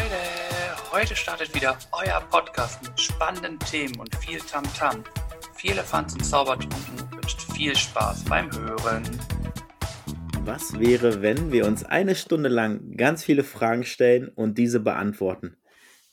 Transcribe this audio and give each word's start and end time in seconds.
Leute, 0.00 0.92
heute 0.92 1.14
startet 1.14 1.54
wieder 1.54 1.76
euer 1.92 2.22
Podcast 2.30 2.82
mit 2.82 2.98
spannenden 2.98 3.58
Themen 3.58 4.00
und 4.00 4.14
viel 4.16 4.38
Tamtam. 4.38 5.02
-Tam. 5.02 5.04
Viel 5.54 5.72
Elefanz 5.72 6.14
und 6.14 6.24
Zaubertrunken 6.24 7.12
wünscht 7.12 7.42
viel 7.52 7.76
Spaß 7.76 8.24
beim 8.24 8.50
Hören. 8.50 9.02
Was 10.46 10.80
wäre, 10.80 11.20
wenn 11.20 11.52
wir 11.52 11.66
uns 11.66 11.84
eine 11.84 12.14
Stunde 12.14 12.48
lang 12.48 12.96
ganz 12.96 13.24
viele 13.24 13.44
Fragen 13.44 13.84
stellen 13.84 14.28
und 14.28 14.56
diese 14.56 14.80
beantworten? 14.80 15.58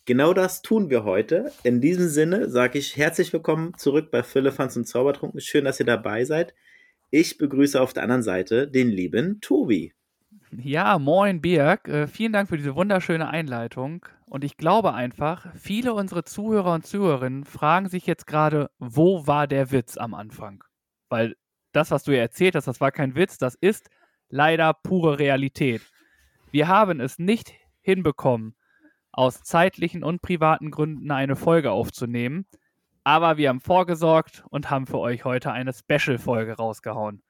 Genau 0.03 0.33
das 0.33 0.61
tun 0.61 0.89
wir 0.89 1.05
heute. 1.05 1.53
In 1.63 1.79
diesem 1.79 2.09
Sinne 2.09 2.49
sage 2.49 2.79
ich 2.79 2.97
herzlich 2.97 3.31
willkommen 3.31 3.73
zurück 3.77 4.11
bei 4.11 4.21
Philippans 4.21 4.75
und 4.75 4.85
Zaubertrunken. 4.85 5.39
Schön, 5.39 5.63
dass 5.63 5.79
ihr 5.79 5.85
dabei 5.85 6.25
seid. 6.25 6.53
Ich 7.09 7.37
begrüße 7.37 7.79
auf 7.79 7.93
der 7.93 8.03
anderen 8.03 8.23
Seite 8.23 8.67
den 8.67 8.89
lieben 8.89 9.39
Tobi. 9.39 9.93
Ja, 10.51 10.97
moin 10.97 11.41
Birg. 11.41 11.89
Äh, 11.89 12.07
vielen 12.07 12.31
Dank 12.31 12.47
für 12.47 12.57
diese 12.57 12.75
wunderschöne 12.75 13.27
Einleitung. 13.27 14.05
Und 14.25 14.45
ich 14.45 14.55
glaube 14.55 14.93
einfach, 14.93 15.45
viele 15.55 15.93
unserer 15.93 16.23
Zuhörer 16.23 16.73
und 16.73 16.85
Zuhörerinnen 16.85 17.43
fragen 17.43 17.89
sich 17.89 18.05
jetzt 18.05 18.27
gerade, 18.27 18.69
wo 18.79 19.27
war 19.27 19.47
der 19.47 19.71
Witz 19.71 19.97
am 19.97 20.13
Anfang? 20.13 20.63
Weil 21.09 21.35
das, 21.73 21.91
was 21.91 22.03
du 22.03 22.13
ja 22.15 22.21
erzählt 22.21 22.55
hast, 22.55 22.65
das 22.65 22.79
war 22.79 22.91
kein 22.91 23.15
Witz, 23.15 23.37
das 23.37 23.55
ist 23.55 23.89
leider 24.29 24.73
pure 24.73 25.19
Realität. 25.19 25.81
Wir 26.51 26.69
haben 26.69 27.01
es 27.01 27.19
nicht 27.19 27.53
hinbekommen, 27.81 28.55
aus 29.11 29.43
zeitlichen 29.43 30.03
und 30.03 30.21
privaten 30.21 30.71
Gründen 30.71 31.11
eine 31.11 31.35
Folge 31.35 31.71
aufzunehmen. 31.71 32.45
Aber 33.03 33.37
wir 33.37 33.49
haben 33.49 33.61
vorgesorgt 33.61 34.45
und 34.49 34.69
haben 34.69 34.87
für 34.87 34.99
euch 34.99 35.25
heute 35.25 35.51
eine 35.51 35.73
Special-Folge 35.73 36.53
rausgehauen. 36.53 37.21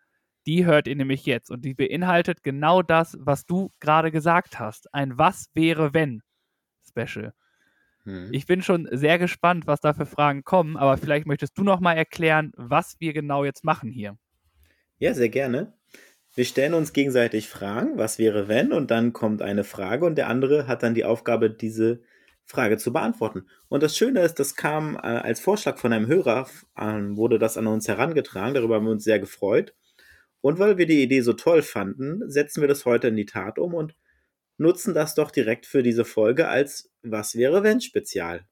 Die 0.48 0.66
hört 0.66 0.88
ihr 0.88 0.96
nämlich 0.96 1.26
jetzt 1.26 1.52
und 1.52 1.66
die 1.66 1.74
beinhaltet 1.74 2.42
genau 2.42 2.82
das, 2.82 3.18
was 3.20 3.46
du 3.46 3.72
gerade 3.82 4.12
gesagt 4.12 4.60
hast. 4.60 4.94
Ein 4.94 5.18
Was 5.18 5.50
wäre 5.54 5.94
wenn 5.94 6.24
Special. 6.88 7.34
Hm. 8.04 8.30
Ich 8.32 8.46
bin 8.46 8.62
schon 8.62 8.88
sehr 8.91 9.20
gespannt, 9.20 9.68
was 9.68 9.82
da 9.82 9.94
für 9.94 10.05
Fragen 10.05 10.44
kommen, 10.44 10.77
aber 10.77 10.98
vielleicht 10.98 11.27
möchtest 11.27 11.58
du 11.58 11.63
noch 11.63 11.82
mal 11.82 11.94
erklären, 11.94 12.54
was 12.55 12.96
wir 12.99 13.12
genau 13.13 13.44
jetzt 13.44 13.66
machen 13.66 13.91
hier. 13.91 14.18
Ja, 14.99 15.13
sehr 15.13 15.30
gerne. 15.30 15.74
Wir 16.34 16.46
stellen 16.46 16.74
uns 16.74 16.93
gegenseitig 16.93 17.49
Fragen, 17.49 17.98
was 17.98 18.18
wäre 18.20 18.48
wenn, 18.48 18.71
und 18.71 18.90
dann 18.90 19.12
kommt 19.12 19.41
eine 19.41 19.64
Frage 19.64 20.05
und 20.05 20.18
der 20.18 20.30
andere 20.30 20.68
hat 20.68 20.82
dann 20.82 20.93
die 20.93 21.04
Aufgabe, 21.04 21.49
diese 21.49 22.02
Frage 22.46 22.77
zu 22.77 22.93
beantworten. 22.93 23.48
Und 23.68 23.84
das 23.84 23.98
Schöne 23.98 24.21
ist, 24.21 24.36
das 24.36 24.55
kam 24.55 24.96
äh, 24.96 24.99
als 24.99 25.41
Vorschlag 25.41 25.77
von 25.77 25.91
einem 25.91 26.08
Hörer, 26.08 26.48
äh, 26.77 26.84
wurde 27.18 27.40
das 27.40 27.58
an 27.58 27.68
uns 27.68 27.88
herangetragen, 27.88 28.54
darüber 28.54 28.76
haben 28.76 28.86
wir 28.86 28.91
uns 28.91 29.04
sehr 29.04 29.20
gefreut. 29.20 29.74
Und 30.41 30.60
weil 30.60 30.77
wir 30.77 30.85
die 30.85 31.02
Idee 31.02 31.21
so 31.21 31.34
toll 31.34 31.62
fanden, 31.62 32.30
setzen 32.30 32.62
wir 32.62 32.68
das 32.68 32.85
heute 32.85 33.07
in 33.07 33.16
die 33.16 33.26
Tat 33.26 33.60
um 33.60 33.74
und 33.74 33.96
nutzen 34.57 34.93
das 34.93 35.16
doch 35.16 35.32
direkt 35.32 35.66
für 35.66 35.84
diese 35.84 36.05
Folge 36.05 36.48
als 36.48 36.91
Was 37.02 37.35
wäre 37.35 37.63
wenn 37.63 37.82
Spezial. 37.82 38.46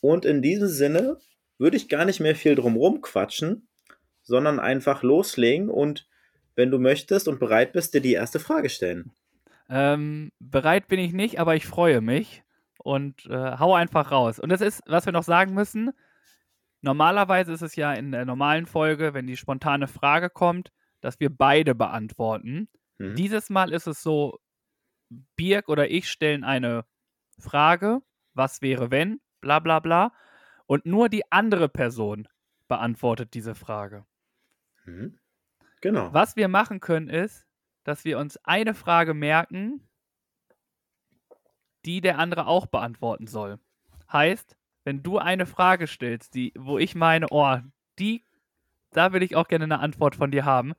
Und 0.00 0.24
in 0.24 0.42
diesem 0.42 0.68
Sinne 0.68 1.18
würde 1.58 1.76
ich 1.76 1.88
gar 1.88 2.04
nicht 2.04 2.20
mehr 2.20 2.34
viel 2.34 2.54
drumrum 2.54 3.00
quatschen, 3.02 3.68
sondern 4.22 4.60
einfach 4.60 5.02
loslegen 5.02 5.68
und 5.68 6.08
wenn 6.54 6.70
du 6.70 6.78
möchtest 6.78 7.28
und 7.28 7.40
bereit 7.40 7.72
bist, 7.72 7.94
dir 7.94 8.00
die 8.00 8.12
erste 8.12 8.40
Frage 8.40 8.68
stellen. 8.68 9.12
Ähm, 9.68 10.32
bereit 10.38 10.88
bin 10.88 10.98
ich 10.98 11.12
nicht, 11.12 11.40
aber 11.40 11.56
ich 11.56 11.66
freue 11.66 12.00
mich 12.00 12.42
und 12.78 13.26
äh, 13.26 13.58
hau 13.58 13.74
einfach 13.74 14.10
raus. 14.10 14.38
Und 14.38 14.50
das 14.50 14.60
ist, 14.60 14.82
was 14.86 15.06
wir 15.06 15.12
noch 15.12 15.22
sagen 15.22 15.54
müssen. 15.54 15.92
Normalerweise 16.82 17.52
ist 17.52 17.62
es 17.62 17.76
ja 17.76 17.94
in 17.94 18.12
der 18.12 18.24
normalen 18.24 18.66
Folge, 18.66 19.14
wenn 19.14 19.26
die 19.26 19.36
spontane 19.36 19.86
Frage 19.86 20.28
kommt, 20.28 20.72
dass 21.02 21.20
wir 21.20 21.28
beide 21.28 21.74
beantworten. 21.74 22.68
Mhm. 22.96 23.16
Dieses 23.16 23.50
Mal 23.50 23.72
ist 23.72 23.86
es 23.86 24.02
so, 24.02 24.38
Birk 25.36 25.68
oder 25.68 25.90
ich 25.90 26.08
stellen 26.08 26.42
eine 26.44 26.86
Frage, 27.38 28.00
was 28.32 28.62
wäre 28.62 28.90
wenn, 28.90 29.20
bla 29.42 29.58
bla 29.58 29.80
bla, 29.80 30.12
und 30.64 30.86
nur 30.86 31.10
die 31.10 31.30
andere 31.30 31.68
Person 31.68 32.26
beantwortet 32.68 33.34
diese 33.34 33.54
Frage. 33.54 34.06
Mhm. 34.86 35.18
Genau. 35.82 36.14
Was 36.14 36.36
wir 36.36 36.48
machen 36.48 36.80
können 36.80 37.10
ist, 37.10 37.46
dass 37.84 38.04
wir 38.04 38.18
uns 38.18 38.38
eine 38.44 38.72
Frage 38.72 39.12
merken, 39.12 39.86
die 41.84 42.00
der 42.00 42.18
andere 42.18 42.46
auch 42.46 42.66
beantworten 42.66 43.26
soll. 43.26 43.58
Heißt, 44.10 44.56
wenn 44.84 45.02
du 45.02 45.18
eine 45.18 45.46
Frage 45.46 45.86
stellst, 45.86 46.34
die, 46.34 46.52
wo 46.56 46.78
ich 46.78 46.94
meine, 46.94 47.26
oh, 47.30 47.58
die, 47.98 48.24
da 48.92 49.12
will 49.12 49.22
ich 49.22 49.36
auch 49.36 49.48
gerne 49.48 49.64
eine 49.64 49.80
Antwort 49.80 50.14
von 50.16 50.30
dir 50.30 50.44
haben. 50.44 50.74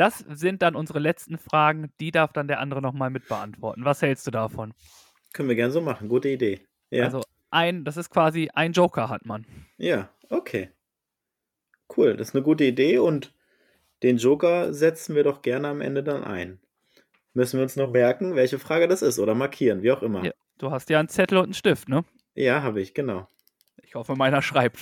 Das 0.00 0.24
sind 0.30 0.62
dann 0.62 0.76
unsere 0.76 0.98
letzten 0.98 1.36
Fragen, 1.36 1.92
die 2.00 2.10
darf 2.10 2.32
dann 2.32 2.48
der 2.48 2.58
andere 2.60 2.80
nochmal 2.80 3.10
mit 3.10 3.28
beantworten. 3.28 3.84
Was 3.84 4.00
hältst 4.00 4.26
du 4.26 4.30
davon? 4.30 4.72
Können 5.34 5.50
wir 5.50 5.56
gerne 5.56 5.72
so 5.72 5.82
machen, 5.82 6.08
gute 6.08 6.30
Idee. 6.30 6.60
Ja. 6.88 7.04
Also 7.04 7.20
ein, 7.50 7.84
das 7.84 7.98
ist 7.98 8.08
quasi 8.08 8.48
ein 8.54 8.72
Joker 8.72 9.10
hat 9.10 9.26
man. 9.26 9.44
Ja, 9.76 10.08
okay. 10.30 10.70
Cool, 11.94 12.16
das 12.16 12.28
ist 12.28 12.34
eine 12.34 12.42
gute 12.42 12.64
Idee 12.64 12.96
und 12.96 13.34
den 14.02 14.16
Joker 14.16 14.72
setzen 14.72 15.14
wir 15.14 15.22
doch 15.22 15.42
gerne 15.42 15.68
am 15.68 15.82
Ende 15.82 16.02
dann 16.02 16.24
ein. 16.24 16.60
Müssen 17.34 17.58
wir 17.58 17.64
uns 17.64 17.76
noch 17.76 17.90
merken, 17.90 18.36
welche 18.36 18.58
Frage 18.58 18.88
das 18.88 19.02
ist 19.02 19.18
oder 19.18 19.34
markieren, 19.34 19.82
wie 19.82 19.92
auch 19.92 20.00
immer. 20.00 20.24
Ja, 20.24 20.32
du 20.56 20.70
hast 20.70 20.88
ja 20.88 20.98
einen 20.98 21.10
Zettel 21.10 21.36
und 21.36 21.44
einen 21.44 21.52
Stift, 21.52 21.90
ne? 21.90 22.06
Ja, 22.34 22.62
habe 22.62 22.80
ich, 22.80 22.94
genau. 22.94 23.28
Ich 23.82 23.94
hoffe, 23.94 24.16
meiner 24.16 24.40
schreibt. 24.40 24.78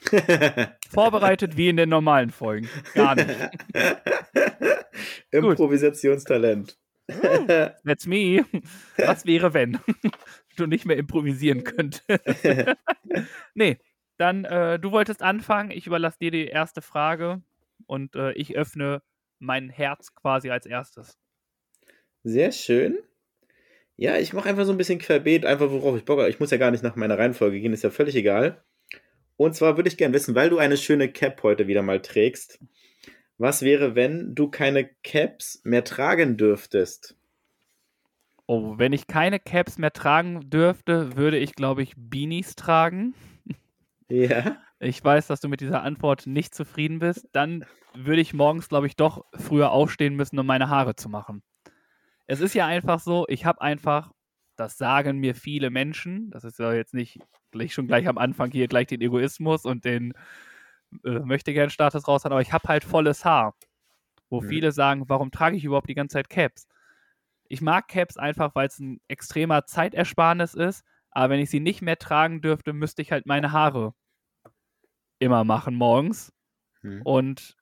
Vorbereitet 0.90 1.56
wie 1.56 1.68
in 1.68 1.76
den 1.76 1.88
normalen 1.88 2.30
Folgen. 2.30 2.68
Gar 2.94 3.16
nicht. 3.16 3.28
Improvisationstalent. 5.30 6.78
That's 7.84 8.06
me. 8.06 8.44
Was 8.96 9.24
wäre, 9.26 9.54
wenn 9.54 9.78
du 10.56 10.66
nicht 10.66 10.84
mehr 10.84 10.96
improvisieren 10.96 11.64
könntest? 11.64 12.04
nee, 13.54 13.78
dann, 14.18 14.44
äh, 14.44 14.78
du 14.78 14.92
wolltest 14.92 15.22
anfangen. 15.22 15.70
Ich 15.70 15.86
überlasse 15.86 16.18
dir 16.18 16.30
die 16.30 16.46
erste 16.46 16.82
Frage 16.82 17.42
und 17.86 18.14
äh, 18.14 18.32
ich 18.32 18.56
öffne 18.56 19.02
mein 19.38 19.70
Herz 19.70 20.14
quasi 20.14 20.50
als 20.50 20.66
erstes. 20.66 21.18
Sehr 22.24 22.52
schön. 22.52 22.98
Ja, 23.96 24.16
ich 24.16 24.32
mache 24.32 24.48
einfach 24.48 24.64
so 24.64 24.72
ein 24.72 24.78
bisschen 24.78 24.98
querbeet, 24.98 25.44
einfach 25.44 25.70
worauf 25.70 25.96
ich 25.96 26.04
Bock 26.04 26.18
habe. 26.18 26.30
Ich 26.30 26.40
muss 26.40 26.50
ja 26.50 26.56
gar 26.56 26.70
nicht 26.70 26.84
nach 26.84 26.94
meiner 26.94 27.18
Reihenfolge 27.18 27.60
gehen, 27.60 27.72
ist 27.72 27.82
ja 27.82 27.90
völlig 27.90 28.14
egal. 28.14 28.62
Und 29.38 29.54
zwar 29.54 29.76
würde 29.76 29.88
ich 29.88 29.96
gerne 29.96 30.12
wissen, 30.12 30.34
weil 30.34 30.50
du 30.50 30.58
eine 30.58 30.76
schöne 30.76 31.10
Cap 31.10 31.42
heute 31.42 31.66
wieder 31.66 31.80
mal 31.80 32.02
trägst, 32.02 32.60
was 33.38 33.62
wäre, 33.62 33.94
wenn 33.94 34.34
du 34.34 34.50
keine 34.50 34.84
Caps 35.02 35.62
mehr 35.64 35.84
tragen 35.84 36.36
dürftest? 36.36 37.16
Oh, 38.46 38.74
wenn 38.76 38.92
ich 38.92 39.06
keine 39.06 39.40
Caps 39.40 39.78
mehr 39.78 39.92
tragen 39.92 40.50
dürfte, 40.50 41.16
würde 41.16 41.38
ich, 41.38 41.54
glaube 41.54 41.82
ich, 41.82 41.94
Beanies 41.96 42.56
tragen. 42.56 43.14
Ja. 44.10 44.58
Ich 44.80 45.02
weiß, 45.02 45.26
dass 45.26 45.40
du 45.40 45.48
mit 45.48 45.60
dieser 45.60 45.82
Antwort 45.82 46.26
nicht 46.26 46.54
zufrieden 46.54 46.98
bist. 46.98 47.28
Dann 47.32 47.64
würde 47.94 48.20
ich 48.20 48.32
morgens, 48.32 48.68
glaube 48.68 48.86
ich, 48.86 48.96
doch 48.96 49.24
früher 49.34 49.70
aufstehen 49.70 50.14
müssen, 50.16 50.38
um 50.38 50.46
meine 50.46 50.68
Haare 50.68 50.96
zu 50.96 51.08
machen 51.08 51.42
es 52.28 52.40
ist 52.40 52.54
ja 52.54 52.66
einfach 52.66 53.00
so, 53.00 53.24
ich 53.28 53.46
habe 53.46 53.62
einfach, 53.62 54.12
das 54.58 54.76
sagen 54.76 55.18
mir 55.18 55.34
viele 55.36 55.70
Menschen, 55.70 56.30
das 56.30 56.42
ist 56.42 56.58
ja 56.58 56.72
jetzt 56.72 56.92
nicht 56.92 57.20
gleich 57.52 57.72
schon 57.72 57.86
gleich 57.86 58.08
am 58.08 58.18
Anfang 58.18 58.50
hier 58.50 58.66
gleich 58.66 58.88
den 58.88 59.00
Egoismus 59.00 59.64
und 59.64 59.84
den 59.84 60.14
äh, 61.04 61.20
möchte 61.20 61.52
gern 61.52 61.70
Status 61.70 62.08
raus 62.08 62.24
haben, 62.24 62.32
aber 62.32 62.42
ich 62.42 62.52
habe 62.52 62.68
halt 62.68 62.82
volles 62.82 63.24
Haar. 63.24 63.54
Wo 64.28 64.40
mhm. 64.40 64.48
viele 64.48 64.72
sagen, 64.72 65.08
warum 65.08 65.30
trage 65.30 65.56
ich 65.56 65.64
überhaupt 65.64 65.88
die 65.88 65.94
ganze 65.94 66.14
Zeit 66.14 66.28
Caps? 66.28 66.66
Ich 67.48 67.60
mag 67.60 67.86
Caps 67.88 68.16
einfach, 68.16 68.54
weil 68.56 68.66
es 68.66 68.80
ein 68.80 69.00
extremer 69.06 69.64
Zeitersparnis 69.64 70.54
ist, 70.54 70.84
aber 71.12 71.30
wenn 71.30 71.40
ich 71.40 71.50
sie 71.50 71.60
nicht 71.60 71.80
mehr 71.80 71.96
tragen 71.96 72.40
dürfte, 72.40 72.72
müsste 72.72 73.00
ich 73.00 73.12
halt 73.12 73.26
meine 73.26 73.52
Haare 73.52 73.94
immer 75.20 75.44
machen 75.44 75.76
morgens. 75.76 76.32
Mhm. 76.82 77.02
Und 77.02 77.56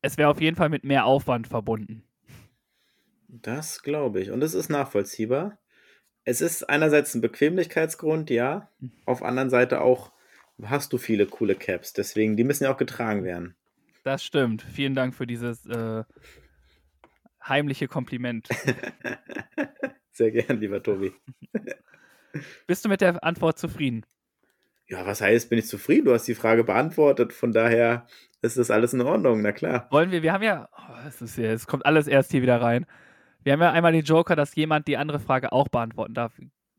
es 0.00 0.16
wäre 0.16 0.30
auf 0.30 0.40
jeden 0.40 0.56
Fall 0.56 0.70
mit 0.70 0.82
mehr 0.82 1.04
Aufwand 1.04 1.46
verbunden. 1.46 2.04
Das 3.28 3.82
glaube 3.82 4.20
ich. 4.20 4.30
Und 4.30 4.42
es 4.42 4.54
ist 4.54 4.70
nachvollziehbar. 4.70 5.58
Es 6.28 6.40
ist 6.40 6.68
einerseits 6.68 7.14
ein 7.14 7.20
Bequemlichkeitsgrund, 7.20 8.30
ja. 8.30 8.68
Mhm. 8.80 8.90
Auf 9.06 9.20
der 9.20 9.28
anderen 9.28 9.48
Seite 9.48 9.80
auch 9.80 10.10
hast 10.62 10.92
du 10.92 10.98
viele 10.98 11.26
coole 11.26 11.54
Caps. 11.54 11.92
Deswegen, 11.92 12.36
die 12.36 12.42
müssen 12.42 12.64
ja 12.64 12.72
auch 12.72 12.76
getragen 12.76 13.22
werden. 13.22 13.54
Das 14.02 14.24
stimmt. 14.24 14.62
Vielen 14.62 14.94
Dank 14.94 15.14
für 15.14 15.26
dieses 15.26 15.64
äh, 15.66 16.02
heimliche 17.46 17.86
Kompliment. 17.86 18.48
Sehr 20.10 20.32
gern, 20.32 20.58
lieber 20.58 20.82
Tobi. 20.82 21.12
Bist 22.66 22.84
du 22.84 22.88
mit 22.88 23.00
der 23.00 23.22
Antwort 23.22 23.58
zufrieden? 23.58 24.04
Ja, 24.88 25.06
was 25.06 25.20
heißt, 25.20 25.48
bin 25.48 25.60
ich 25.60 25.66
zufrieden? 25.68 26.06
Du 26.06 26.12
hast 26.12 26.26
die 26.26 26.34
Frage 26.34 26.64
beantwortet. 26.64 27.34
Von 27.34 27.52
daher 27.52 28.06
ist 28.42 28.58
das 28.58 28.72
alles 28.72 28.92
in 28.94 29.00
Ordnung, 29.00 29.42
na 29.42 29.52
klar. 29.52 29.86
Wollen 29.92 30.10
wir, 30.10 30.24
wir 30.24 30.32
haben 30.32 30.42
ja, 30.42 30.68
oh, 30.76 31.06
es, 31.06 31.22
ist 31.22 31.38
ja, 31.38 31.52
es 31.52 31.68
kommt 31.68 31.86
alles 31.86 32.08
erst 32.08 32.32
hier 32.32 32.42
wieder 32.42 32.60
rein. 32.60 32.84
Wir 33.46 33.52
haben 33.52 33.60
ja 33.60 33.70
einmal 33.70 33.92
den 33.92 34.02
Joker, 34.02 34.34
dass 34.34 34.56
jemand 34.56 34.88
die 34.88 34.96
andere 34.96 35.20
Frage 35.20 35.52
auch 35.52 35.68
beantworten 35.68 36.14
darf. 36.14 36.32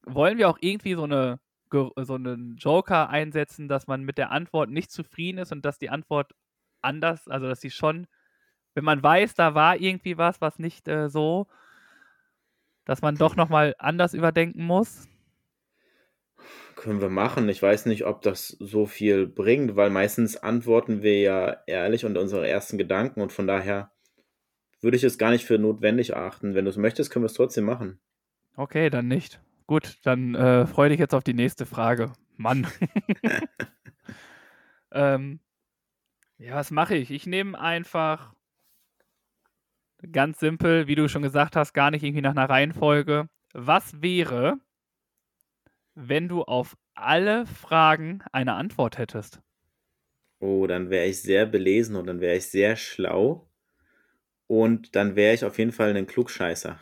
Wollen 0.05 0.37
wir 0.37 0.49
auch 0.49 0.57
irgendwie 0.59 0.95
so 0.95 1.03
eine 1.03 1.39
so 1.71 1.93
einen 1.95 2.57
Joker 2.57 3.09
einsetzen, 3.09 3.69
dass 3.69 3.87
man 3.87 4.03
mit 4.03 4.17
der 4.17 4.31
Antwort 4.31 4.69
nicht 4.69 4.91
zufrieden 4.91 5.37
ist 5.37 5.53
und 5.53 5.63
dass 5.63 5.79
die 5.79 5.89
Antwort 5.89 6.33
anders, 6.81 7.29
also 7.29 7.47
dass 7.47 7.61
sie 7.61 7.71
schon, 7.71 8.05
wenn 8.73 8.83
man 8.83 9.01
weiß, 9.01 9.33
da 9.35 9.55
war 9.55 9.79
irgendwie 9.79 10.17
was, 10.17 10.41
was 10.41 10.59
nicht 10.59 10.89
äh, 10.89 11.07
so, 11.07 11.47
dass 12.83 13.01
man 13.01 13.15
doch 13.15 13.37
nochmal 13.37 13.73
anders 13.79 14.13
überdenken 14.13 14.65
muss. 14.65 15.07
Können 16.75 16.99
wir 16.99 17.09
machen. 17.09 17.47
Ich 17.47 17.61
weiß 17.61 17.85
nicht, 17.85 18.05
ob 18.05 18.23
das 18.23 18.49
so 18.59 18.87
viel 18.87 19.25
bringt, 19.25 19.77
weil 19.77 19.89
meistens 19.89 20.35
antworten 20.35 21.01
wir 21.01 21.17
ja 21.21 21.57
ehrlich 21.65 22.03
unter 22.03 22.19
unsere 22.19 22.45
ersten 22.45 22.77
Gedanken 22.77 23.21
und 23.21 23.31
von 23.31 23.47
daher 23.47 23.89
würde 24.81 24.97
ich 24.97 25.03
es 25.03 25.18
gar 25.18 25.31
nicht 25.31 25.45
für 25.45 25.57
notwendig 25.57 26.15
achten. 26.15 26.56
Wenn 26.56 26.65
du 26.65 26.71
es 26.71 26.77
möchtest, 26.77 27.12
können 27.12 27.24
wir 27.24 27.27
es 27.27 27.33
trotzdem 27.33 27.65
machen. 27.65 28.00
Okay, 28.56 28.89
dann 28.89 29.07
nicht. 29.07 29.39
Gut, 29.65 29.97
dann 30.03 30.35
äh, 30.35 30.65
freue 30.65 30.89
dich 30.89 31.00
jetzt 31.00 31.13
auf 31.13 31.24
die 31.24 31.33
nächste 31.33 31.65
Frage. 31.65 32.13
Mann. 32.38 32.68
ähm, 34.91 35.39
ja, 36.38 36.56
was 36.56 36.71
mache 36.71 36.95
ich? 36.95 37.12
Ich 37.12 37.25
nehme 37.25 37.59
einfach 37.59 38.33
ganz 40.12 40.39
simpel, 40.39 40.88
wie 40.88 40.95
du 40.95 41.09
schon 41.09 41.24
gesagt 41.24 41.56
hast, 41.56 41.74
gar 41.74 41.91
nicht 41.91 42.03
irgendwie 42.03 42.21
nach 42.21 42.31
einer 42.31 42.50
Reihenfolge. 42.50 43.27
Was 43.53 44.01
wäre, 44.01 44.59
wenn 45.95 46.27
du 46.27 46.44
auf 46.44 46.77
alle 46.94 47.45
Fragen 47.45 48.24
eine 48.31 48.53
Antwort 48.53 48.97
hättest? 48.97 49.41
Oh, 50.39 50.68
dann 50.68 50.91
wäre 50.91 51.07
ich 51.07 51.21
sehr 51.21 51.47
belesen 51.47 51.95
und 51.95 52.06
dann 52.06 52.21
wäre 52.21 52.38
ich 52.38 52.47
sehr 52.47 52.75
schlau. 52.75 53.46
Und 54.47 54.95
dann 54.95 55.15
wäre 55.15 55.33
ich 55.33 55.45
auf 55.45 55.57
jeden 55.57 55.71
Fall 55.71 55.95
ein 55.95 56.07
Klugscheißer. 56.07 56.79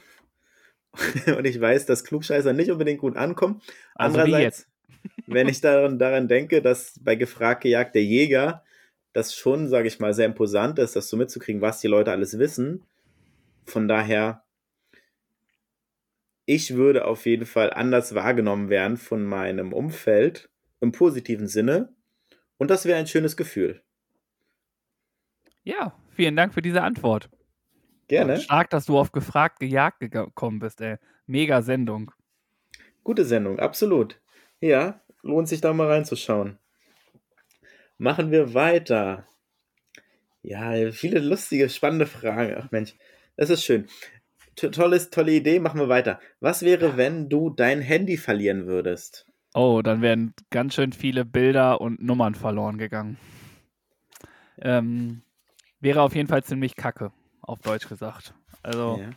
und 1.38 1.46
ich 1.46 1.60
weiß, 1.60 1.86
dass 1.86 2.04
Klugscheißer 2.04 2.54
nicht 2.54 2.72
unbedingt 2.72 3.00
gut 3.00 3.18
ankommen. 3.18 3.62
Also 3.96 4.20
Andererseits, 4.20 4.68
wenn 5.28 5.48
ich 5.48 5.62
daran, 5.62 6.00
daran 6.00 6.28
denke, 6.28 6.62
dass 6.62 7.00
bei 7.04 7.16
Gefragt 7.16 7.62
gejagt 7.64 7.96
der 7.96 8.04
Jäger 8.04 8.64
das 9.14 9.34
schon, 9.34 9.70
sage 9.70 9.88
ich 9.88 10.00
mal, 10.00 10.14
sehr 10.14 10.26
imposant 10.26 10.78
ist, 10.78 10.96
das 10.96 11.08
so 11.08 11.16
mitzukriegen, 11.16 11.62
was 11.62 11.80
die 11.80 11.88
Leute 11.88 12.12
alles 12.12 12.38
wissen. 12.38 12.84
Von 13.66 13.88
daher 13.88 14.46
ich 16.46 16.76
würde 16.76 17.06
auf 17.06 17.26
jeden 17.26 17.46
Fall 17.46 17.74
anders 17.74 18.14
wahrgenommen 18.14 18.70
werden 18.70 18.98
von 18.98 19.26
meinem 19.26 19.74
Umfeld 19.74 20.50
im 20.80 20.92
positiven 20.92 21.48
Sinne. 21.48 21.94
Und 22.58 22.70
das 22.70 22.86
wäre 22.86 23.00
ein 23.00 23.08
schönes 23.08 23.36
Gefühl. 23.36 23.82
Ja, 25.64 25.98
vielen 26.12 26.36
Dank 26.36 26.54
für 26.54 26.62
diese 26.62 26.84
Antwort. 26.84 27.30
Gerne. 28.08 28.40
Stark, 28.40 28.70
dass 28.70 28.86
du 28.86 28.98
auf 28.98 29.12
gefragt 29.12 29.60
gejagt 29.60 30.00
gekommen 30.00 30.60
bist, 30.60 30.82
ey. 30.82 30.98
Mega 31.26 31.62
Sendung. 31.62 32.12
Gute 33.04 33.26
Sendung, 33.26 33.60
absolut. 33.60 34.20
Ja, 34.60 35.02
lohnt 35.22 35.48
sich 35.48 35.62
da 35.62 35.74
mal 35.74 35.88
reinzuschauen. 35.88 36.58
Machen 37.98 38.32
wir 38.32 38.54
weiter. 38.54 39.26
Ja, 40.44 40.92
viele 40.92 41.20
lustige, 41.20 41.70
spannende 41.70 42.06
Fragen. 42.06 42.56
Ach 42.58 42.72
Mensch, 42.72 42.96
das 43.36 43.50
ist 43.50 43.64
schön 43.64 43.88
tolles, 44.56 45.10
tolle 45.10 45.34
Idee, 45.34 45.60
machen 45.60 45.80
wir 45.80 45.90
weiter. 45.90 46.20
Was 46.40 46.64
wäre, 46.64 46.98
wenn 46.98 47.30
du 47.30 47.50
dein 47.50 47.82
Handy 47.82 48.18
verlieren 48.18 48.68
würdest? 48.68 49.26
Oh, 49.54 49.82
dann 49.84 50.02
wären 50.02 50.34
ganz 50.50 50.76
schön 50.76 50.92
viele 50.92 51.26
Bilder 51.26 51.82
und 51.82 52.02
Nummern 52.02 52.36
verloren 52.36 52.78
gegangen. 52.78 53.18
Ähm, 54.60 55.22
wäre 55.80 56.02
auf 56.02 56.16
jeden 56.16 56.28
Fall 56.28 56.44
ziemlich 56.44 56.76
kacke, 56.76 57.12
auf 57.48 57.62
Deutsch 57.62 57.88
gesagt. 57.88 58.34
Also, 58.64 59.00
ja. 59.02 59.10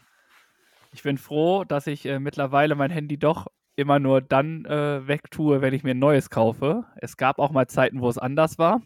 ich 0.92 1.02
bin 1.02 1.19
froh, 1.19 1.64
dass 1.64 1.86
ich 1.86 2.06
äh, 2.06 2.19
mittlerweile 2.19 2.75
mein 2.75 2.90
Handy 2.90 3.19
doch 3.19 3.46
immer 3.76 3.98
nur 3.98 4.20
dann 4.20 4.64
äh, 4.64 5.06
wegtue, 5.06 5.60
wenn 5.60 5.72
ich 5.72 5.84
mir 5.84 5.92
ein 5.92 5.98
neues 5.98 6.30
kaufe. 6.30 6.84
Es 6.96 7.16
gab 7.16 7.38
auch 7.38 7.52
mal 7.52 7.69
Zeiten, 7.69 8.00
wo 8.00 8.08
es 8.08 8.19
anders 8.19 8.58
war. 8.58 8.82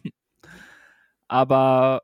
Aber 1.27 2.03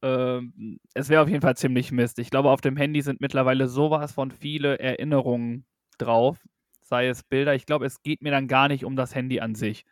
ähm, 0.00 0.78
es 0.92 1.08
wäre 1.08 1.22
auf 1.22 1.28
jeden 1.28 1.40
Fall 1.40 1.56
ziemlich 1.56 1.90
Mist. 1.90 2.18
Ich 2.18 2.30
glaube, 2.30 2.50
auf 2.50 2.60
dem 2.60 2.76
Handy 2.76 3.02
sind 3.02 3.20
mittlerweile 3.20 3.68
sowas 3.68 4.12
von 4.12 4.30
viele 4.30 4.78
Erinnerungen 4.78 5.64
drauf, 5.98 6.38
sei 6.82 7.08
es 7.08 7.22
Bilder. 7.22 7.54
Ich 7.54 7.66
glaube, 7.66 7.86
es 7.86 8.02
geht 8.02 8.22
mir 8.22 8.30
dann 8.30 8.46
gar 8.46 8.68
nicht 8.68 8.84
um 8.84 8.96
das 8.96 9.14
Handy 9.14 9.40
an 9.40 9.54
sich. 9.54 9.84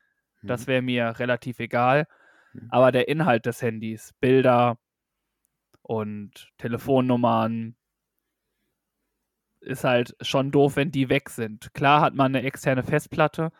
Das 0.42 0.62
mhm. 0.62 0.66
wäre 0.70 0.82
mir 0.82 1.18
relativ 1.18 1.58
egal. 1.60 2.06
Mhm. 2.52 2.68
Aber 2.70 2.92
der 2.92 3.08
Inhalt 3.08 3.46
des 3.46 3.62
Handys, 3.62 4.12
Bilder 4.20 4.76
und 5.82 6.52
Telefonnummern, 6.58 7.76
ist 9.60 9.84
halt 9.84 10.16
schon 10.20 10.50
doof, 10.50 10.76
wenn 10.76 10.90
die 10.90 11.08
weg 11.08 11.28
sind. 11.30 11.72
Klar 11.74 12.00
hat 12.00 12.14
man 12.14 12.34
eine 12.34 12.44
externe 12.44 12.82
Festplatte, 12.82 13.52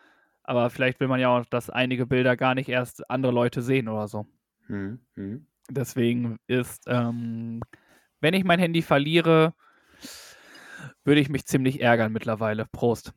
aber 0.43 0.69
vielleicht 0.69 0.99
will 0.99 1.07
man 1.07 1.19
ja 1.19 1.29
auch, 1.29 1.45
dass 1.45 1.69
einige 1.69 2.05
Bilder 2.05 2.35
gar 2.35 2.55
nicht 2.55 2.69
erst 2.69 3.09
andere 3.09 3.31
Leute 3.31 3.61
sehen 3.61 3.87
oder 3.87 4.07
so. 4.07 4.25
Mhm. 4.67 4.99
mhm. 5.15 5.47
Deswegen 5.69 6.39
ist, 6.45 6.83
ähm, 6.87 7.61
wenn 8.19 8.33
ich 8.33 8.43
mein 8.43 8.59
Handy 8.59 8.81
verliere, 8.81 9.53
würde 11.05 11.21
ich 11.21 11.29
mich 11.29 11.45
ziemlich 11.45 11.81
ärgern 11.81 12.11
mittlerweile. 12.11 12.65
Prost. 12.71 13.13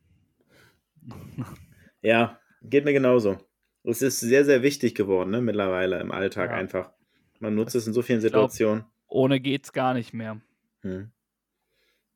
Ja, 2.01 2.39
geht 2.61 2.85
mir 2.85 2.93
genauso. 2.93 3.37
Es 3.83 4.01
ist 4.01 4.21
sehr, 4.21 4.45
sehr 4.45 4.63
wichtig 4.63 4.95
geworden, 4.95 5.31
ne, 5.31 5.41
mittlerweile 5.41 5.99
im 5.99 6.11
Alltag 6.11 6.51
ja. 6.51 6.55
einfach. 6.55 6.91
Man 7.39 7.55
nutzt 7.55 7.75
es 7.75 7.85
in 7.85 7.93
so 7.93 8.01
vielen 8.01 8.21
Situationen. 8.21 8.83
Glaub, 8.83 8.91
ohne 9.07 9.39
geht's 9.39 9.73
gar 9.73 9.93
nicht 9.93 10.13
mehr. 10.13 10.41
Hm. 10.81 11.11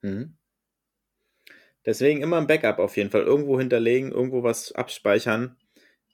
Hm. 0.01 0.35
Deswegen 1.85 2.21
immer 2.21 2.37
ein 2.37 2.47
Backup 2.47 2.79
auf 2.79 2.95
jeden 2.97 3.09
Fall. 3.09 3.23
Irgendwo 3.23 3.57
hinterlegen, 3.57 4.11
irgendwo 4.11 4.43
was 4.43 4.71
abspeichern, 4.73 5.55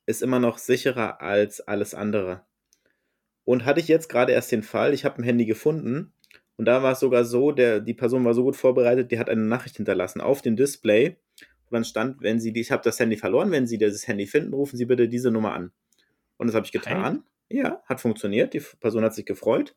ist 0.05 0.21
immer 0.21 0.39
noch 0.39 0.57
sicherer 0.57 1.21
als 1.21 1.61
alles 1.61 1.93
andere. 1.93 2.45
Und 3.43 3.65
hatte 3.65 3.79
ich 3.79 3.87
jetzt 3.87 4.09
gerade 4.09 4.33
erst 4.33 4.51
den 4.51 4.63
Fall, 4.63 4.93
ich 4.93 5.05
habe 5.05 5.21
ein 5.21 5.23
Handy 5.23 5.45
gefunden 5.45 6.13
und 6.57 6.65
da 6.65 6.83
war 6.83 6.93
es 6.93 6.99
sogar 6.99 7.23
so, 7.25 7.51
der, 7.51 7.79
die 7.79 7.93
Person 7.93 8.25
war 8.25 8.33
so 8.33 8.43
gut 8.43 8.55
vorbereitet, 8.55 9.11
die 9.11 9.19
hat 9.19 9.29
eine 9.29 9.41
Nachricht 9.41 9.77
hinterlassen 9.77 10.21
auf 10.21 10.41
dem 10.41 10.55
Display, 10.55 11.17
wo 11.65 11.75
dann 11.75 11.85
stand, 11.85 12.21
wenn 12.21 12.39
Sie, 12.39 12.51
die, 12.51 12.61
ich 12.61 12.71
habe 12.71 12.83
das 12.83 12.99
Handy 12.99 13.17
verloren, 13.17 13.51
wenn 13.51 13.67
Sie 13.67 13.77
dieses 13.77 14.07
Handy 14.07 14.25
finden, 14.25 14.53
rufen 14.53 14.77
Sie 14.77 14.85
bitte 14.85 15.07
diese 15.07 15.31
Nummer 15.31 15.53
an. 15.53 15.71
Und 16.37 16.47
das 16.47 16.55
habe 16.55 16.65
ich 16.65 16.71
getan. 16.71 17.23
Hey. 17.49 17.59
Ja, 17.59 17.81
hat 17.85 18.01
funktioniert. 18.01 18.53
Die 18.53 18.61
Person 18.79 19.03
hat 19.03 19.13
sich 19.13 19.25
gefreut 19.25 19.75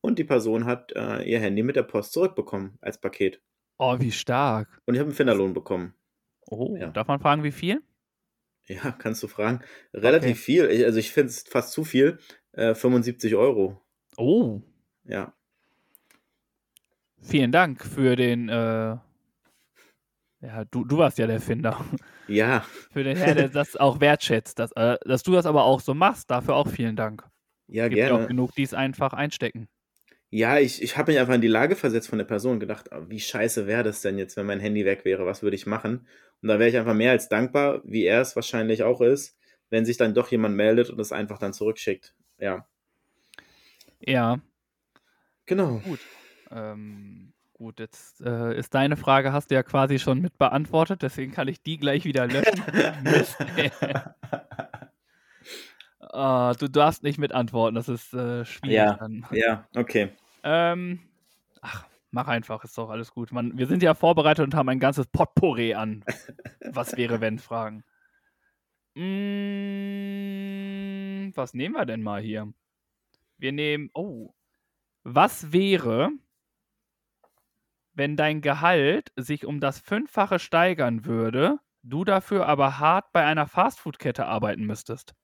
und 0.00 0.18
die 0.18 0.24
Person 0.24 0.64
hat 0.64 0.92
äh, 0.92 1.22
ihr 1.22 1.40
Handy 1.40 1.62
mit 1.62 1.76
der 1.76 1.82
Post 1.82 2.12
zurückbekommen 2.12 2.78
als 2.80 2.98
Paket. 2.98 3.40
Oh, 3.78 3.96
wie 3.98 4.12
stark. 4.12 4.80
Und 4.86 4.94
ich 4.94 5.00
habe 5.00 5.08
einen 5.08 5.16
Finderlohn 5.16 5.54
bekommen. 5.54 5.94
Oh, 6.46 6.76
ja. 6.76 6.90
darf 6.90 7.08
man 7.08 7.20
fragen, 7.20 7.42
wie 7.44 7.52
viel? 7.52 7.82
Ja, 8.66 8.92
kannst 8.92 9.22
du 9.22 9.28
fragen. 9.28 9.60
Relativ 9.94 10.32
okay. 10.32 10.40
viel. 10.68 10.84
Also 10.84 10.98
ich 10.98 11.12
finde 11.12 11.30
es 11.30 11.42
fast 11.42 11.72
zu 11.72 11.84
viel. 11.84 12.18
Äh, 12.52 12.74
75 12.74 13.34
Euro. 13.36 13.80
Oh. 14.16 14.60
Ja. 15.04 15.32
Vielen 17.20 17.52
Dank 17.52 17.84
für 17.84 18.16
den. 18.16 18.48
Äh, 18.48 18.96
ja, 20.42 20.64
du, 20.70 20.84
du 20.84 20.98
warst 20.98 21.18
ja 21.18 21.26
der 21.26 21.40
Finder. 21.40 21.84
Ja. 22.26 22.64
Für 22.92 23.04
den 23.04 23.16
Herr, 23.16 23.34
der 23.34 23.48
das 23.48 23.76
auch 23.76 24.00
wertschätzt. 24.00 24.58
Dass, 24.58 24.72
äh, 24.72 24.96
dass 25.04 25.22
du 25.22 25.32
das 25.32 25.44
aber 25.44 25.64
auch 25.64 25.80
so 25.80 25.92
machst, 25.92 26.30
dafür 26.30 26.54
auch 26.54 26.68
vielen 26.68 26.96
Dank. 26.96 27.28
Ja, 27.66 27.88
Gibt 27.88 27.96
gerne. 27.96 28.14
auch 28.14 28.26
genug, 28.26 28.54
die 28.54 28.62
es 28.62 28.72
einfach 28.72 29.12
einstecken. 29.12 29.68
Ja, 30.30 30.58
ich, 30.58 30.82
ich 30.82 30.96
habe 30.96 31.10
mich 31.10 31.20
einfach 31.20 31.34
in 31.34 31.40
die 31.40 31.48
Lage 31.48 31.74
versetzt 31.74 32.08
von 32.08 32.18
der 32.18 32.24
Person 32.24 32.54
und 32.54 32.60
gedacht, 32.60 32.92
ah, 32.92 33.04
wie 33.08 33.20
scheiße 33.20 33.66
wäre 33.66 33.82
das 33.82 34.00
denn 34.00 34.16
jetzt, 34.16 34.36
wenn 34.36 34.46
mein 34.46 34.60
Handy 34.60 34.84
weg 34.84 35.04
wäre? 35.04 35.26
Was 35.26 35.42
würde 35.42 35.56
ich 35.56 35.66
machen? 35.66 36.06
Und 36.40 36.48
da 36.48 36.58
wäre 36.58 36.70
ich 36.70 36.76
einfach 36.76 36.94
mehr 36.94 37.10
als 37.10 37.28
dankbar, 37.28 37.82
wie 37.84 38.04
er 38.04 38.20
es 38.20 38.36
wahrscheinlich 38.36 38.84
auch 38.84 39.00
ist, 39.00 39.36
wenn 39.70 39.84
sich 39.84 39.96
dann 39.96 40.14
doch 40.14 40.30
jemand 40.30 40.56
meldet 40.56 40.88
und 40.90 41.00
es 41.00 41.12
einfach 41.12 41.38
dann 41.38 41.52
zurückschickt 41.52 42.14
ja. 42.40 42.66
Ja. 44.00 44.40
Genau. 45.46 45.78
Gut. 45.78 46.00
Ähm, 46.50 47.32
gut, 47.52 47.80
jetzt 47.80 48.20
äh, 48.22 48.56
ist 48.58 48.74
deine 48.74 48.96
Frage, 48.96 49.32
hast 49.32 49.50
du 49.50 49.54
ja 49.54 49.62
quasi 49.62 49.98
schon 49.98 50.20
mit 50.20 50.38
beantwortet, 50.38 51.02
deswegen 51.02 51.32
kann 51.32 51.48
ich 51.48 51.62
die 51.62 51.78
gleich 51.78 52.04
wieder 52.04 52.26
löschen. 52.26 52.64
uh, 56.12 56.52
du 56.58 56.68
darfst 56.68 57.02
nicht 57.02 57.18
mit 57.18 57.32
antworten, 57.32 57.74
das 57.74 57.88
ist 57.88 58.12
äh, 58.14 58.44
schwierig. 58.44 58.76
Ja, 58.76 58.94
dann. 58.94 59.26
ja, 59.32 59.66
okay. 59.74 60.10
Ähm, 60.42 61.00
ach, 61.60 61.86
mach 62.10 62.28
einfach, 62.28 62.64
ist 62.64 62.76
doch 62.78 62.90
alles 62.90 63.12
gut. 63.12 63.32
Man, 63.32 63.56
wir 63.58 63.66
sind 63.66 63.82
ja 63.82 63.94
vorbereitet 63.94 64.44
und 64.44 64.54
haben 64.54 64.68
ein 64.68 64.80
ganzes 64.80 65.06
Potpourri 65.06 65.74
an. 65.74 66.04
Was 66.72 66.96
wäre, 66.96 67.20
wenn 67.20 67.38
Fragen? 67.38 67.84
Hm, 68.96 70.10
was 71.34 71.54
nehmen 71.54 71.74
wir 71.76 71.86
denn 71.86 72.02
mal 72.02 72.20
hier? 72.20 72.52
Wir 73.38 73.52
nehmen. 73.52 73.88
Oh. 73.94 74.34
Was 75.04 75.52
wäre, 75.52 76.10
wenn 77.94 78.16
dein 78.16 78.40
Gehalt 78.42 79.12
sich 79.16 79.46
um 79.46 79.60
das 79.60 79.78
Fünffache 79.78 80.38
steigern 80.38 81.04
würde, 81.06 81.58
du 81.82 82.04
dafür 82.04 82.46
aber 82.46 82.78
hart 82.78 83.12
bei 83.12 83.24
einer 83.24 83.46
Fastfood-Kette 83.46 84.26
arbeiten 84.26 84.66
müsstest? 84.66 85.14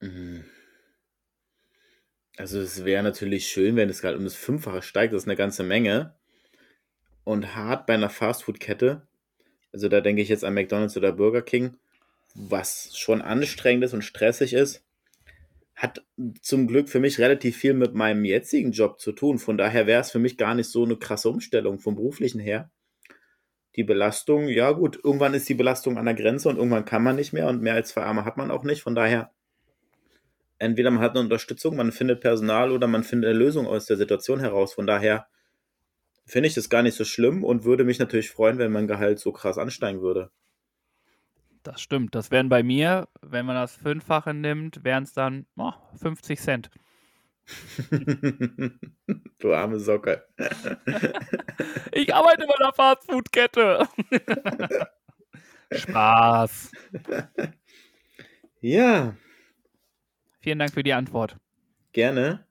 Mhm. 0.00 0.44
Also 2.36 2.60
es 2.60 2.84
wäre 2.84 3.02
natürlich 3.02 3.48
schön, 3.48 3.76
wenn 3.76 3.88
das 3.88 4.00
Gehalt 4.00 4.16
um 4.16 4.24
das 4.24 4.36
Fünffache 4.36 4.82
steigt, 4.82 5.12
das 5.12 5.22
ist 5.22 5.28
eine 5.28 5.36
ganze 5.36 5.64
Menge. 5.64 6.14
Und 7.24 7.56
hart 7.56 7.86
bei 7.86 7.94
einer 7.94 8.10
Fastfood-Kette, 8.10 9.06
also 9.72 9.88
da 9.88 10.00
denke 10.00 10.22
ich 10.22 10.28
jetzt 10.28 10.44
an 10.44 10.54
McDonald's 10.54 10.96
oder 10.96 11.12
Burger 11.12 11.42
King, 11.42 11.76
was 12.34 12.96
schon 12.96 13.22
anstrengend 13.22 13.84
ist 13.84 13.92
und 13.94 14.02
stressig 14.02 14.52
ist, 14.54 14.84
hat 15.74 16.04
zum 16.42 16.66
Glück 16.68 16.88
für 16.88 17.00
mich 17.00 17.18
relativ 17.18 17.56
viel 17.56 17.74
mit 17.74 17.94
meinem 17.94 18.24
jetzigen 18.24 18.72
Job 18.72 19.00
zu 19.00 19.12
tun. 19.12 19.38
Von 19.38 19.58
daher 19.58 19.86
wäre 19.86 20.00
es 20.00 20.10
für 20.10 20.18
mich 20.18 20.36
gar 20.36 20.54
nicht 20.54 20.70
so 20.70 20.84
eine 20.84 20.96
krasse 20.96 21.28
Umstellung 21.28 21.78
vom 21.78 21.96
beruflichen 21.96 22.40
her. 22.40 22.70
die 23.76 23.84
Belastung, 23.84 24.48
ja 24.48 24.72
gut, 24.72 24.98
irgendwann 25.04 25.34
ist 25.34 25.48
die 25.48 25.54
Belastung 25.54 25.98
an 25.98 26.04
der 26.06 26.14
Grenze 26.14 26.48
und 26.48 26.56
irgendwann 26.56 26.84
kann 26.84 27.02
man 27.02 27.14
nicht 27.14 27.32
mehr 27.32 27.46
und 27.46 27.62
mehr 27.62 27.74
als 27.74 27.90
zwei 27.90 28.02
Arme 28.02 28.24
hat 28.24 28.36
man 28.36 28.50
auch 28.50 28.64
nicht. 28.64 28.82
Von 28.82 28.96
daher, 28.96 29.30
entweder 30.58 30.90
man 30.90 31.00
hat 31.00 31.12
eine 31.12 31.20
Unterstützung, 31.20 31.76
man 31.76 31.92
findet 31.92 32.20
Personal 32.20 32.72
oder 32.72 32.86
man 32.86 33.04
findet 33.04 33.30
eine 33.30 33.38
Lösung 33.38 33.66
aus 33.66 33.86
der 33.86 33.96
Situation 33.96 34.40
heraus. 34.40 34.74
Von 34.74 34.86
daher 34.86 35.26
finde 36.26 36.48
ich 36.48 36.54
das 36.54 36.68
gar 36.68 36.82
nicht 36.82 36.96
so 36.96 37.04
schlimm 37.04 37.44
und 37.44 37.64
würde 37.64 37.84
mich 37.84 37.98
natürlich 37.98 38.30
freuen, 38.30 38.58
wenn 38.58 38.72
mein 38.72 38.86
Gehalt 38.86 39.18
so 39.18 39.32
krass 39.32 39.58
ansteigen 39.58 40.02
würde. 40.02 40.30
Das 41.62 41.80
stimmt. 41.80 42.14
Das 42.14 42.30
wären 42.30 42.48
bei 42.48 42.62
mir, 42.62 43.08
wenn 43.20 43.46
man 43.46 43.56
das 43.56 43.76
Fünffache 43.76 44.34
nimmt, 44.34 44.84
wären 44.84 45.04
es 45.04 45.12
dann 45.12 45.46
oh, 45.56 45.72
50 46.00 46.40
Cent. 46.40 46.70
du 49.38 49.54
arme 49.54 49.78
Socke. 49.78 50.26
ich 51.92 52.14
arbeite 52.14 52.46
bei 52.46 52.54
der 52.58 52.72
Fastfood-Kette. 52.74 53.88
Spaß. 55.72 56.72
Ja. 58.60 59.16
Vielen 60.48 60.60
Dank 60.60 60.72
für 60.72 60.82
die 60.82 60.94
Antwort. 60.94 61.36
Gerne. 61.92 62.46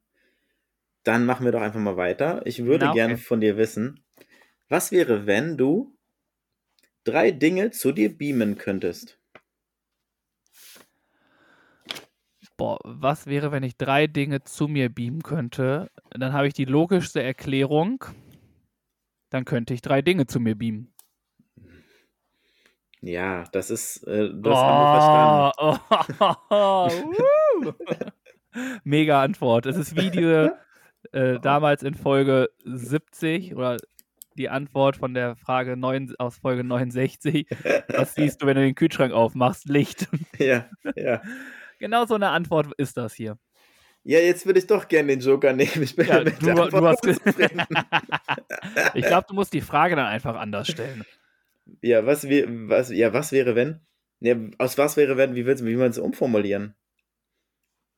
Dann 1.01 1.25
machen 1.25 1.46
wir 1.46 1.51
doch 1.51 1.63
einfach 1.63 1.80
mal 1.80 1.98
weiter. 1.98 2.46
Ich 2.46 2.63
würde 2.63 2.86
Na, 2.86 2.92
okay. 2.92 3.00
gerne 3.00 3.18
von 3.18 3.42
dir 3.42 3.58
wissen, 3.58 4.04
was 4.70 4.92
wäre, 4.92 5.25
wenn 5.25 5.58
du 5.58 5.98
drei 7.06 7.32
Dinge 7.32 7.72
zu 7.72 7.92
dir 7.92 8.16
beamen 8.16 8.60
könntest? 8.60 9.20
Boah, 12.56 12.77
was 12.84 13.25
wäre, 13.25 13.51
wenn 13.51 13.63
ich 13.63 13.77
drei 13.77 14.06
Dinge 14.06 14.44
zu 14.44 14.68
mir 14.68 14.89
beamen 14.89 15.24
könnte? 15.24 15.89
Dann 16.12 16.34
habe 16.34 16.48
ich 16.48 16.54
die 16.54 16.66
logischste 16.66 17.24
Erklärung. 17.24 18.06
Dann 19.32 19.44
könnte 19.44 19.74
ich 19.74 19.82
drei 19.82 20.04
Dinge 20.04 20.27
zu 20.27 20.39
mir 20.39 20.54
beamen. 20.54 20.94
Ja, 23.01 23.46
das 23.51 23.70
ist, 23.70 24.04
äh, 24.08 24.30
das 24.34 24.54
oh, 24.54 24.58
haben 24.58 24.84
wir 24.84 25.54
verstanden. 25.54 26.36
Oh, 26.50 26.89
oh, 26.89 26.89
Mega 28.84 29.22
Antwort. 29.22 29.66
Es 29.66 29.78
ist 29.78 29.96
wie 29.96 30.10
diese 30.10 30.58
äh, 31.12 31.40
damals 31.40 31.84
in 31.84 31.94
Folge 31.94 32.50
70 32.66 33.56
oder 33.56 33.78
die 34.38 34.50
Antwort 34.50 34.98
von 34.98 35.14
der 35.14 35.36
Frage 35.36 35.76
9, 35.76 36.16
aus 36.20 36.38
Folge 36.38 36.64
69. 36.64 37.48
Was 37.90 38.16
siehst 38.16 38.42
du, 38.42 38.46
wenn 38.46 38.56
du 38.56 38.62
den 38.62 38.76
Kühlschrank 38.76 39.14
aufmachst? 39.14 39.68
Licht. 39.68 40.08
Ja, 40.38 40.70
ja. 40.96 41.22
Genau 41.80 42.06
so 42.06 42.16
eine 42.16 42.30
Antwort 42.30 42.68
ist 42.78 42.98
das 42.98 43.14
hier. 43.14 43.38
Ja, 44.04 44.20
jetzt 44.20 44.46
würde 44.46 44.60
ich 44.60 44.68
doch 44.68 44.88
gerne 44.88 45.08
den 45.08 45.20
Joker 45.20 45.54
nehmen. 45.54 45.82
Ich 45.82 45.96
bin 45.96 46.08
ja, 46.08 46.24
mit 46.24 46.42
du, 46.42 46.54
du 46.54 46.88
hast 46.88 47.06
Ich 48.94 49.06
glaube, 49.06 49.26
du 49.28 49.34
musst 49.34 49.54
die 49.54 49.62
Frage 49.62 49.96
dann 49.96 50.06
einfach 50.06 50.36
anders 50.36 50.68
stellen. 50.68 51.04
Ja, 51.82 52.06
was, 52.06 52.24
was, 52.26 52.92
ja, 52.92 53.14
was 53.14 53.32
wäre, 53.32 53.56
wenn? 53.56 53.82
Ja, 54.20 54.36
aus 54.60 54.78
was 54.78 54.96
wäre, 54.96 55.18
wenn? 55.18 55.36
Wie, 55.36 55.46
willst, 55.46 55.66
wie 55.66 55.76
man 55.76 55.90
es 55.90 55.98
umformulieren? 55.98 56.76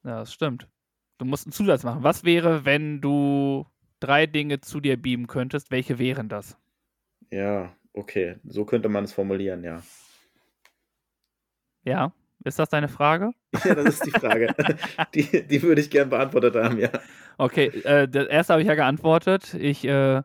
Ja, 0.03 0.19
das 0.19 0.33
stimmt. 0.33 0.67
Du 1.17 1.25
musst 1.25 1.45
einen 1.45 1.51
Zusatz 1.51 1.83
machen. 1.83 2.03
Was 2.03 2.23
wäre, 2.23 2.65
wenn 2.65 3.01
du 3.01 3.65
drei 3.99 4.25
Dinge 4.25 4.61
zu 4.61 4.79
dir 4.79 4.95
beamen 5.01 5.27
könntest? 5.27 5.71
Welche 5.71 5.99
wären 5.99 6.29
das? 6.29 6.57
Ja, 7.31 7.75
okay. 7.93 8.37
So 8.45 8.65
könnte 8.65 8.89
man 8.89 9.03
es 9.03 9.13
formulieren, 9.13 9.63
ja. 9.63 9.81
Ja. 11.83 12.13
Ist 12.45 12.57
das 12.57 12.69
deine 12.69 12.87
Frage? 12.87 13.31
Ja, 13.65 13.75
das 13.75 13.95
ist 13.95 14.05
die 14.05 14.11
Frage. 14.11 14.55
die, 15.15 15.47
die 15.47 15.61
würde 15.63 15.81
ich 15.81 15.89
gern 15.89 16.09
beantwortet 16.09 16.55
haben, 16.55 16.77
ja. 16.77 16.89
Okay, 17.37 17.67
äh, 17.83 18.07
das 18.07 18.27
erste 18.27 18.53
habe 18.53 18.61
ich 18.61 18.67
ja 18.67 18.75
geantwortet. 18.75 19.55
Ich 19.55 19.83
äh, 19.85 20.21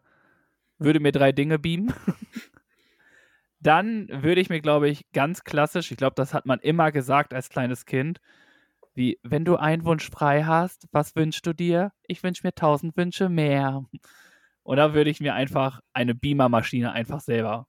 würde 0.78 1.00
mir 1.00 1.10
drei 1.10 1.32
Dinge 1.32 1.58
beamen. 1.58 1.92
Dann 3.60 4.08
würde 4.10 4.42
ich 4.42 4.50
mir, 4.50 4.60
glaube 4.60 4.90
ich, 4.90 5.10
ganz 5.12 5.42
klassisch, 5.42 5.90
ich 5.90 5.96
glaube, 5.96 6.14
das 6.16 6.34
hat 6.34 6.44
man 6.44 6.60
immer 6.60 6.92
gesagt 6.92 7.32
als 7.32 7.48
kleines 7.48 7.86
Kind, 7.86 8.20
wie, 8.94 9.18
wenn 9.22 9.44
du 9.44 9.56
einen 9.56 9.84
Wunsch 9.84 10.08
frei 10.08 10.44
hast, 10.44 10.86
was 10.92 11.16
wünschst 11.16 11.46
du 11.46 11.52
dir? 11.52 11.92
Ich 12.06 12.22
wünsche 12.22 12.46
mir 12.46 12.54
tausend 12.54 12.96
Wünsche 12.96 13.28
mehr. 13.28 13.84
Und 14.62 14.78
da 14.78 14.94
würde 14.94 15.10
ich 15.10 15.20
mir 15.20 15.34
einfach 15.34 15.80
eine 15.92 16.14
Beamer-Maschine 16.14 16.92
einfach 16.92 17.20
selber 17.20 17.66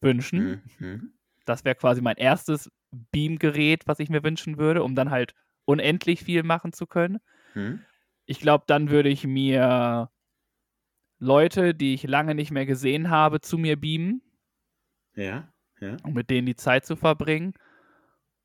wünschen. 0.00 0.62
Mhm. 0.78 1.14
Das 1.44 1.64
wäre 1.64 1.76
quasi 1.76 2.00
mein 2.00 2.16
erstes 2.16 2.70
Beam-Gerät, 3.12 3.86
was 3.86 4.00
ich 4.00 4.08
mir 4.08 4.24
wünschen 4.24 4.58
würde, 4.58 4.82
um 4.82 4.94
dann 4.94 5.10
halt 5.10 5.34
unendlich 5.64 6.22
viel 6.22 6.42
machen 6.42 6.72
zu 6.72 6.86
können. 6.86 7.20
Hm. 7.52 7.80
Ich 8.26 8.40
glaube, 8.40 8.64
dann 8.66 8.90
würde 8.90 9.10
ich 9.10 9.26
mir 9.26 10.10
Leute, 11.18 11.74
die 11.74 11.94
ich 11.94 12.04
lange 12.04 12.34
nicht 12.34 12.50
mehr 12.50 12.66
gesehen 12.66 13.10
habe, 13.10 13.40
zu 13.40 13.58
mir 13.58 13.78
beamen. 13.78 14.22
Ja, 15.14 15.52
ja. 15.80 15.96
Um 16.04 16.14
mit 16.14 16.30
denen 16.30 16.46
die 16.46 16.56
Zeit 16.56 16.84
zu 16.86 16.96
verbringen. 16.96 17.54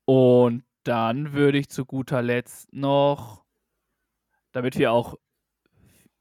Und 0.04 0.64
dann 0.90 1.34
würde 1.34 1.56
ich 1.56 1.68
zu 1.68 1.86
guter 1.86 2.20
Letzt 2.20 2.72
noch, 2.72 3.44
damit 4.50 4.76
wir 4.76 4.90
auch 4.90 5.14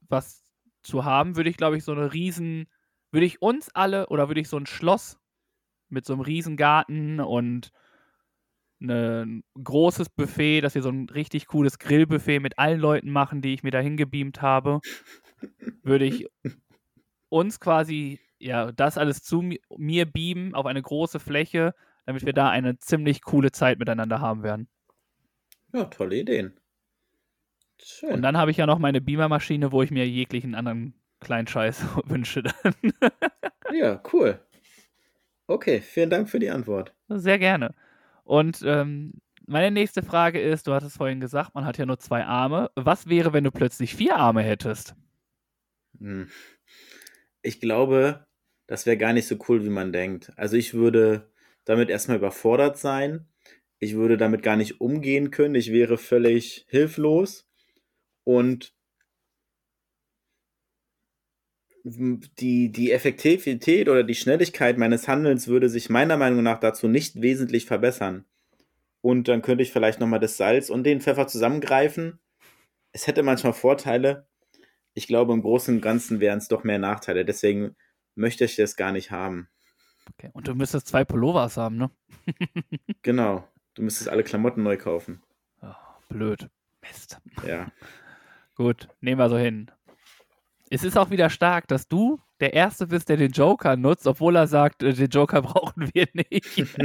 was 0.01 0.43
zu 0.83 1.05
haben, 1.05 1.35
würde 1.35 1.49
ich, 1.49 1.57
glaube 1.57 1.75
ich, 1.75 1.83
so 1.83 1.91
eine 1.91 2.13
riesen, 2.13 2.67
würde 3.11 3.25
ich 3.25 3.41
uns 3.41 3.69
alle 3.73 4.09
oder 4.09 4.27
würde 4.27 4.41
ich 4.41 4.47
so 4.47 4.57
ein 4.57 4.67
Schloss 4.67 5.17
mit 5.87 6.05
so 6.05 6.13
einem 6.13 6.21
riesen 6.21 6.55
Garten 6.55 7.19
und 7.19 7.71
ein 8.79 9.43
großes 9.55 10.09
Buffet, 10.09 10.61
dass 10.61 10.75
wir 10.75 10.83
so 10.83 10.89
ein 10.89 11.09
richtig 11.09 11.47
cooles 11.47 11.79
Grillbuffet 11.79 12.39
mit 12.39 12.59
allen 12.59 12.79
Leuten 12.79 13.09
machen, 13.09 13.41
die 13.41 13.55
ich 13.55 13.63
mir 13.63 13.71
dahin 13.71 13.97
gebeamt 13.97 14.43
habe, 14.43 14.81
würde 15.81 16.05
ich 16.05 16.27
uns 17.29 17.59
quasi, 17.59 18.19
ja, 18.37 18.71
das 18.71 18.99
alles 18.99 19.23
zu 19.23 19.49
mir 19.75 20.05
beamen 20.05 20.53
auf 20.53 20.67
eine 20.67 20.83
große 20.83 21.19
Fläche, 21.19 21.73
damit 22.09 22.25
wir 22.25 22.33
da 22.33 22.49
eine 22.49 22.79
ziemlich 22.79 23.21
coole 23.21 23.51
Zeit 23.51 23.77
miteinander 23.77 24.19
haben 24.19 24.41
werden. 24.41 24.67
Ja, 25.73 25.83
tolle 25.83 26.15
Ideen. 26.15 26.59
Schön. 27.79 28.13
Und 28.13 28.23
dann 28.23 28.35
habe 28.35 28.49
ich 28.49 28.57
ja 28.57 28.65
noch 28.65 28.79
meine 28.79 28.99
Beamermaschine, 28.99 29.71
wo 29.71 29.83
ich 29.83 29.91
mir 29.91 30.07
jeglichen 30.07 30.55
anderen 30.55 30.95
kleinen 31.19 31.45
Scheiß 31.45 31.85
wünsche 32.05 32.41
dann. 32.41 32.73
ja, 33.71 34.01
cool. 34.11 34.39
Okay, 35.45 35.81
vielen 35.81 36.09
Dank 36.09 36.31
für 36.31 36.39
die 36.39 36.49
Antwort. 36.49 36.95
Sehr 37.09 37.37
gerne. 37.37 37.75
Und 38.23 38.63
ähm, 38.65 39.21
meine 39.45 39.69
nächste 39.69 40.01
Frage 40.01 40.41
ist, 40.41 40.65
du 40.65 40.73
hattest 40.73 40.97
vorhin 40.97 41.19
gesagt, 41.19 41.53
man 41.53 41.65
hat 41.65 41.77
ja 41.77 41.85
nur 41.85 41.99
zwei 41.99 42.25
Arme. 42.25 42.71
Was 42.73 43.07
wäre, 43.07 43.33
wenn 43.33 43.43
du 43.43 43.51
plötzlich 43.51 43.93
vier 43.93 44.15
Arme 44.15 44.41
hättest? 44.41 44.95
Hm. 45.99 46.27
Ich 47.43 47.61
glaube, 47.61 48.25
das 48.65 48.87
wäre 48.87 48.97
gar 48.97 49.13
nicht 49.13 49.27
so 49.27 49.37
cool, 49.47 49.63
wie 49.63 49.69
man 49.69 49.93
denkt. 49.93 50.31
Also 50.37 50.57
ich 50.57 50.73
würde 50.73 51.28
damit 51.69 51.91
erstmal 51.91 52.17
überfordert 52.17 52.79
sein. 52.79 53.27
Ich 53.77 53.93
würde 53.93 54.17
damit 54.17 54.41
gar 54.41 54.55
nicht 54.55 54.81
umgehen 54.81 55.29
können. 55.29 55.53
Ich 55.53 55.71
wäre 55.71 55.99
völlig 55.99 56.65
hilflos. 56.67 57.47
Und 58.23 58.73
die, 61.83 62.71
die 62.71 62.91
Effektivität 62.91 63.87
oder 63.87 64.03
die 64.03 64.15
Schnelligkeit 64.15 64.79
meines 64.79 65.07
Handelns 65.07 65.47
würde 65.47 65.69
sich 65.69 65.91
meiner 65.91 66.17
Meinung 66.17 66.41
nach 66.41 66.59
dazu 66.59 66.87
nicht 66.87 67.21
wesentlich 67.21 67.67
verbessern. 67.67 68.25
Und 69.01 69.27
dann 69.27 69.43
könnte 69.43 69.61
ich 69.61 69.71
vielleicht 69.71 69.99
nochmal 69.99 70.19
das 70.19 70.37
Salz 70.37 70.71
und 70.71 70.83
den 70.83 71.01
Pfeffer 71.01 71.27
zusammengreifen. 71.27 72.19
Es 72.93 73.05
hätte 73.05 73.21
manchmal 73.21 73.53
Vorteile. 73.53 74.27
Ich 74.95 75.05
glaube, 75.05 75.33
im 75.33 75.43
Großen 75.43 75.75
und 75.75 75.81
Ganzen 75.81 76.19
wären 76.19 76.39
es 76.39 76.47
doch 76.47 76.63
mehr 76.63 76.79
Nachteile. 76.79 77.25
Deswegen 77.25 77.75
möchte 78.15 78.45
ich 78.45 78.55
das 78.55 78.75
gar 78.75 78.91
nicht 78.91 79.11
haben. 79.11 79.49
Okay, 80.13 80.29
und 80.33 80.47
du 80.47 80.55
müsstest 80.55 80.87
zwei 80.87 81.05
Pullovers 81.05 81.57
haben, 81.57 81.77
ne? 81.77 81.91
genau. 83.01 83.47
Du 83.75 83.83
müsstest 83.83 84.09
alle 84.09 84.23
Klamotten 84.23 84.63
neu 84.63 84.77
kaufen. 84.77 85.21
Oh, 85.61 85.73
blöd. 86.09 86.49
Mist. 86.81 87.19
Ja. 87.45 87.71
Gut, 88.55 88.89
nehmen 88.99 89.19
wir 89.19 89.29
so 89.29 89.37
hin. 89.37 89.71
Es 90.69 90.83
ist 90.83 90.97
auch 90.97 91.09
wieder 91.09 91.29
stark, 91.29 91.67
dass 91.67 91.87
du 91.87 92.19
der 92.39 92.53
Erste 92.53 92.87
bist, 92.87 93.09
der 93.09 93.17
den 93.17 93.31
Joker 93.31 93.75
nutzt, 93.75 94.05
obwohl 94.05 94.35
er 94.35 94.47
sagt, 94.47 94.83
äh, 94.83 94.93
den 94.93 95.09
Joker 95.09 95.41
brauchen 95.43 95.89
wir 95.93 96.07
nicht. 96.13 96.75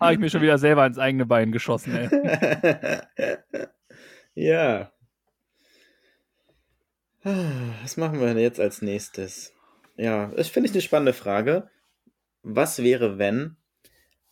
Habe 0.00 0.12
ich 0.12 0.18
mir 0.18 0.30
schon 0.30 0.42
wieder 0.42 0.58
selber 0.58 0.86
ins 0.86 0.98
eigene 0.98 1.26
Bein 1.26 1.52
geschossen, 1.52 1.94
ey. 1.96 3.00
ja. 4.34 4.92
Was 7.22 7.96
machen 7.96 8.20
wir 8.20 8.28
denn 8.28 8.38
jetzt 8.38 8.60
als 8.60 8.80
nächstes? 8.82 9.52
Ja, 9.96 10.28
das 10.28 10.48
finde 10.48 10.68
ich 10.68 10.74
eine 10.74 10.82
spannende 10.82 11.12
Frage. 11.12 11.68
Was 12.50 12.82
wäre, 12.82 13.18
wenn 13.18 13.56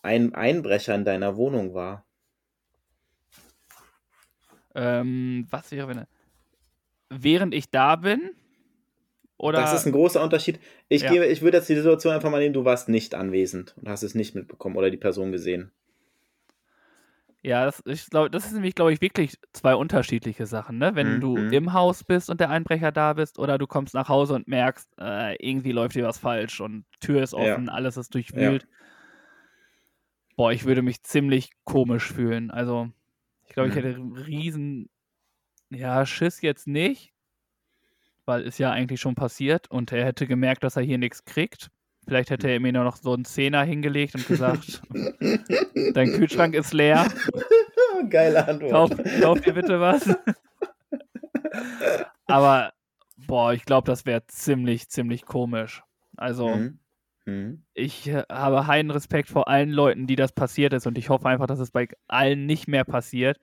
ein 0.02 0.34
Einbrecher 0.34 0.94
in 0.94 1.04
deiner 1.04 1.36
Wohnung 1.36 1.74
war? 1.74 2.06
Ähm, 4.74 5.46
was 5.50 5.70
wäre, 5.70 5.88
wenn 5.88 6.06
während 7.10 7.52
ich 7.52 7.68
da 7.68 7.96
bin? 7.96 8.30
Oder? 9.36 9.60
Das 9.60 9.74
ist 9.74 9.84
ein 9.84 9.92
großer 9.92 10.22
Unterschied. 10.22 10.58
Ich, 10.88 11.02
ja. 11.02 11.12
gebe, 11.12 11.26
ich 11.26 11.42
würde 11.42 11.58
jetzt 11.58 11.68
die 11.68 11.76
Situation 11.76 12.14
einfach 12.14 12.30
mal 12.30 12.40
nehmen, 12.40 12.54
du 12.54 12.64
warst 12.64 12.88
nicht 12.88 13.14
anwesend 13.14 13.74
und 13.76 13.86
hast 13.86 14.02
es 14.02 14.14
nicht 14.14 14.34
mitbekommen 14.34 14.76
oder 14.76 14.90
die 14.90 14.96
Person 14.96 15.30
gesehen. 15.30 15.70
Ja, 17.46 17.64
das, 17.64 17.80
ich 17.86 18.06
glaube, 18.10 18.28
das 18.28 18.46
ist 18.46 18.54
nämlich, 18.54 18.74
glaube 18.74 18.92
ich, 18.92 19.00
wirklich 19.00 19.38
zwei 19.52 19.76
unterschiedliche 19.76 20.46
Sachen, 20.46 20.78
ne? 20.78 20.96
Wenn 20.96 21.20
Mhm, 21.20 21.20
du 21.20 21.44
im 21.48 21.72
Haus 21.72 22.02
bist 22.02 22.28
und 22.28 22.40
der 22.40 22.50
Einbrecher 22.50 22.90
da 22.90 23.12
bist 23.12 23.38
oder 23.38 23.56
du 23.56 23.68
kommst 23.68 23.94
nach 23.94 24.08
Hause 24.08 24.34
und 24.34 24.48
merkst, 24.48 24.90
äh, 24.98 25.36
irgendwie 25.36 25.70
läuft 25.70 25.92
hier 25.94 26.04
was 26.06 26.18
falsch 26.18 26.60
und 26.60 26.86
Tür 26.98 27.22
ist 27.22 27.34
Ja. 27.36 27.60
offen, 27.60 27.68
alles 27.68 27.96
ist 27.98 28.14
durchwühlt. 28.14 28.66
Boah, 30.36 30.52
ich 30.52 30.64
würde 30.64 30.82
mich 30.82 31.02
ziemlich 31.02 31.50
komisch 31.64 32.12
fühlen. 32.12 32.50
Also, 32.50 32.90
ich 33.44 33.52
glaube, 33.54 33.68
ich 33.68 33.74
Mhm. 33.74 33.76
hätte 33.76 33.94
einen 33.94 34.12
riesen, 34.12 34.88
ja, 35.70 36.06
Schiss 36.06 36.42
jetzt 36.42 36.66
nicht, 36.68 37.14
weil 38.26 38.42
ist 38.42 38.58
ja 38.58 38.70
eigentlich 38.72 39.00
schon 39.00 39.14
passiert 39.14 39.70
und 39.70 39.90
er 39.92 40.04
hätte 40.04 40.26
gemerkt, 40.26 40.64
dass 40.64 40.76
er 40.76 40.82
hier 40.82 40.98
nichts 40.98 41.24
kriegt. 41.24 41.70
Vielleicht 42.06 42.30
hätte 42.30 42.48
er 42.48 42.60
mir 42.60 42.72
nur 42.72 42.84
noch 42.84 42.96
so 42.96 43.12
einen 43.14 43.24
Zehner 43.24 43.62
hingelegt 43.64 44.14
und 44.14 44.26
gesagt, 44.26 44.80
dein 45.94 46.12
Kühlschrank 46.12 46.54
ist 46.54 46.72
leer, 46.72 47.06
Geile 48.10 48.46
Antwort. 48.46 48.70
kauf, 48.70 49.20
kauf 49.20 49.40
dir 49.40 49.54
bitte 49.54 49.80
was. 49.80 50.08
Aber, 52.26 52.72
boah, 53.16 53.52
ich 53.52 53.64
glaube, 53.64 53.86
das 53.86 54.06
wäre 54.06 54.26
ziemlich, 54.26 54.88
ziemlich 54.88 55.24
komisch. 55.24 55.82
Also, 56.16 56.56
Mhm. 56.56 56.78
Mhm. 57.24 57.64
ich 57.74 58.08
habe 58.30 58.66
heiden 58.68 58.90
Respekt 58.92 59.28
vor 59.28 59.48
allen 59.48 59.70
Leuten, 59.70 60.06
die 60.06 60.14
das 60.16 60.32
passiert 60.32 60.72
ist 60.72 60.86
und 60.86 60.96
ich 60.96 61.08
hoffe 61.08 61.28
einfach, 61.28 61.46
dass 61.48 61.58
es 61.58 61.72
bei 61.72 61.88
allen 62.06 62.46
nicht 62.46 62.68
mehr 62.68 62.84
passiert, 62.84 63.40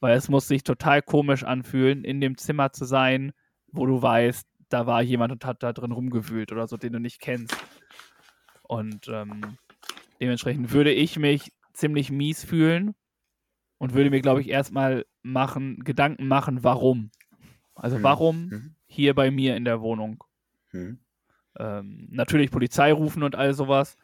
weil 0.00 0.16
es 0.16 0.28
muss 0.28 0.48
sich 0.48 0.64
total 0.64 1.00
komisch 1.00 1.42
anfühlen, 1.44 2.04
in 2.04 2.20
dem 2.20 2.36
Zimmer 2.36 2.72
zu 2.72 2.84
sein, 2.84 3.32
wo 3.72 3.86
du 3.86 4.02
weißt, 4.02 4.46
da 4.68 4.86
war 4.86 5.02
jemand 5.02 5.32
und 5.32 5.44
hat 5.44 5.62
da 5.62 5.72
drin 5.72 5.92
rumgewühlt 5.92 6.52
oder 6.52 6.66
so, 6.66 6.76
den 6.76 6.92
du 6.92 7.00
nicht 7.00 7.20
kennst. 7.20 7.56
Und 8.62 9.08
ähm, 9.08 9.56
dementsprechend 10.20 10.72
würde 10.72 10.92
ich 10.92 11.18
mich 11.18 11.52
ziemlich 11.72 12.10
mies 12.10 12.44
fühlen 12.44 12.94
und 13.78 13.94
würde 13.94 14.10
mir, 14.10 14.20
glaube 14.20 14.40
ich, 14.40 14.48
erstmal 14.48 15.04
machen, 15.22 15.84
Gedanken 15.84 16.26
machen, 16.28 16.64
warum. 16.64 17.10
Also 17.74 17.98
Mhm. 17.98 18.02
warum 18.02 18.46
Mhm. 18.46 18.74
hier 18.86 19.14
bei 19.14 19.30
mir 19.30 19.56
in 19.56 19.64
der 19.64 19.80
Wohnung? 19.80 20.24
Mhm. 20.72 20.98
ähm, 21.58 22.08
natürlich 22.10 22.50
Polizei 22.50 22.92
rufen 22.92 23.22
und 23.22 23.34
all 23.34 23.54
sowas. 23.54 23.96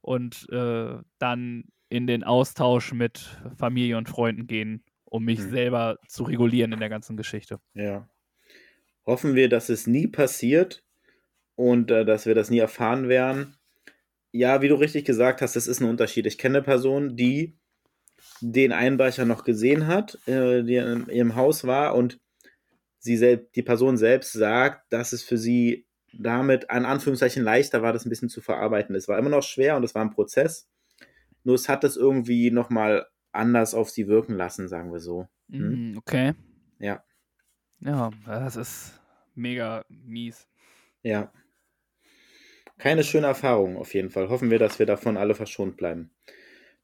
Und 0.00 0.48
äh, 0.50 0.98
dann 1.18 1.64
in 1.88 2.06
den 2.06 2.24
Austausch 2.24 2.92
mit 2.92 3.40
Familie 3.56 3.96
und 3.96 4.08
Freunden 4.08 4.46
gehen, 4.46 4.84
um 5.04 5.24
mich 5.24 5.38
Mhm. 5.38 5.50
selber 5.50 5.96
zu 6.08 6.24
regulieren 6.24 6.72
in 6.72 6.80
der 6.80 6.88
ganzen 6.88 7.16
Geschichte. 7.16 7.60
Ja. 7.74 8.08
Hoffen 9.06 9.34
wir, 9.34 9.48
dass 9.48 9.68
es 9.68 9.86
nie 9.86 10.06
passiert 10.06 10.84
und 11.56 11.90
äh, 11.90 12.04
dass 12.04 12.26
wir 12.26 12.34
das 12.34 12.50
nie 12.50 12.58
erfahren 12.58 13.08
werden. 13.08 13.56
Ja, 14.30 14.62
wie 14.62 14.68
du 14.68 14.76
richtig 14.76 15.04
gesagt 15.04 15.42
hast, 15.42 15.56
das 15.56 15.66
ist 15.66 15.80
ein 15.80 15.88
Unterschied. 15.88 16.26
Ich 16.26 16.38
kenne 16.38 16.58
eine 16.58 16.64
Person, 16.64 17.16
die 17.16 17.58
den 18.40 18.72
Einbrecher 18.72 19.24
noch 19.24 19.44
gesehen 19.44 19.86
hat, 19.86 20.18
äh, 20.26 20.62
die 20.62 20.76
in 20.76 21.08
ihrem 21.08 21.36
Haus 21.36 21.64
war 21.64 21.94
und 21.94 22.20
sie 22.98 23.16
selbst, 23.16 23.54
die 23.56 23.62
Person 23.62 23.96
selbst 23.96 24.32
sagt, 24.32 24.92
dass 24.92 25.12
es 25.12 25.22
für 25.22 25.38
sie 25.38 25.86
damit 26.12 26.70
an 26.70 26.84
Anführungszeichen 26.84 27.42
leichter 27.42 27.82
war, 27.82 27.92
das 27.92 28.04
ein 28.04 28.10
bisschen 28.10 28.28
zu 28.28 28.40
verarbeiten. 28.40 28.94
Es 28.94 29.08
war 29.08 29.18
immer 29.18 29.30
noch 29.30 29.42
schwer 29.42 29.76
und 29.76 29.84
es 29.84 29.94
war 29.94 30.02
ein 30.02 30.10
Prozess. 30.10 30.68
Nur 31.44 31.54
es 31.54 31.68
hat 31.68 31.84
es 31.84 31.96
irgendwie 31.96 32.50
nochmal 32.50 33.06
anders 33.32 33.74
auf 33.74 33.90
sie 33.90 34.08
wirken 34.08 34.34
lassen, 34.34 34.68
sagen 34.68 34.92
wir 34.92 35.00
so. 35.00 35.26
Mhm, 35.48 35.96
okay. 35.98 36.34
Ja. 36.78 37.02
Ja, 37.84 38.10
das 38.26 38.56
ist 38.56 39.00
mega 39.34 39.84
mies. 39.88 40.48
Ja. 41.02 41.32
Keine 42.78 43.02
schöne 43.04 43.26
Erfahrung 43.26 43.76
auf 43.76 43.94
jeden 43.94 44.10
Fall. 44.10 44.28
Hoffen 44.28 44.50
wir, 44.50 44.58
dass 44.58 44.78
wir 44.78 44.86
davon 44.86 45.16
alle 45.16 45.34
verschont 45.34 45.76
bleiben. 45.76 46.10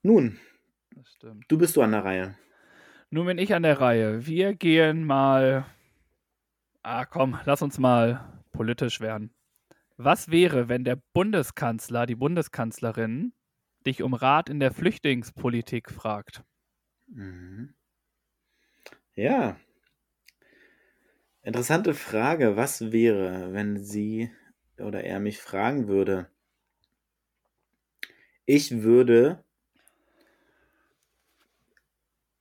Nun, 0.02 0.38
du 1.48 1.58
bist 1.58 1.76
du 1.76 1.82
an 1.82 1.92
der 1.92 2.04
Reihe. 2.04 2.36
Nun 3.10 3.26
bin 3.26 3.38
ich 3.38 3.54
an 3.54 3.62
der 3.62 3.80
Reihe. 3.80 4.26
Wir 4.26 4.54
gehen 4.54 5.04
mal. 5.04 5.66
Ah, 6.82 7.04
komm, 7.04 7.38
lass 7.44 7.62
uns 7.62 7.78
mal 7.78 8.42
politisch 8.52 9.00
werden. 9.00 9.32
Was 9.96 10.30
wäre, 10.30 10.68
wenn 10.68 10.84
der 10.84 10.96
Bundeskanzler, 11.12 12.06
die 12.06 12.14
Bundeskanzlerin, 12.14 13.32
dich 13.86 14.02
um 14.02 14.14
Rat 14.14 14.48
in 14.48 14.60
der 14.60 14.72
Flüchtlingspolitik 14.72 15.90
fragt? 15.90 16.44
Mhm. 17.08 17.74
Ja. 19.14 19.56
Interessante 21.48 21.94
Frage. 21.94 22.56
Was 22.56 22.92
wäre, 22.92 23.54
wenn 23.54 23.82
sie 23.82 24.30
oder 24.76 25.04
er 25.04 25.18
mich 25.18 25.38
fragen 25.38 25.88
würde? 25.88 26.26
Ich 28.44 28.82
würde 28.82 29.42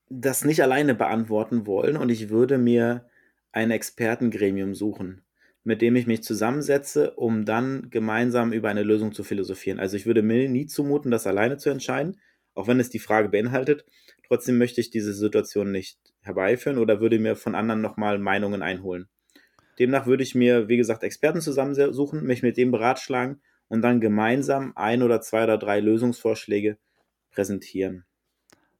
das 0.09 0.43
nicht 0.43 0.61
alleine 0.61 0.93
beantworten 0.93 1.65
wollen 1.65 1.95
und 1.95 2.09
ich 2.09 2.27
würde 2.27 2.57
mir 2.57 3.09
ein 3.53 3.71
Expertengremium 3.71 4.75
suchen, 4.75 5.23
mit 5.63 5.81
dem 5.81 5.95
ich 5.95 6.05
mich 6.05 6.21
zusammensetze, 6.21 7.11
um 7.11 7.45
dann 7.45 7.89
gemeinsam 7.89 8.51
über 8.51 8.67
eine 8.67 8.83
Lösung 8.83 9.13
zu 9.13 9.23
philosophieren. 9.23 9.79
Also 9.79 9.95
ich 9.95 10.05
würde 10.05 10.21
mir 10.21 10.49
nie 10.49 10.65
zumuten, 10.65 11.11
das 11.11 11.25
alleine 11.25 11.55
zu 11.55 11.69
entscheiden, 11.69 12.19
auch 12.55 12.67
wenn 12.67 12.81
es 12.81 12.89
die 12.89 12.99
Frage 12.99 13.29
beinhaltet. 13.29 13.85
Trotzdem 14.27 14.57
möchte 14.57 14.81
ich 14.81 14.89
diese 14.89 15.13
Situation 15.13 15.71
nicht 15.71 15.97
herbeiführen 16.27 16.77
oder 16.79 17.01
würde 17.01 17.19
mir 17.19 17.35
von 17.35 17.55
anderen 17.55 17.81
nochmal 17.81 18.19
Meinungen 18.19 18.61
einholen. 18.61 19.09
Demnach 19.79 20.05
würde 20.07 20.23
ich 20.23 20.35
mir, 20.35 20.67
wie 20.69 20.77
gesagt, 20.77 21.03
Experten 21.03 21.41
zusammensuchen, 21.41 22.23
mich 22.25 22.43
mit 22.43 22.57
dem 22.57 22.71
beratschlagen 22.71 23.41
und 23.69 23.81
dann 23.81 24.01
gemeinsam 24.01 24.73
ein 24.75 25.03
oder 25.03 25.21
zwei 25.21 25.45
oder 25.45 25.57
drei 25.57 25.79
Lösungsvorschläge 25.79 26.77
präsentieren. 27.31 28.05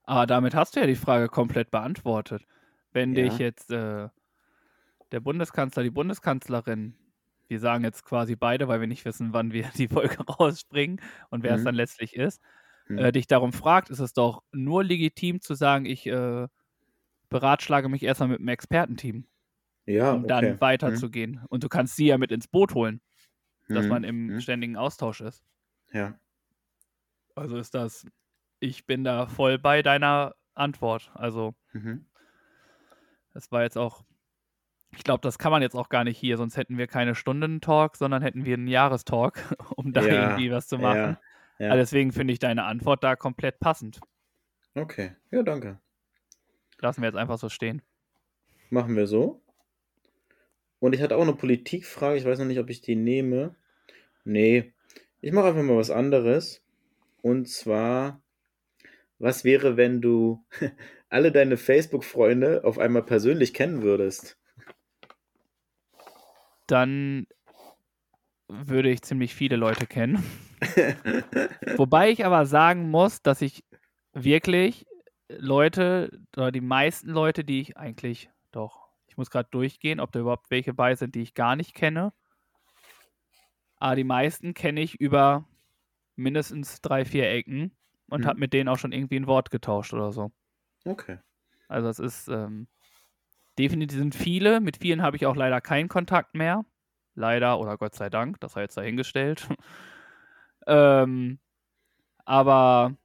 Aber 0.03 0.25
damit 0.25 0.55
hast 0.55 0.75
du 0.75 0.79
ja 0.79 0.88
die 0.88 0.95
Frage 0.95 1.27
komplett 1.27 1.69
beantwortet. 1.71 2.45
Wenn 2.91 3.13
Ja. 3.13 3.15
dich 3.15 3.38
jetzt 3.38 3.71
äh, 3.71 4.10
der 5.12 5.19
Bundeskanzler, 5.19 5.83
die 5.83 5.89
Bundeskanzlerin, 5.91 6.95
wir 7.47 7.60
sagen 7.60 7.83
jetzt 7.83 8.03
quasi 8.03 8.36
beide, 8.36 8.67
weil 8.67 8.79
wir 8.81 8.88
nicht 8.88 9.05
wissen, 9.05 9.33
wann 9.33 9.53
wir 9.53 9.69
die 9.77 9.88
Folge 9.88 10.17
rausbringen 10.23 11.01
und 11.29 11.43
wer 11.43 11.55
es 11.55 11.62
Mhm. 11.62 11.63
dann 11.63 11.75
letztlich 11.75 12.15
ist, 12.15 12.41
Hm. 12.89 12.97
äh, 12.97 13.12
dich 13.12 13.27
darum 13.27 13.53
fragt, 13.53 13.89
ist 13.89 13.99
es 13.99 14.13
doch 14.13 14.43
nur 14.51 14.83
legitim 14.83 15.41
zu 15.41 15.55
sagen, 15.55 15.86
ich 15.86 16.05
äh, 16.07 16.47
beratschlage 17.29 17.89
mich 17.89 18.03
erstmal 18.03 18.29
mit 18.29 18.39
einem 18.39 18.47
Expertenteam, 18.49 19.25
ja, 19.85 20.13
um 20.13 20.19
okay. 20.19 20.27
dann 20.27 20.45
Hm. 20.53 20.61
weiterzugehen. 20.61 21.41
Und 21.49 21.63
du 21.63 21.69
kannst 21.69 21.95
sie 21.95 22.07
ja 22.07 22.17
mit 22.17 22.31
ins 22.31 22.47
Boot 22.47 22.73
holen, 22.73 23.01
dass 23.67 23.83
Hm. 23.85 23.89
man 23.89 24.03
im 24.03 24.29
Hm. 24.29 24.41
ständigen 24.41 24.77
Austausch 24.77 25.21
ist. 25.21 25.43
Ja. 25.91 26.19
Also 27.35 27.57
ist 27.57 27.75
das, 27.75 28.05
ich 28.59 28.85
bin 28.85 29.03
da 29.03 29.27
voll 29.27 29.59
bei 29.59 29.81
deiner 29.81 30.35
Antwort. 30.55 31.11
Also 31.13 31.55
Mhm. 31.73 32.05
das 33.33 33.51
war 33.51 33.61
jetzt 33.63 33.77
auch, 33.77 34.03
ich 34.95 35.03
glaube, 35.03 35.21
das 35.21 35.37
kann 35.37 35.51
man 35.51 35.61
jetzt 35.61 35.75
auch 35.75 35.89
gar 35.89 36.03
nicht 36.03 36.17
hier, 36.17 36.37
sonst 36.37 36.57
hätten 36.57 36.77
wir 36.77 36.87
keine 36.87 37.13
Stunden-Talk, 37.13 37.95
sondern 37.97 38.21
hätten 38.23 38.45
wir 38.45 38.55
einen 38.55 38.67
Jahrestalk, 38.67 39.55
um 39.75 39.93
da 39.93 40.01
Ja, 40.01 40.31
irgendwie 40.31 40.51
was 40.51 40.67
zu 40.67 40.77
machen. 40.77 41.17
Ja, 41.59 41.65
ja. 41.65 41.71
Also 41.71 41.81
deswegen 41.81 42.11
finde 42.11 42.33
ich 42.33 42.39
deine 42.39 42.63
Antwort 42.63 43.03
da 43.03 43.15
komplett 43.15 43.59
passend. 43.59 43.99
Okay. 44.75 45.15
Ja, 45.31 45.43
danke. 45.43 45.79
Lassen 46.79 47.01
wir 47.01 47.07
jetzt 47.09 47.17
einfach 47.17 47.39
so 47.39 47.49
stehen. 47.49 47.81
Machen 48.69 48.95
wir 48.95 49.07
so. 49.07 49.41
Und 50.79 50.93
ich 50.93 51.01
hatte 51.01 51.17
auch 51.17 51.21
eine 51.21 51.33
Politikfrage. 51.33 52.17
Ich 52.17 52.25
weiß 52.25 52.39
noch 52.39 52.45
nicht, 52.45 52.59
ob 52.59 52.69
ich 52.69 52.81
die 52.81 52.95
nehme. 52.95 53.55
Nee. 54.23 54.73
Ich 55.21 55.31
mache 55.31 55.47
einfach 55.47 55.63
mal 55.63 55.77
was 55.77 55.89
anderes. 55.89 56.61
Und 57.21 57.49
zwar, 57.49 58.21
was 59.19 59.43
wäre, 59.43 59.77
wenn 59.77 60.01
du 60.01 60.45
alle 61.09 61.31
deine 61.31 61.57
Facebook-Freunde 61.57 62.63
auf 62.63 62.77
einmal 62.77 63.03
persönlich 63.03 63.53
kennen 63.53 63.81
würdest? 63.81 64.37
Dann 66.67 67.27
würde 68.47 68.89
ich 68.89 69.01
ziemlich 69.01 69.33
viele 69.33 69.55
Leute 69.55 69.87
kennen. 69.87 70.23
Wobei 71.77 72.11
ich 72.11 72.25
aber 72.25 72.45
sagen 72.45 72.89
muss, 72.89 73.21
dass 73.21 73.41
ich 73.41 73.63
wirklich 74.13 74.87
Leute 75.29 76.21
oder 76.35 76.51
die 76.51 76.61
meisten 76.61 77.09
Leute, 77.09 77.43
die 77.43 77.61
ich 77.61 77.77
eigentlich 77.77 78.29
doch, 78.51 78.89
ich 79.07 79.17
muss 79.17 79.29
gerade 79.29 79.49
durchgehen, 79.51 79.99
ob 79.99 80.11
da 80.11 80.19
überhaupt 80.19 80.49
welche 80.51 80.73
bei 80.73 80.95
sind, 80.95 81.15
die 81.15 81.21
ich 81.21 81.33
gar 81.33 81.55
nicht 81.55 81.73
kenne. 81.73 82.13
Aber 83.79 83.95
die 83.95 84.03
meisten 84.03 84.53
kenne 84.53 84.81
ich 84.81 84.95
über 84.99 85.45
mindestens 86.15 86.81
drei, 86.81 87.05
vier 87.05 87.29
Ecken 87.29 87.75
und 88.09 88.21
Mhm. 88.21 88.27
habe 88.27 88.39
mit 88.39 88.53
denen 88.53 88.69
auch 88.69 88.77
schon 88.79 88.91
irgendwie 88.91 89.17
ein 89.17 89.27
Wort 89.27 89.51
getauscht 89.51 89.93
oder 89.93 90.11
so. 90.11 90.31
Okay. 90.85 91.19
Also 91.67 91.89
es 91.89 91.99
ist 91.99 92.27
ähm, 92.29 92.67
definitiv 93.59 93.97
sind 93.99 94.15
viele, 94.15 94.61
mit 94.61 94.77
vielen 94.77 95.01
habe 95.01 95.17
ich 95.17 95.25
auch 95.25 95.35
leider 95.35 95.61
keinen 95.61 95.89
Kontakt 95.89 96.35
mehr. 96.35 96.65
Leider 97.15 97.59
oder 97.59 97.77
Gott 97.77 97.95
sei 97.95 98.09
Dank, 98.09 98.39
das 98.41 98.53
sei 98.53 98.61
jetzt 98.61 98.77
dahingestellt. 98.77 99.47
ähm, 100.67 101.39
aber 102.25 102.95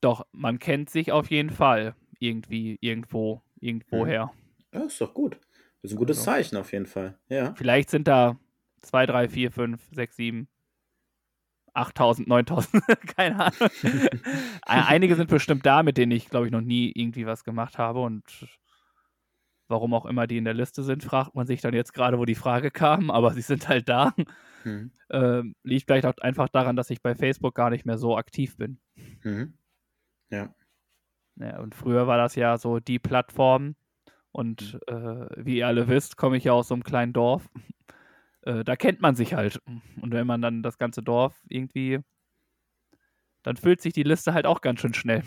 doch, 0.00 0.26
man 0.32 0.58
kennt 0.58 0.90
sich 0.90 1.12
auf 1.12 1.30
jeden 1.30 1.50
Fall 1.50 1.94
irgendwie, 2.18 2.78
irgendwo, 2.80 3.42
irgendwoher. 3.60 4.32
Ja, 4.72 4.80
ist 4.82 5.00
doch 5.00 5.14
gut. 5.14 5.38
Das 5.82 5.90
ist 5.90 5.96
ein 5.96 5.98
gutes 5.98 6.18
Also. 6.18 6.30
Zeichen 6.30 6.56
auf 6.56 6.72
jeden 6.72 6.86
Fall. 6.86 7.18
Ja. 7.28 7.54
Vielleicht 7.54 7.90
sind 7.90 8.06
da 8.06 8.38
zwei, 8.82 9.06
drei, 9.06 9.28
vier, 9.28 9.50
fünf, 9.50 9.82
sechs, 9.92 10.16
sieben, 10.16 10.48
8000, 11.74 12.28
9000, 12.28 12.82
keine 13.16 13.46
Ahnung. 13.46 13.70
Einige 14.62 15.16
sind 15.16 15.30
bestimmt 15.30 15.64
da, 15.64 15.82
mit 15.82 15.96
denen 15.96 16.12
ich, 16.12 16.28
glaube 16.28 16.46
ich, 16.46 16.52
noch 16.52 16.60
nie 16.60 16.92
irgendwie 16.94 17.26
was 17.26 17.44
gemacht 17.44 17.78
habe 17.78 18.00
und 18.00 18.24
warum 19.68 19.94
auch 19.94 20.04
immer 20.04 20.26
die 20.26 20.36
in 20.36 20.44
der 20.44 20.54
Liste 20.54 20.82
sind, 20.82 21.04
fragt 21.04 21.34
man 21.34 21.46
sich 21.46 21.60
dann 21.60 21.74
jetzt 21.74 21.94
gerade, 21.94 22.18
wo 22.18 22.24
die 22.24 22.34
Frage 22.34 22.70
kam, 22.70 23.10
aber 23.10 23.32
sie 23.32 23.40
sind 23.40 23.68
halt 23.68 23.88
da. 23.88 24.14
Mhm. 24.64 24.90
Ähm, 25.10 25.54
liegt 25.62 25.86
vielleicht 25.86 26.06
auch 26.06 26.18
einfach 26.18 26.48
daran, 26.48 26.76
dass 26.76 26.90
ich 26.90 27.00
bei 27.02 27.14
Facebook 27.14 27.54
gar 27.54 27.70
nicht 27.70 27.86
mehr 27.86 27.96
so 27.96 28.16
aktiv 28.16 28.56
bin. 28.56 28.78
Mhm. 29.22 29.54
Ja. 30.30 30.54
ja. 31.36 31.60
Und 31.60 31.74
früher 31.74 32.06
war 32.06 32.18
das 32.18 32.34
ja 32.34 32.58
so 32.58 32.80
die 32.80 32.98
Plattform 32.98 33.76
und 34.32 34.74
mhm. 34.74 34.80
äh, 34.86 35.44
wie 35.44 35.58
ihr 35.58 35.66
alle 35.66 35.88
wisst, 35.88 36.16
komme 36.16 36.36
ich 36.36 36.44
ja 36.44 36.52
aus 36.52 36.68
so 36.68 36.74
einem 36.74 36.84
kleinen 36.84 37.12
Dorf. 37.12 37.48
Äh, 38.42 38.64
da 38.64 38.76
kennt 38.76 39.00
man 39.00 39.16
sich 39.16 39.34
halt. 39.34 39.60
Und 40.00 40.12
wenn 40.12 40.26
man 40.26 40.40
dann 40.40 40.62
das 40.62 40.78
ganze 40.78 41.02
Dorf 41.02 41.34
irgendwie, 41.48 41.98
dann 43.42 43.56
füllt 43.56 43.80
sich 43.80 43.92
die 43.92 44.02
Liste 44.02 44.32
halt 44.32 44.46
auch 44.46 44.60
ganz 44.60 44.80
schön 44.80 44.94
schnell. 44.94 45.22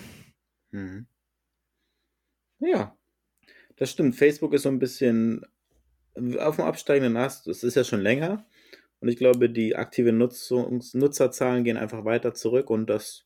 Mhm. 0.71 1.07
Ja, 2.59 2.95
das 3.75 3.91
stimmt. 3.91 4.15
Facebook 4.15 4.53
ist 4.53 4.63
so 4.63 4.69
ein 4.69 4.79
bisschen 4.79 5.45
auf 6.39 6.55
dem 6.55 6.65
absteigenden 6.65 7.17
Ast. 7.17 7.47
Das 7.47 7.63
ist 7.63 7.75
ja 7.75 7.83
schon 7.83 8.01
länger. 8.01 8.45
Und 8.99 9.09
ich 9.09 9.17
glaube, 9.17 9.49
die 9.49 9.75
aktiven 9.75 10.17
Nutzungs 10.17 10.93
Nutzerzahlen 10.93 11.63
gehen 11.63 11.77
einfach 11.77 12.05
weiter 12.05 12.33
zurück. 12.33 12.69
Und 12.69 12.89
das 12.89 13.25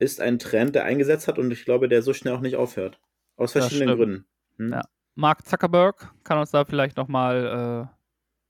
ist 0.00 0.20
ein 0.20 0.38
Trend, 0.38 0.74
der 0.74 0.84
eingesetzt 0.84 1.28
hat. 1.28 1.38
Und 1.38 1.52
ich 1.52 1.64
glaube, 1.64 1.88
der 1.88 2.02
so 2.02 2.12
schnell 2.12 2.34
auch 2.34 2.40
nicht 2.40 2.56
aufhört. 2.56 2.98
Aus 3.36 3.52
verschiedenen 3.52 3.96
Gründen. 3.96 4.24
Hm? 4.56 4.72
Ja. 4.72 4.82
Mark 5.14 5.46
Zuckerberg 5.46 6.12
kann 6.24 6.38
uns 6.38 6.50
da 6.50 6.64
vielleicht 6.64 6.96
nochmal 6.96 7.88
äh, 7.88 7.96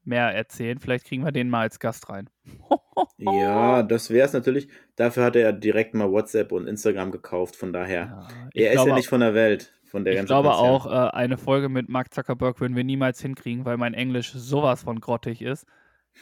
mehr 0.08 0.34
erzählen. 0.34 0.78
Vielleicht 0.78 1.06
kriegen 1.06 1.24
wir 1.24 1.32
den 1.32 1.50
mal 1.50 1.62
als 1.62 1.78
Gast 1.78 2.08
rein. 2.08 2.30
ja, 3.18 3.82
das 3.82 4.10
wäre 4.10 4.26
es 4.26 4.32
natürlich. 4.32 4.68
Dafür 4.96 5.24
hat 5.24 5.36
er 5.36 5.42
ja 5.42 5.52
direkt 5.52 5.94
mal 5.94 6.10
WhatsApp 6.10 6.52
und 6.52 6.66
Instagram 6.66 7.10
gekauft. 7.10 7.56
Von 7.56 7.72
daher, 7.72 8.28
ja, 8.54 8.66
er 8.66 8.72
ist 8.74 8.86
ja 8.86 8.94
nicht 8.94 9.08
von 9.08 9.20
der 9.20 9.34
Welt. 9.34 9.72
Von 9.84 10.04
der 10.04 10.14
ich 10.14 10.26
glaube 10.26 10.50
Konzern. 10.50 10.70
auch, 10.70 10.86
äh, 10.86 11.10
eine 11.16 11.36
Folge 11.36 11.68
mit 11.68 11.88
Mark 11.88 12.14
Zuckerberg 12.14 12.60
würden 12.60 12.76
wir 12.76 12.84
niemals 12.84 13.20
hinkriegen, 13.20 13.64
weil 13.64 13.76
mein 13.76 13.94
Englisch 13.94 14.32
sowas 14.32 14.84
von 14.84 15.00
grottig 15.00 15.42
ist. 15.42 15.66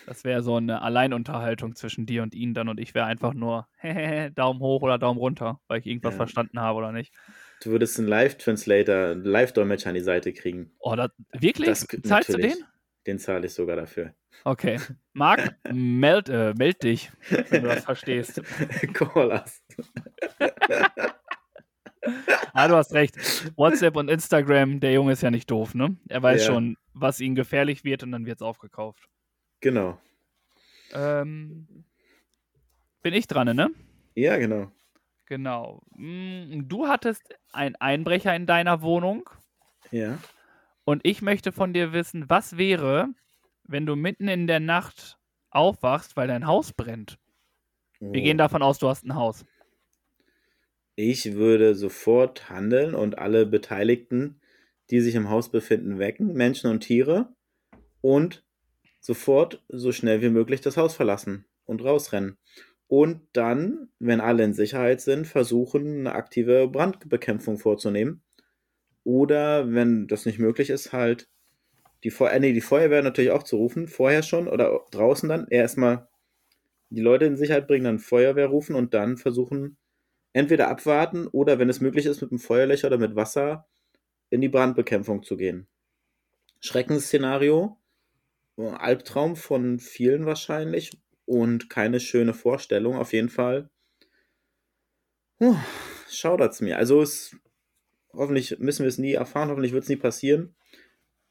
Das 0.07 0.25
wäre 0.25 0.43
so 0.43 0.57
eine 0.57 0.83
Alleinunterhaltung 0.83 1.75
zwischen 1.75 2.07
dir 2.07 2.23
und 2.23 2.35
ihn 2.35 2.55
dann 2.55 2.69
und 2.69 2.81
ich 2.81 2.95
wäre 2.95 3.07
einfach 3.07 3.35
nur 3.35 3.67
Daumen 4.35 4.61
hoch 4.61 4.83
oder 4.83 4.99
Daumen 4.99 5.19
runter, 5.19 5.61
weil 5.69 5.81
ich 5.81 5.87
irgendwas 5.87 6.15
ja. 6.15 6.19
verstanden 6.19 6.61
habe 6.61 6.79
oder 6.79 6.93
nicht. 6.93 7.15
Du 7.63 7.71
würdest 7.71 7.99
einen 7.99 8.09
Live-Translator, 8.09 9.11
einen 9.11 9.25
Live-Dolmetscher 9.25 9.89
an 9.89 9.95
die 9.95 10.01
Seite 10.01 10.33
kriegen. 10.33 10.71
Oh, 10.79 10.95
das, 10.95 11.11
wirklich? 11.33 11.69
Das, 11.69 11.87
Zahlst 11.87 12.31
natürlich. 12.31 12.53
du 12.53 12.59
den? 12.59 12.67
Den 13.07 13.19
zahle 13.19 13.47
ich 13.47 13.55
sogar 13.55 13.77
dafür. 13.77 14.15
Okay. 14.45 14.79
Marc, 15.13 15.57
meld, 15.73 16.29
äh, 16.29 16.55
meld 16.57 16.83
dich, 16.83 17.11
wenn 17.51 17.63
du 17.63 17.69
das 17.69 17.85
verstehst. 17.85 18.43
Call 18.93 19.31
us. 19.31 19.63
ah, 22.53 22.69
du 22.69 22.77
hast 22.77 22.93
recht. 22.93 23.17
WhatsApp 23.57 23.97
und 23.97 24.09
Instagram, 24.09 24.81
der 24.81 24.93
Junge 24.93 25.13
ist 25.13 25.23
ja 25.23 25.31
nicht 25.31 25.51
doof, 25.51 25.75
ne? 25.75 25.97
Er 26.09 26.23
weiß 26.23 26.47
ja. 26.47 26.53
schon, 26.53 26.77
was 26.93 27.21
ihm 27.21 27.35
gefährlich 27.35 27.83
wird 27.83 28.03
und 28.03 28.13
dann 28.13 28.27
wird 28.27 28.37
es 28.37 28.43
aufgekauft. 28.43 29.09
Genau. 29.61 29.99
Ähm, 30.93 31.85
bin 33.03 33.15
ich 33.15 33.27
dran, 33.27 33.55
ne? 33.55 33.71
Ja, 34.15 34.37
genau. 34.37 34.71
Genau. 35.27 35.83
Hm, 35.95 36.69
du 36.69 36.89
hattest 36.89 37.23
einen 37.53 37.77
Einbrecher 37.77 38.35
in 38.35 38.47
deiner 38.47 38.83
Wohnung. 38.83 39.29
Ja. 39.91 40.19
Und 40.85 41.03
ich 41.05 41.21
möchte 41.21 41.53
von 41.53 41.73
dir 41.73 41.93
wissen, 41.93 42.31
was 42.31 42.57
wäre, 42.57 43.09
wenn 43.65 43.85
du 43.85 43.95
mitten 43.95 44.29
in 44.29 44.47
der 44.47 44.61
Nacht 44.61 45.19
aufwachst, 45.51 46.17
weil 46.17 46.29
dein 46.29 46.47
Haus 46.47 46.73
brennt? 46.73 47.19
Oh. 48.01 48.13
Wir 48.13 48.23
gehen 48.23 48.39
davon 48.39 48.63
aus, 48.63 48.79
du 48.79 48.89
hast 48.89 49.05
ein 49.05 49.15
Haus. 49.15 49.45
Ich 50.97 51.35
würde 51.35 51.75
sofort 51.75 52.49
handeln 52.49 52.95
und 52.95 53.19
alle 53.19 53.47
Beteiligten, 53.47 54.41
die 54.91 55.01
sich 55.01 55.15
im 55.15 55.29
Haus 55.29 55.51
befinden, 55.51 55.99
wecken, 55.99 56.33
Menschen 56.33 56.71
und 56.71 56.81
Tiere, 56.81 57.35
und 58.01 58.45
sofort 59.01 59.65
so 59.69 59.93
schnell 59.93 60.23
wie 60.23 60.31
möglich 60.31 60.61
das 60.61 60.77
Haus 60.77 60.95
verlassen 60.95 61.47
und 61.65 61.85
rausrennen. 61.85 62.39
Und 62.89 63.21
dann, 63.33 63.91
wenn 63.99 64.21
alle 64.21 64.45
in 64.45 64.55
Sicherheit 64.55 65.01
sind, 65.01 65.27
versuchen, 65.27 66.01
eine 66.01 66.15
aktive 66.15 66.69
Brandbekämpfung 66.69 67.59
vorzunehmen 67.59 68.23
oder 69.05 69.73
wenn 69.73 70.07
das 70.07 70.27
nicht 70.27 70.39
möglich 70.39 70.71
ist, 70.71 70.93
halt 70.93 71.29
die, 72.05 72.11
Feu 72.11 72.27
äh, 72.27 72.39
nee, 72.41 72.53
die 72.53 72.61
Feuerwehr 72.61 73.03
natürlich 73.03 73.31
auch 73.31 73.43
zu 73.43 73.57
rufen, 73.57 73.89
vorher 73.89 74.23
schon 74.23 74.49
oder 74.49 74.81
draußen 74.91 75.29
dann. 75.29 75.49
Erstmal 75.49 76.09
die 76.91 77.01
Leute 77.01 77.25
in 77.25 77.37
Sicherheit 77.37 77.67
bringen, 77.67 77.85
dann 77.85 77.99
Feuerwehr 77.99 78.47
rufen 78.47 78.75
und 78.75 78.95
dann 78.95 79.17
versuchen, 79.17 79.79
entweder 80.33 80.69
abwarten 80.69 81.27
oder, 81.27 81.59
wenn 81.59 81.69
es 81.69 81.81
möglich 81.81 82.07
ist, 82.07 82.21
mit 82.21 82.31
einem 82.31 82.39
Feuerlöcher 82.39 82.89
oder 82.89 82.99
mit 82.99 83.17
Wasser 83.17 83.67
in 84.31 84.41
die 84.41 84.49
Brandbekämpfung 84.49 85.23
zu 85.23 85.37
gehen. 85.37 85.67
Schreckensszenario, 86.61 87.78
Albtraum 88.59 89.37
von 89.37 89.79
vielen 89.79 90.27
wahrscheinlich 90.27 91.01
und 91.25 91.71
keine 91.71 92.01
schöne 92.01 92.35
Vorstellung 92.35 92.97
auf 92.97 93.13
jeden 93.13 93.29
Fall. 93.29 93.71
Puh, 95.39 95.57
schaudert's 96.09 96.61
mir. 96.61 96.79
Also 96.79 97.01
es 97.01 97.37
Hoffentlich 98.13 98.59
müssen 98.59 98.83
wir 98.83 98.89
es 98.89 98.99
nie 98.99 99.13
erfahren, 99.13 99.49
hoffentlich 99.49 99.73
wird 99.73 99.85
es 99.85 99.89
nie 99.89 99.97
passieren. 99.97 100.55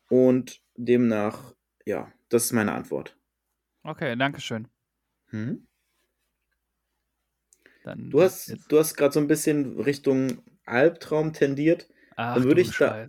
Und 0.10 0.62
demnach, 0.76 1.54
ja, 1.86 2.12
das 2.30 2.46
ist 2.46 2.54
meine 2.54 2.72
Antwort. 2.72 3.18
Okay, 3.84 4.16
danke 4.16 4.42
schön. 4.42 4.68
Hm? 5.28 5.68
du 7.84 8.22
hast, 8.22 8.58
du 8.70 8.80
hast 8.80 8.96
gerade 8.96 9.14
so 9.14 9.20
ein 9.20 9.28
bisschen 9.28 9.80
Richtung 9.80 10.44
Albtraum 10.66 11.34
tendiert. 11.34 11.90
Ach, 12.16 12.36
dann 12.36 12.44
würde 12.46 12.62
ich, 12.62 12.78
da, 12.78 13.08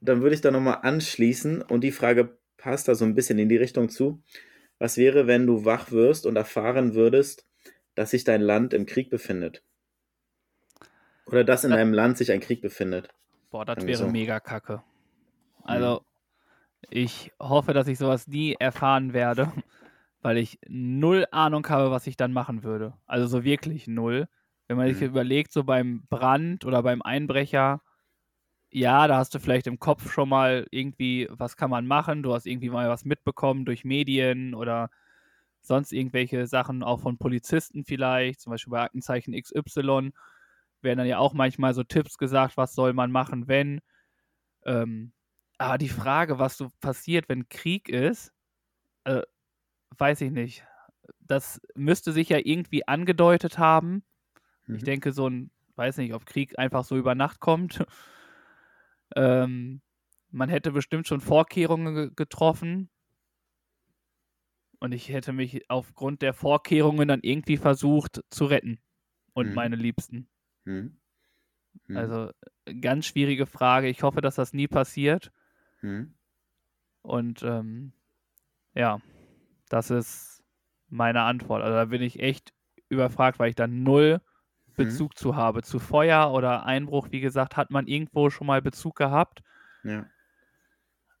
dann 0.00 0.22
würd 0.22 0.32
ich 0.32 0.40
da 0.40 0.50
nochmal 0.50 0.80
anschließen 0.82 1.62
und 1.62 1.82
die 1.82 1.92
Frage 1.92 2.38
passt 2.60 2.88
da 2.88 2.94
so 2.94 3.04
ein 3.04 3.14
bisschen 3.14 3.38
in 3.38 3.48
die 3.48 3.56
Richtung 3.56 3.88
zu. 3.88 4.22
Was 4.78 4.96
wäre, 4.96 5.26
wenn 5.26 5.46
du 5.46 5.64
wach 5.64 5.90
wirst 5.90 6.26
und 6.26 6.36
erfahren 6.36 6.94
würdest, 6.94 7.46
dass 7.94 8.10
sich 8.10 8.24
dein 8.24 8.40
Land 8.40 8.72
im 8.72 8.86
Krieg 8.86 9.10
befindet? 9.10 9.62
Oder 11.26 11.44
dass 11.44 11.64
in 11.64 11.70
deinem 11.70 11.92
Land 11.92 12.18
sich 12.18 12.32
ein 12.32 12.40
Krieg 12.40 12.60
befindet? 12.60 13.08
Boah, 13.50 13.64
das 13.64 13.86
wäre 13.86 13.98
so. 13.98 14.08
mega 14.08 14.40
kacke. 14.40 14.82
Also, 15.62 16.00
mhm. 16.00 16.86
ich 16.90 17.32
hoffe, 17.38 17.72
dass 17.72 17.88
ich 17.88 17.98
sowas 17.98 18.28
nie 18.28 18.56
erfahren 18.58 19.12
werde, 19.12 19.52
weil 20.22 20.38
ich 20.38 20.58
null 20.68 21.26
Ahnung 21.30 21.66
habe, 21.68 21.90
was 21.90 22.06
ich 22.06 22.16
dann 22.16 22.32
machen 22.32 22.62
würde. 22.62 22.94
Also 23.06 23.26
so 23.26 23.44
wirklich 23.44 23.86
null. 23.86 24.28
Wenn 24.66 24.76
man 24.76 24.88
mhm. 24.88 24.94
sich 24.94 25.02
überlegt, 25.02 25.52
so 25.52 25.64
beim 25.64 26.04
Brand 26.08 26.64
oder 26.64 26.82
beim 26.82 27.02
Einbrecher, 27.02 27.82
ja, 28.70 29.08
da 29.08 29.16
hast 29.18 29.34
du 29.34 29.38
vielleicht 29.40 29.66
im 29.66 29.78
Kopf 29.78 30.12
schon 30.12 30.28
mal 30.28 30.66
irgendwie, 30.70 31.28
was 31.30 31.56
kann 31.56 31.70
man 31.70 31.86
machen? 31.86 32.22
Du 32.22 32.34
hast 32.34 32.46
irgendwie 32.46 32.70
mal 32.70 32.88
was 32.88 33.04
mitbekommen 33.04 33.64
durch 33.64 33.84
Medien 33.84 34.54
oder 34.54 34.90
sonst 35.60 35.92
irgendwelche 35.92 36.46
Sachen, 36.46 36.82
auch 36.82 37.00
von 37.00 37.18
Polizisten 37.18 37.84
vielleicht, 37.84 38.40
zum 38.40 38.52
Beispiel 38.52 38.70
bei 38.70 38.82
Aktenzeichen 38.82 39.34
XY 39.34 40.12
werden 40.82 40.98
dann 40.98 41.06
ja 41.06 41.18
auch 41.18 41.34
manchmal 41.34 41.74
so 41.74 41.82
Tipps 41.82 42.16
gesagt, 42.16 42.56
was 42.56 42.74
soll 42.74 42.92
man 42.92 43.10
machen, 43.10 43.48
wenn. 43.48 43.80
Ähm, 44.64 45.12
aber 45.58 45.76
die 45.76 45.88
Frage, 45.90 46.38
was 46.38 46.56
so 46.56 46.70
passiert, 46.80 47.28
wenn 47.28 47.48
Krieg 47.48 47.88
ist, 47.88 48.32
äh, 49.04 49.22
weiß 49.98 50.22
ich 50.22 50.30
nicht. 50.30 50.64
Das 51.18 51.60
müsste 51.74 52.12
sich 52.12 52.30
ja 52.30 52.38
irgendwie 52.42 52.86
angedeutet 52.88 53.58
haben. 53.58 54.02
Mhm. 54.66 54.76
Ich 54.76 54.84
denke, 54.84 55.12
so 55.12 55.28
ein, 55.28 55.50
weiß 55.76 55.98
nicht, 55.98 56.14
ob 56.14 56.24
Krieg 56.24 56.58
einfach 56.58 56.84
so 56.84 56.96
über 56.96 57.14
Nacht 57.14 57.40
kommt. 57.40 57.84
Ähm, 59.16 59.82
man 60.30 60.48
hätte 60.48 60.72
bestimmt 60.72 61.06
schon 61.06 61.20
Vorkehrungen 61.20 62.14
getroffen. 62.14 62.90
Und 64.78 64.92
ich 64.92 65.10
hätte 65.10 65.32
mich 65.32 65.68
aufgrund 65.68 66.22
der 66.22 66.32
Vorkehrungen 66.32 67.08
dann 67.08 67.20
irgendwie 67.22 67.56
versucht 67.56 68.22
zu 68.30 68.46
retten. 68.46 68.80
Und 69.32 69.48
mhm. 69.48 69.54
meine 69.54 69.76
Liebsten. 69.76 70.28
Hm. 70.64 70.98
Hm. 71.86 71.96
Also 71.96 72.30
ganz 72.80 73.06
schwierige 73.06 73.46
Frage. 73.46 73.88
Ich 73.88 74.02
hoffe, 74.02 74.20
dass 74.20 74.36
das 74.36 74.52
nie 74.52 74.68
passiert. 74.68 75.32
Hm. 75.80 76.14
Und 77.02 77.42
ähm, 77.42 77.92
ja, 78.74 79.00
das 79.68 79.90
ist 79.90 80.42
meine 80.88 81.22
Antwort. 81.22 81.62
Also 81.62 81.74
da 81.74 81.84
bin 81.86 82.02
ich 82.02 82.20
echt 82.20 82.52
überfragt, 82.88 83.38
weil 83.38 83.50
ich 83.50 83.56
da 83.56 83.66
null 83.66 84.20
hm. 84.76 84.84
Bezug 84.84 85.16
zu 85.16 85.36
habe. 85.36 85.62
Zu 85.62 85.78
Feuer 85.78 86.32
oder 86.32 86.64
Einbruch, 86.64 87.08
wie 87.10 87.20
gesagt, 87.20 87.56
hat 87.56 87.70
man 87.70 87.86
irgendwo 87.86 88.30
schon 88.30 88.46
mal 88.46 88.62
Bezug 88.62 88.96
gehabt. 88.96 89.42
Ja. 89.84 90.06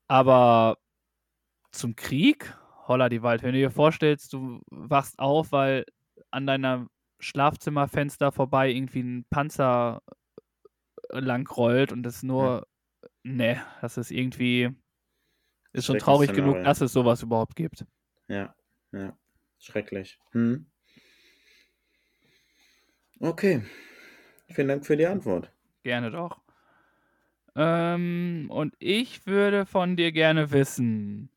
Aber 0.08 0.78
zum 1.70 1.96
Krieg, 1.96 2.56
holla 2.88 3.08
die 3.08 3.22
Wald, 3.22 3.42
wenn 3.42 3.52
du 3.52 3.58
dir 3.58 3.70
vorstellst, 3.70 4.32
du 4.32 4.60
wachst 4.70 5.18
auf, 5.18 5.52
weil 5.52 5.84
an 6.30 6.46
deiner 6.46 6.88
Schlafzimmerfenster 7.20 8.32
vorbei 8.32 8.70
irgendwie 8.70 9.02
ein 9.02 9.24
Panzer 9.30 10.02
äh, 11.10 11.20
lang 11.20 11.48
rollt 11.48 11.92
und 11.92 12.02
das 12.02 12.22
nur, 12.22 12.66
ja. 13.02 13.08
ne, 13.22 13.62
das 13.80 13.98
ist 13.98 14.10
irgendwie, 14.10 14.70
ist 15.72 15.86
schon 15.86 15.98
traurig 15.98 16.32
genug, 16.32 16.62
dass 16.64 16.80
es 16.80 16.92
sowas 16.92 17.22
überhaupt 17.22 17.56
gibt. 17.56 17.84
Ja, 18.28 18.54
ja, 18.92 19.16
schrecklich. 19.58 20.18
Hm. 20.32 20.69
Okay. 23.20 23.62
Vielen 24.48 24.68
Dank 24.68 24.86
für 24.86 24.96
die 24.96 25.06
Antwort. 25.06 25.52
Gerne 25.82 26.10
doch. 26.10 26.40
Ähm, 27.54 28.46
und 28.50 28.74
ich 28.78 29.26
würde 29.26 29.66
von 29.66 29.96
dir 29.96 30.10
gerne 30.12 30.50
wissen, 30.52 31.30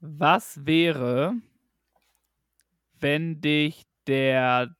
was 0.00 0.64
wäre, 0.64 1.34
wenn 3.00 3.40
dich 3.40 3.86
der 4.06 4.76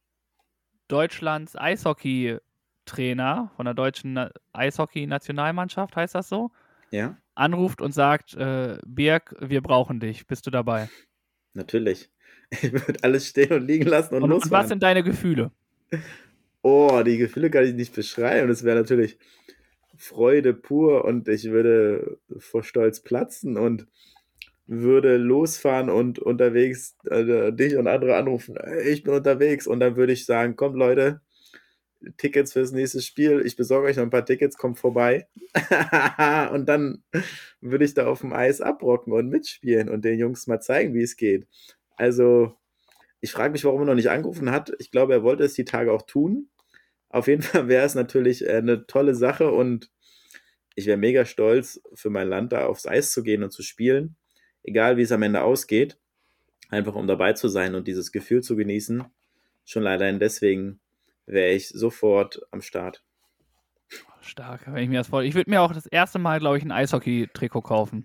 Deutschlands 0.89 1.57
Eishockey-Trainer 1.57 3.51
von 3.57 3.65
der 3.65 3.75
deutschen 3.75 4.31
Eishockey-Nationalmannschaft, 4.53 5.97
heißt 5.97 6.15
das 6.15 6.29
so? 6.29 6.53
Ja? 6.93 7.17
Anruft 7.35 7.81
und 7.83 7.93
sagt, 7.93 8.35
äh, 8.35 8.79
Birg, 8.87 9.35
wir 9.41 9.63
brauchen 9.63 9.99
dich. 9.99 10.27
Bist 10.27 10.47
du 10.47 10.51
dabei? 10.51 10.89
Natürlich. 11.55 12.09
Ich 12.63 12.73
würde 12.73 13.03
alles 13.03 13.27
stehen 13.27 13.53
und 13.53 13.67
liegen 13.67 13.87
lassen 13.87 14.15
und, 14.15 14.23
Und, 14.25 14.33
und 14.33 14.37
losfahren. 14.41 14.63
was 14.65 14.69
sind 14.69 14.83
deine 14.83 15.03
Gefühle? 15.03 15.51
Oh, 16.63 17.03
die 17.05 17.17
Gefühle 17.19 17.51
kann 17.51 17.65
ich 17.65 17.75
nicht 17.75 17.95
beschreiben. 17.95 18.49
Das 18.49 18.65
wäre 18.65 18.77
natürlich 18.77 19.19
Freude 19.97 20.53
pur 20.55 21.05
und 21.05 21.29
ich 21.29 21.45
würde 21.51 22.19
vor 22.39 22.63
Stolz 22.63 23.01
platzen 23.01 23.57
und 23.57 23.87
würde 24.67 25.17
losfahren 25.17 25.91
und 25.91 26.19
unterwegs 26.19 26.97
äh, 27.09 27.53
dich 27.53 27.77
und 27.77 27.87
andere 27.87 28.17
anrufen. 28.17 28.57
"Hey, 28.63 28.91
Ich 28.91 29.05
bin 29.05 29.15
unterwegs 29.15 29.67
und 29.67 29.79
dann 29.81 29.97
würde 29.97 30.13
ich 30.13 30.27
sagen, 30.27 30.57
kommt 30.57 30.77
Leute, 30.77 31.21
Tickets 32.19 32.53
fürs 32.53 32.73
nächste 32.73 33.01
Spiel. 33.01 33.43
Ich 33.45 33.57
besorge 33.57 33.87
euch 33.89 33.97
noch 33.97 34.03
ein 34.05 34.11
paar 34.11 34.25
Tickets, 34.27 34.57
kommt 34.59 34.79
vorbei. 34.79 35.29
und 36.53 36.69
dann 36.69 37.03
würde 37.61 37.85
ich 37.85 37.95
da 37.95 38.07
auf 38.07 38.21
dem 38.21 38.33
Eis 38.33 38.61
abrocken 38.61 39.13
und 39.13 39.29
mitspielen 39.29 39.89
und 39.89 40.05
den 40.05 40.19
Jungs 40.19 40.47
mal 40.47 40.61
zeigen, 40.61 40.95
wie 40.95 41.03
es 41.03 41.17
geht. 41.17 41.47
Also, 41.97 42.57
ich 43.21 43.33
frage 43.33 43.53
mich, 43.53 43.65
warum 43.65 43.83
er 43.83 43.87
noch 43.87 43.95
nicht 43.95 44.11
angerufen 44.11 44.51
hat. 44.51 44.73
Ich 44.79 44.91
glaube, 44.91 45.15
er 45.15 45.23
wollte 45.23 45.45
es 45.45 45.55
die 45.55 45.65
Tage 45.65 45.93
auch 45.93 46.03
tun. 46.03 46.49
Auf 47.09 47.29
jeden 47.29 47.43
Fall 47.43 47.69
wäre 47.69 47.85
es 47.85 47.95
natürlich 47.95 48.47
äh, 48.47 48.57
eine 48.57 48.87
tolle 48.87 49.15
Sache 49.15 49.51
und 49.51 49.91
ich 50.75 50.87
wäre 50.87 50.99
mega 50.99 51.25
stolz, 51.25 51.81
für 51.95 52.11
mein 52.11 52.29
Land 52.29 52.53
da 52.53 52.67
aufs 52.67 52.87
Eis 52.87 53.13
zu 53.13 53.23
gehen 53.23 53.43
und 53.43 53.51
zu 53.51 53.63
spielen. 53.63 54.17
Egal, 54.63 54.99
wie 54.99 55.03
es 55.03 55.13
am 55.13 55.23
Ende 55.23 55.43
ausgeht. 55.43 55.99
Einfach 56.69 56.95
um 56.95 57.07
dabei 57.07 57.33
zu 57.33 57.49
sein 57.49 57.75
und 57.75 57.89
dieses 57.89 58.13
Gefühl 58.13 58.43
zu 58.43 58.57
genießen. 58.57 59.05
Schon 59.65 59.87
allein 59.87 60.19
deswegen 60.19 60.81
wäre 61.25 61.53
ich 61.53 61.69
sofort 61.69 62.43
am 62.51 62.61
Start. 62.61 63.03
Stark, 64.21 64.67
wenn 64.67 64.83
ich 64.83 64.89
mir 64.89 64.99
das 64.99 65.09
vor. 65.09 65.23
Ich 65.23 65.35
würde 65.35 65.49
mir 65.49 65.63
auch 65.63 65.73
das 65.73 65.87
erste 65.87 66.19
Mal, 66.19 66.41
glaube 66.41 66.59
ich, 66.59 66.65
ein 66.65 66.73
Eishockey-Trikot 66.73 67.63
kaufen. 67.63 68.05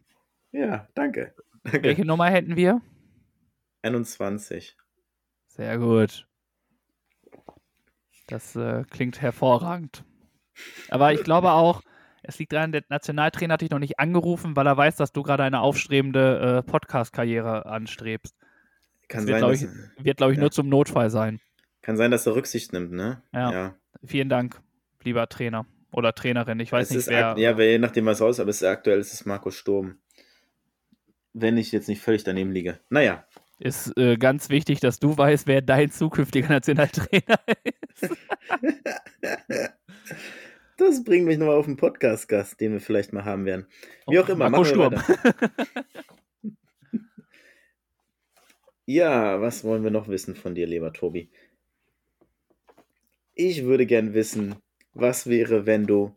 Ja, 0.52 0.88
danke. 0.94 1.34
danke. 1.64 1.84
Welche 1.84 2.06
Nummer 2.06 2.30
hätten 2.30 2.56
wir? 2.56 2.82
21. 3.82 4.76
Sehr 5.48 5.78
gut. 5.78 6.28
Das 8.28 8.56
äh, 8.56 8.84
klingt 8.90 9.22
hervorragend. 9.22 10.04
Aber 10.90 11.12
ich 11.14 11.24
glaube 11.24 11.52
auch, 11.52 11.82
es 12.24 12.38
liegt 12.40 12.54
daran, 12.54 12.72
der 12.72 12.84
Nationaltrainer 12.90 13.56
hat 13.56 13.62
dich 13.62 13.72
noch 13.72 13.80
nicht 13.80 14.00
angerufen, 14.00 14.56
weil 14.56 14.68
er 14.68 14.78
weiß, 14.78 14.96
dass 14.96 15.12
du 15.12 15.24
gerade 15.24 15.44
eine 15.44 15.62
aufstrebende 15.62 16.60
äh, 16.60 16.70
Podcast-Karriere 16.70 17.66
anstrebst. 17.66 18.36
Kann 19.08 19.28
wird, 19.28 19.40
sein, 19.40 19.40
glaub 19.40 19.52
dass, 19.52 19.62
ich, 19.64 20.06
wird, 20.06 20.18
glaube 20.18 20.34
ich, 20.34 20.38
Ja. 20.38 20.42
nur 20.42 20.52
zum 20.52 20.70
Notfall 20.70 21.10
sein. 21.10 21.42
kann 21.82 21.98
sein, 21.98 22.12
dass 22.12 22.26
er 22.28 22.36
Rücksicht 22.36 22.74
nimmt, 22.74 22.92
ne? 22.92 23.22
Ja. 23.34 23.52
ja. 23.52 23.76
Vielen 24.06 24.30
Dank, 24.30 24.62
lieber 25.04 25.28
Trainer 25.28 25.66
oder 25.92 26.14
Trainerin. 26.14 26.60
Ich 26.60 26.72
weiß 26.72 26.92
es 26.92 27.08
nicht, 27.08 27.10
wer. 27.10 27.36
ja, 27.38 27.60
je 27.60 27.80
nachdem, 27.80 28.06
was 28.06 28.22
raus, 28.22 28.40
aber 28.40 28.52
es 28.52 28.62
ist 28.62 28.68
aktuell 28.68 29.00
ist 29.00 29.14
es 29.14 29.26
Markus 29.26 29.56
Sturm. 29.56 29.98
Wenn 31.34 31.58
ich 31.58 31.72
jetzt 31.72 31.88
nicht 31.88 32.02
völlig 32.02 32.24
daneben 32.24 32.52
liege. 32.52 32.80
Naja, 32.90 33.26
Ist 33.64 33.96
äh, 33.96 34.18
ganz 34.18 34.50
wichtig, 34.50 34.80
dass 34.80 34.98
du 34.98 35.16
weißt, 35.16 35.46
wer 35.46 35.62
dein 35.62 35.92
zukünftiger 35.92 36.50
Nationaltrainer 36.50 37.40
ist. 38.02 38.18
das 40.78 41.04
bringt 41.04 41.28
mich 41.28 41.38
nochmal 41.38 41.58
auf 41.58 41.68
einen 41.68 41.78
Podcast-Gast, 41.78 42.60
den 42.60 42.72
wir 42.72 42.80
vielleicht 42.80 43.14
mal 43.14 43.24
haben 43.24 43.46
werden. 43.46 43.68
Wie 44.08 44.18
auch 44.18 44.28
immer, 44.30 44.50
Marco 44.50 44.64
Sturm. 44.66 44.96
Ja, 48.88 49.40
was 49.40 49.64
wollen 49.64 49.84
wir 49.84 49.92
noch 49.92 50.10
wissen 50.10 50.36
von 50.36 50.54
dir, 50.54 50.68
lieber 50.68 50.92
Tobi? 50.92 51.30
Ich 53.36 53.64
würde 53.64 53.86
gern 53.86 54.14
wissen, 54.14 54.56
was 54.94 55.28
wäre, 55.28 55.66
wenn 55.66 55.86
du 55.86 56.14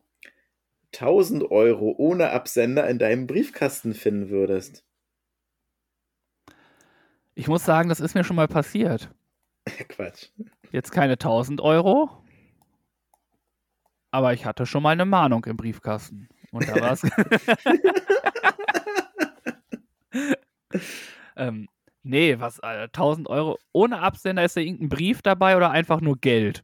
1000 0.94 1.50
Euro 1.52 1.94
ohne 1.96 2.30
Absender 2.30 2.88
in 2.88 2.98
deinem 2.98 3.28
Briefkasten 3.28 3.94
finden 3.94 4.30
würdest? 4.30 4.85
Ich 7.35 7.49
muss 7.49 7.64
sagen, 7.64 7.88
das 7.88 8.01
ist 8.01 8.14
mir 8.14 8.25
schon 8.25 8.37
mal 8.37 8.49
passiert. 8.49 9.11
Quatsch. 9.88 10.29
Jetzt 10.70 10.90
keine 10.90 11.14
1000 11.14 11.61
Euro, 11.61 12.25
aber 14.14 14.33
ich 14.33 14.47
hatte 14.47 14.64
schon 14.64 14.85
mal 14.85 14.90
eine 14.90 15.07
Mahnung 15.07 15.44
im 15.44 15.57
Briefkasten. 15.57 16.29
Und 16.53 16.68
da 16.68 16.81
war 16.81 16.92
es. 16.92 17.03
ähm, 21.37 21.68
nee, 22.05 22.38
was, 22.38 22.61
Alter, 22.61 22.85
1000 22.85 23.29
Euro 23.29 23.59
ohne 23.73 23.99
Absender, 23.99 24.44
ist 24.44 24.57
da 24.57 24.61
irgendein 24.61 24.88
Brief 24.88 25.20
dabei 25.20 25.57
oder 25.57 25.73
einfach 25.73 26.01
nur 26.01 26.16
Geld? 26.16 26.62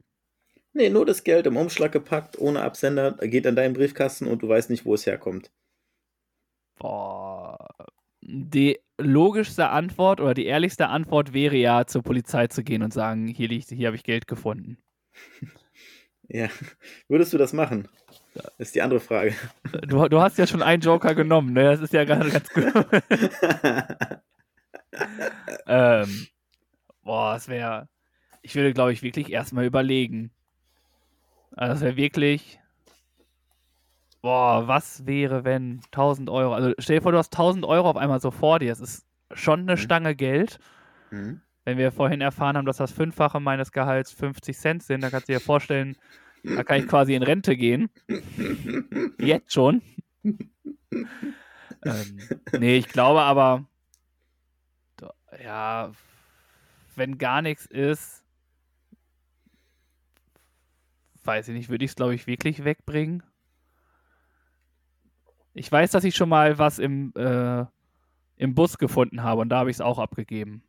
Nee, 0.73 0.91
nur 0.91 1.05
das 1.05 1.25
Geld 1.25 1.49
im 1.49 1.57
Umschlag 1.57 1.91
gepackt, 1.91 2.39
ohne 2.39 2.63
Absender, 2.63 3.17
geht 3.21 3.49
an 3.49 3.57
deinen 3.57 3.75
Briefkasten 3.75 4.29
und 4.29 4.43
du 4.43 4.49
weißt 4.49 4.71
nicht, 4.71 4.85
wo 4.85 4.95
es 4.95 5.05
herkommt. 5.05 5.51
Boah. 6.79 7.59
Die 8.33 8.79
logischste 8.99 9.71
Antwort 9.71 10.21
oder 10.21 10.35
die 10.35 10.47
ehrlichste 10.47 10.89
Antwort 10.89 11.33
wäre 11.33 11.57
ja, 11.57 11.87
zur 11.87 12.03
Polizei 12.03 12.47
zu 12.47 12.63
gehen 12.63 12.83
und 12.83 12.93
sagen, 12.93 13.27
hier 13.27 13.49
liegt, 13.49 13.71
hier 13.71 13.89
habe 13.89 13.97
ich 13.97 14.05
Geld 14.05 14.27
gefunden. 14.27 14.79
Ja, 16.33 16.49
würdest 17.09 17.33
du 17.33 17.39
das 17.39 17.53
machen? 17.53 17.89
Ist 18.57 18.77
die 18.77 18.83
andere 18.83 19.01
Frage. 19.01 19.35
Du, 19.89 20.07
du 20.09 20.21
hast 20.21 20.39
ja 20.39 20.47
schon 20.47 20.63
einen 20.63 20.81
Joker 20.81 21.17
genommen, 21.17 21.53
ne? 21.53 21.65
Das 21.65 21.81
ist 21.81 21.93
ja 21.93 22.05
gerade 22.05 22.31
ganz 22.31 22.49
gut. 22.51 22.73
ähm, 25.67 26.27
boah, 27.03 27.35
es 27.35 27.49
wäre. 27.49 27.89
Ich 28.43 28.55
würde, 28.55 28.73
glaube 28.73 28.93
ich, 28.93 29.03
wirklich 29.03 29.33
erstmal 29.33 29.65
überlegen. 29.65 30.31
Also, 31.57 31.73
das 31.73 31.83
wäre 31.83 31.97
wirklich. 31.97 32.60
Boah, 34.23 34.69
was 34.69 35.07
wäre, 35.07 35.45
wenn 35.45 35.81
1000 35.93 36.29
Euro. 36.29 36.55
Also, 36.55 36.75
stell 36.79 36.97
dir 36.97 37.03
vor, 37.03 37.13
du 37.13 37.19
hast 37.19 37.33
1000 37.33 37.65
Euro 37.65 37.89
auf 37.89 37.97
einmal 37.97 38.21
so 38.21 38.31
vor 38.31 38.59
dir. 38.59 38.69
Das 38.69 38.81
ist 38.81 39.07
schon 39.33 39.61
eine 39.61 39.73
Mhm. 39.73 39.77
Stange 39.79 40.15
Geld. 40.15 40.59
Hm? 41.11 41.41
Wenn 41.65 41.79
wir 41.79 41.93
vorhin 41.93 42.21
erfahren 42.21 42.57
haben, 42.57 42.67
dass 42.67 42.79
das 42.79 42.93
Fünffache 42.93 43.41
meines 43.41 43.73
Gehalts 43.73 44.13
50 44.13 44.59
Cent 44.59 44.83
sind, 44.83 45.03
dann 45.03 45.11
kannst 45.11 45.29
du 45.29 45.33
dir 45.33 45.41
vorstellen, 45.41 45.97
da 46.43 46.65
kann 46.65 46.81
ich 46.81 46.89
quasi 46.89 47.15
in 47.15 47.23
Rente 47.23 47.57
gehen. 47.57 47.91
Jetzt 49.19 49.53
schon. 49.53 49.83
ähm, 50.25 52.19
nee, 52.59 52.77
ich 52.77 52.89
glaube 52.89 53.21
aber, 53.21 53.67
ja, 55.43 55.93
wenn 56.97 57.19
gar 57.19 57.43
nichts 57.43 57.67
ist, 57.67 58.25
weiß 61.25 61.49
ich 61.49 61.55
nicht, 61.55 61.69
würde 61.69 61.85
ich 61.85 61.93
es, 61.93 61.97
glaube 61.97 62.15
ich, 62.15 62.27
wirklich 62.27 62.65
wegbringen. 62.65 63.23
Ich 65.55 65.71
weiß, 65.71 65.91
dass 65.91 66.05
ich 66.05 66.15
schon 66.15 66.29
mal 66.29 66.59
was 66.59 66.79
im, 66.79 67.13
äh, 67.17 67.65
im 68.37 68.55
Bus 68.55 68.79
gefunden 68.79 69.23
habe 69.23 69.41
und 69.41 69.49
da 69.49 69.59
habe 69.59 69.71
ich 69.71 69.77
es 69.77 69.81
auch 69.81 69.99
abgegeben. 69.99 70.63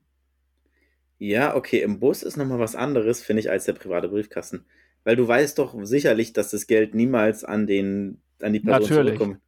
Ja, 1.20 1.56
okay, 1.56 1.82
im 1.82 2.00
Bus 2.00 2.24
ist 2.24 2.36
nochmal 2.36 2.60
was 2.60 2.76
anderes, 2.76 3.22
finde 3.22 3.42
ich, 3.42 3.52
als 3.52 3.66
der 3.66 3.74
private 3.74 4.10
Briefkasten. 4.10 4.66
Weil 5.04 5.16
du 5.16 5.28
weißt 5.28 5.60
doch 5.60 5.76
sicherlich, 5.84 6.34
dass 6.34 6.50
das 6.52 6.68
Geld 6.68 6.96
niemals 6.96 7.44
an 7.44 7.68
den, 7.68 8.22
an 8.42 8.54
die 8.54 8.60
Person 8.60 8.82
Natürlich. 8.90 9.18
zurückkommt. 9.20 9.42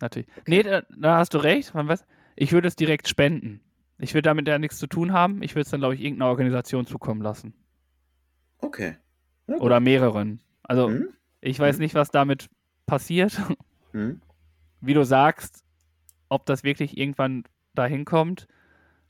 Natürlich. 0.00 0.28
Nee, 0.46 0.62
da, 0.62 0.82
da 0.96 1.18
hast 1.18 1.34
du 1.34 1.38
recht. 1.38 1.72
Ich 2.36 2.52
würde 2.52 2.68
es 2.68 2.76
direkt 2.76 3.08
spenden. 3.08 3.60
Ich 3.98 4.14
würde 4.14 4.22
damit 4.28 4.46
ja 4.46 4.58
nichts 4.60 4.78
zu 4.78 4.86
tun 4.86 5.12
haben. 5.12 5.42
Ich 5.42 5.54
würde 5.56 5.62
es 5.62 5.70
dann, 5.70 5.80
glaube 5.80 5.96
ich, 5.96 6.00
irgendeiner 6.02 6.30
Organisation 6.30 6.86
zukommen 6.86 7.20
lassen. 7.20 7.52
Okay. 8.58 8.96
Ja. 9.48 9.56
Oder 9.56 9.80
mehreren. 9.80 10.40
Also, 10.62 10.88
Hm? 10.88 11.08
ich 11.40 11.58
weiß 11.58 11.76
Mhm. 11.78 11.82
nicht, 11.82 11.94
was 11.94 12.10
damit 12.10 12.48
passiert. 12.86 13.40
Hm? 13.92 14.20
Wie 14.80 14.94
du 14.94 15.04
sagst, 15.04 15.64
ob 16.28 16.46
das 16.46 16.62
wirklich 16.64 16.96
irgendwann 16.98 17.44
dahin 17.74 18.04
kommt, 18.04 18.46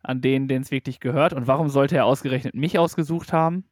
an 0.02 0.20
denen, 0.20 0.48
denen 0.48 0.62
es 0.62 0.70
wirklich 0.70 1.00
gehört. 1.00 1.32
Und 1.32 1.46
warum 1.46 1.68
sollte 1.68 1.96
er 1.96 2.04
ausgerechnet 2.04 2.54
mich 2.54 2.78
ausgesucht 2.78 3.32
haben? 3.32 3.64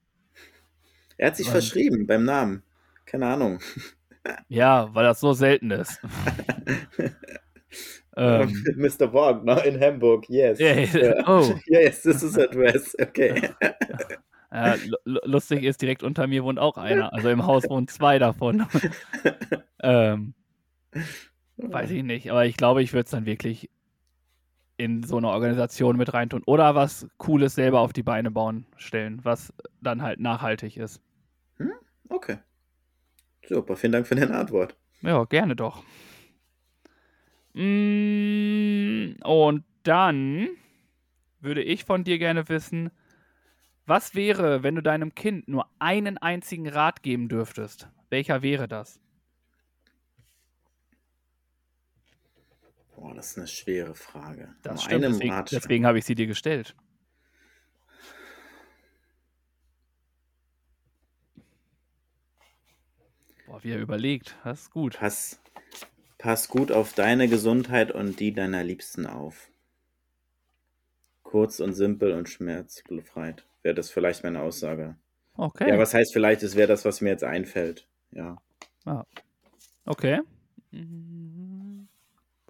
Er 1.17 1.29
hat 1.29 1.37
sich 1.37 1.47
Weil- 1.47 1.53
verschrieben 1.53 2.07
beim 2.07 2.25
Namen. 2.25 2.63
Keine 3.05 3.27
Ahnung. 3.27 3.61
Ja, 4.49 4.93
weil 4.93 5.05
das 5.05 5.21
so 5.21 5.35
selten 5.35 5.71
ist. 5.71 6.01
ähm, 8.17 8.65
Mr. 8.77 9.13
Wagner 9.13 9.65
in 9.65 9.79
Hamburg, 9.81 10.29
yes. 10.29 10.59
yeah, 10.59 11.23
oh, 11.29 11.55
Yes, 11.67 12.03
this 12.03 12.25
is 12.25 12.37
address. 12.37 12.97
Okay. 13.01 13.51
Ja, 14.53 14.75
lu- 14.75 14.97
lu- 15.05 15.21
lustig 15.25 15.63
ist, 15.63 15.81
direkt 15.81 16.03
unter 16.03 16.27
mir 16.27 16.43
wohnt 16.43 16.59
auch 16.59 16.77
einer. 16.77 17.13
Also 17.13 17.29
im 17.29 17.47
Haus 17.47 17.69
wohnen 17.69 17.87
zwei 17.87 18.19
davon. 18.19 18.67
ähm, 19.83 20.35
weiß 21.57 21.91
ich 21.91 22.03
nicht, 22.03 22.31
aber 22.31 22.47
ich 22.47 22.57
glaube, 22.57 22.83
ich 22.83 22.93
würde 22.93 23.05
es 23.05 23.11
dann 23.11 23.27
wirklich 23.27 23.71
in 24.77 25.03
so 25.03 25.17
eine 25.17 25.29
Organisation 25.29 25.97
mit 25.97 26.13
reintun. 26.13 26.43
Oder 26.45 26.75
was 26.75 27.09
Cooles 27.17 27.55
selber 27.55 27.81
auf 27.81 27.93
die 27.93 28.03
Beine 28.03 28.31
bauen, 28.31 28.67
stellen, 28.77 29.25
was 29.25 29.53
dann 29.81 30.03
halt 30.03 30.21
nachhaltig 30.21 30.77
ist. 30.77 31.01
Okay. 32.09 32.39
Super, 33.49 33.77
vielen 33.77 33.93
Dank 33.93 34.07
für 34.07 34.15
deine 34.15 34.37
Antwort. 34.37 34.77
Ja, 35.03 35.25
gerne 35.25 35.57
doch. 35.57 35.83
Mm, 37.55 39.15
Und 39.25 39.65
dann 39.83 40.49
würde 41.41 41.63
ich 41.63 41.85
von 41.85 42.05
dir 42.05 42.19
gerne 42.19 42.49
wissen, 42.49 42.91
was 43.87 44.15
wäre, 44.15 44.63
wenn 44.63 44.75
du 44.75 44.83
deinem 44.83 45.15
Kind 45.15 45.49
nur 45.49 45.67
einen 45.79 46.19
einzigen 46.19 46.69
Rat 46.69 47.03
geben 47.03 47.29
dürftest? 47.29 47.89
Welcher 48.11 48.43
wäre 48.43 48.69
das? 48.69 49.01
Boah, 52.97 53.15
das 53.15 53.33
ist 53.33 53.39
eine 53.39 53.47
schwere 53.47 53.95
Frage. 53.95 54.55
Das 54.63 54.83
stimmt, 54.83 55.05
deswegen, 55.05 55.45
deswegen 55.53 55.87
habe 55.87 55.99
ich 55.99 56.07
sie 56.07 56.15
dir 56.15 56.27
gestellt. 56.27 56.75
Boah, 63.47 63.63
wie 63.63 63.71
er 63.71 63.81
überlegt. 63.81 64.35
Das 64.45 64.63
ist 64.63 64.71
gut. 64.71 64.97
Pass, 64.99 65.39
pass 66.17 66.49
gut 66.49 66.73
auf 66.73 66.95
deine 66.95 67.29
Gesundheit 67.29 67.93
und 67.93 68.19
die 68.19 68.33
deiner 68.33 68.65
Liebsten 68.65 69.07
auf. 69.07 69.51
Kurz 71.23 71.61
und 71.61 71.75
simpel 71.75 72.13
und 72.13 72.31
schmerzbefreit. 72.31 73.45
Wäre 73.63 73.75
das 73.75 73.91
vielleicht 73.91 74.25
meine 74.25 74.41
Aussage. 74.41 74.97
Okay. 75.35 75.69
Ja, 75.69 75.79
was 75.79 75.93
heißt 75.93 76.15
vielleicht, 76.15 76.43
es 76.43 76.57
wäre 76.57 76.69
das, 76.69 76.87
was 76.87 77.03
mir 77.03 77.11
jetzt 77.11 77.25
einfällt. 77.25 77.87
Ja. 78.11 78.39
Okay. 79.85 80.23
Mm, 80.71 81.26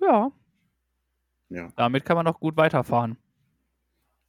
Ja, 0.01 0.31
Ja. 1.49 1.73
damit 1.77 2.05
kann 2.05 2.17
man 2.17 2.25
noch 2.25 2.41
gut 2.41 2.57
weiterfahren. 2.57 3.17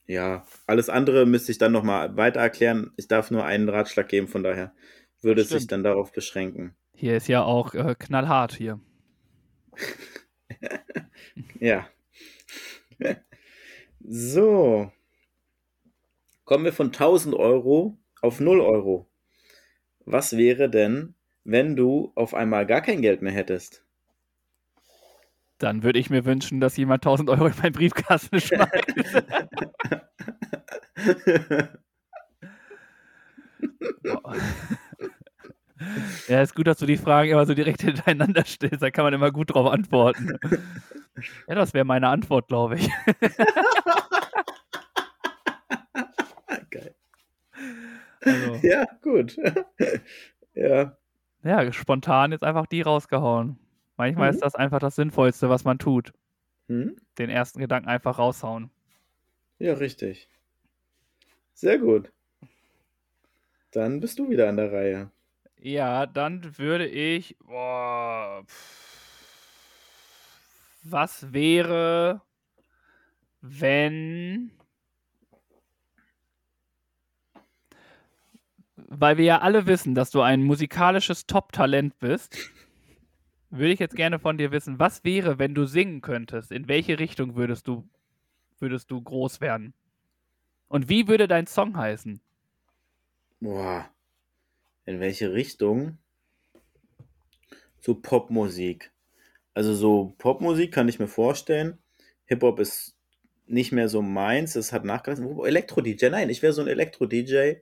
Ja. 0.06 0.45
Alles 0.65 0.89
andere 0.89 1.25
müsste 1.25 1.51
ich 1.51 1.58
dann 1.58 1.73
nochmal 1.73 2.15
weiter 2.15 2.39
erklären. 2.39 2.91
Ich 2.95 3.08
darf 3.10 3.30
nur 3.32 3.43
einen 3.43 3.67
Ratschlag 3.67 4.08
geben, 4.08 4.27
von 4.27 4.43
daher 4.43 4.73
würde 5.21 5.41
es 5.41 5.49
sich 5.49 5.67
dann 5.67 5.84
darauf 5.84 6.13
beschränken. 6.13 6.75
Hier 6.93 7.17
ist 7.17 7.27
ja 7.27 7.43
auch 7.43 7.73
äh, 7.73 7.95
knallhart 7.97 8.53
hier. 8.53 8.80
Ja. 11.60 11.88
So. 14.10 14.91
Kommen 16.45 16.63
wir 16.65 16.71
von 16.71 16.88
1000 16.88 17.36
Euro 17.36 17.97
auf 18.21 18.39
0 18.39 18.62
Euro. 18.62 19.10
Was 20.06 20.38
wäre 20.38 20.69
denn, 20.69 21.15
wenn 21.43 21.75
du 21.75 22.13
auf 22.15 22.34
einmal 22.34 22.65
gar 22.65 22.82
kein 22.82 23.01
Geld 23.01 23.21
mehr 23.21 23.34
hättest? 23.34 23.84
Dann 25.59 25.83
würde 25.83 25.99
ich 25.99 26.09
mir 26.09 26.25
wünschen, 26.25 26.59
dass 26.59 26.77
jemand 26.77 27.03
1000 27.05 27.29
Euro 27.29 27.47
in 27.47 27.53
meinen 27.61 27.73
Briefkasten 27.73 28.39
schmeißt. 28.41 29.23
Ja, 36.27 36.41
ist 36.41 36.55
gut, 36.55 36.67
dass 36.67 36.79
du 36.79 36.85
die 36.85 36.97
Fragen 36.97 37.31
immer 37.31 37.45
so 37.45 37.53
direkt 37.53 37.81
hintereinander 37.83 38.43
stellst. 38.45 38.81
Da 38.81 38.91
kann 38.91 39.05
man 39.05 39.13
immer 39.13 39.31
gut 39.31 39.53
drauf 39.53 39.71
antworten. 39.71 40.37
Ja, 41.47 41.55
das 41.55 41.73
wäre 41.73 41.85
meine 41.85 42.09
Antwort, 42.09 42.47
glaube 42.47 42.75
ich. 42.75 42.87
Geil. 46.69 46.95
Also, 48.21 48.67
Ja, 48.67 48.85
gut. 49.01 49.37
ja. 50.53 50.95
ja, 51.43 51.71
spontan 51.71 52.31
jetzt 52.31 52.43
einfach 52.43 52.67
die 52.67 52.81
rausgehauen. 52.81 53.57
Manchmal 53.97 54.29
Mhm. 54.29 54.36
ist 54.36 54.43
das 54.43 54.55
einfach 54.55 54.79
das 54.79 54.95
Sinnvollste, 54.95 55.49
was 55.49 55.63
man 55.63 55.79
tut. 55.79 56.13
Hm? 56.67 56.95
Den 57.17 57.29
ersten 57.29 57.60
Gedanken 57.60 57.89
einfach 57.89 58.19
raushauen. 58.19 58.69
Ja, 59.60 59.73
richtig. 59.73 60.29
Sehr 61.53 61.79
gut. 61.79 62.12
Dann 63.71 63.99
bist 63.99 64.19
du 64.19 64.29
wieder 64.29 64.47
an 64.47 64.57
der 64.57 64.71
Reihe. 64.71 65.12
Ja, 65.60 66.05
dann 66.05 66.57
würde 66.60 66.88
ich. 66.88 67.36
Boah, 67.39 68.45
was 70.83 71.33
wäre, 71.33 72.21
wenn. 73.41 74.51
Weil 78.75 79.17
wir 79.17 79.25
ja 79.25 79.39
alle 79.39 79.65
wissen, 79.65 79.95
dass 79.95 80.12
du 80.12 80.21
ein 80.21 80.43
musikalisches 80.43 81.25
Top-Talent 81.25 81.97
bist, 81.99 82.38
würde 83.49 83.73
ich 83.73 83.79
jetzt 83.79 83.95
gerne 83.95 84.19
von 84.19 84.38
dir 84.38 84.51
wissen, 84.51 84.79
was 84.79 85.03
wäre, 85.03 85.39
wenn 85.39 85.55
du 85.55 85.65
singen 85.65 86.01
könntest? 86.01 86.51
In 86.51 86.67
welche 86.67 86.99
Richtung 86.99 87.36
würdest 87.36 87.67
du, 87.67 87.88
würdest 88.60 88.91
du 88.91 89.01
groß 89.01 89.41
werden? 89.41 89.73
Und 90.67 90.89
wie 90.89 91.07
würde 91.07 91.27
dein 91.27 91.47
Song 91.47 91.77
heißen? 91.77 92.19
Boah. 93.39 93.89
In 94.86 94.99
welche 94.99 95.33
Richtung? 95.33 95.97
So 97.79 97.95
Popmusik. 97.95 98.91
Also 99.53 99.73
so 99.73 100.13
Popmusik 100.17 100.73
kann 100.73 100.89
ich 100.89 100.99
mir 100.99 101.07
vorstellen. 101.07 101.77
Hip-Hop 102.25 102.60
ist 102.60 102.97
nicht 103.45 103.71
mehr 103.71 103.88
so 103.89 104.01
meins. 104.01 104.55
Es 104.55 104.73
hat 104.73 104.83
nachgelassen. 104.83 105.39
Elektro-DJ. 105.39 106.10
Nein, 106.10 106.29
ich 106.29 106.41
wäre 106.41 106.53
so 106.53 106.62
ein 106.62 106.67
Elektro-DJ. 106.67 107.62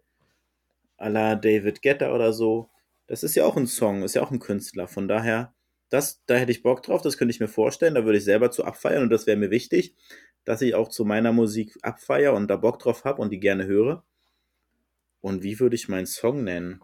à 0.97 1.09
la 1.09 1.35
David 1.35 1.81
Guetta 1.81 2.13
oder 2.13 2.33
so. 2.33 2.69
Das 3.07 3.23
ist 3.23 3.35
ja 3.35 3.45
auch 3.45 3.57
ein 3.57 3.67
Song, 3.67 4.03
ist 4.03 4.15
ja 4.15 4.23
auch 4.23 4.31
ein 4.31 4.39
Künstler. 4.39 4.87
Von 4.87 5.07
daher, 5.07 5.53
das, 5.89 6.23
da 6.25 6.35
hätte 6.35 6.51
ich 6.51 6.63
Bock 6.63 6.83
drauf. 6.83 7.01
Das 7.01 7.17
könnte 7.17 7.31
ich 7.31 7.39
mir 7.39 7.47
vorstellen. 7.47 7.95
Da 7.95 8.05
würde 8.05 8.17
ich 8.17 8.23
selber 8.23 8.51
zu 8.51 8.65
abfeiern. 8.65 9.03
Und 9.03 9.09
das 9.09 9.27
wäre 9.27 9.37
mir 9.37 9.51
wichtig, 9.51 9.95
dass 10.43 10.61
ich 10.61 10.75
auch 10.75 10.89
zu 10.89 11.05
meiner 11.05 11.31
Musik 11.31 11.77
abfeier 11.81 12.33
und 12.33 12.47
da 12.47 12.57
Bock 12.57 12.79
drauf 12.79 13.03
habe 13.05 13.21
und 13.21 13.31
die 13.31 13.39
gerne 13.39 13.65
höre. 13.65 14.03
Und 15.21 15.43
wie 15.43 15.59
würde 15.59 15.75
ich 15.75 15.89
meinen 15.89 16.05
Song 16.05 16.43
nennen? 16.43 16.81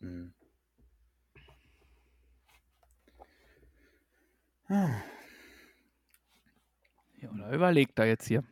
Hm. 0.00 0.34
Ah, 4.68 5.02
Ja, 7.20 7.30
oder 7.30 7.52
überlegt 7.52 7.98
da 7.98 8.04
jetzt 8.04 8.26
hier. 8.26 8.44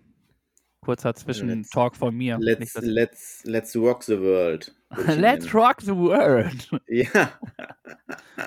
Kurzer 0.81 1.15
Zwischentalk 1.15 1.97
von 1.97 2.15
mir. 2.15 2.39
Let's, 2.41 2.75
Nicht, 2.75 2.87
let's, 2.87 3.45
let's 3.45 3.77
rock 3.77 4.03
the 4.03 4.19
world. 4.19 4.75
Let's 5.07 5.53
rock 5.55 5.81
the 5.81 5.95
world. 5.97 6.71
Ja, 6.89 7.33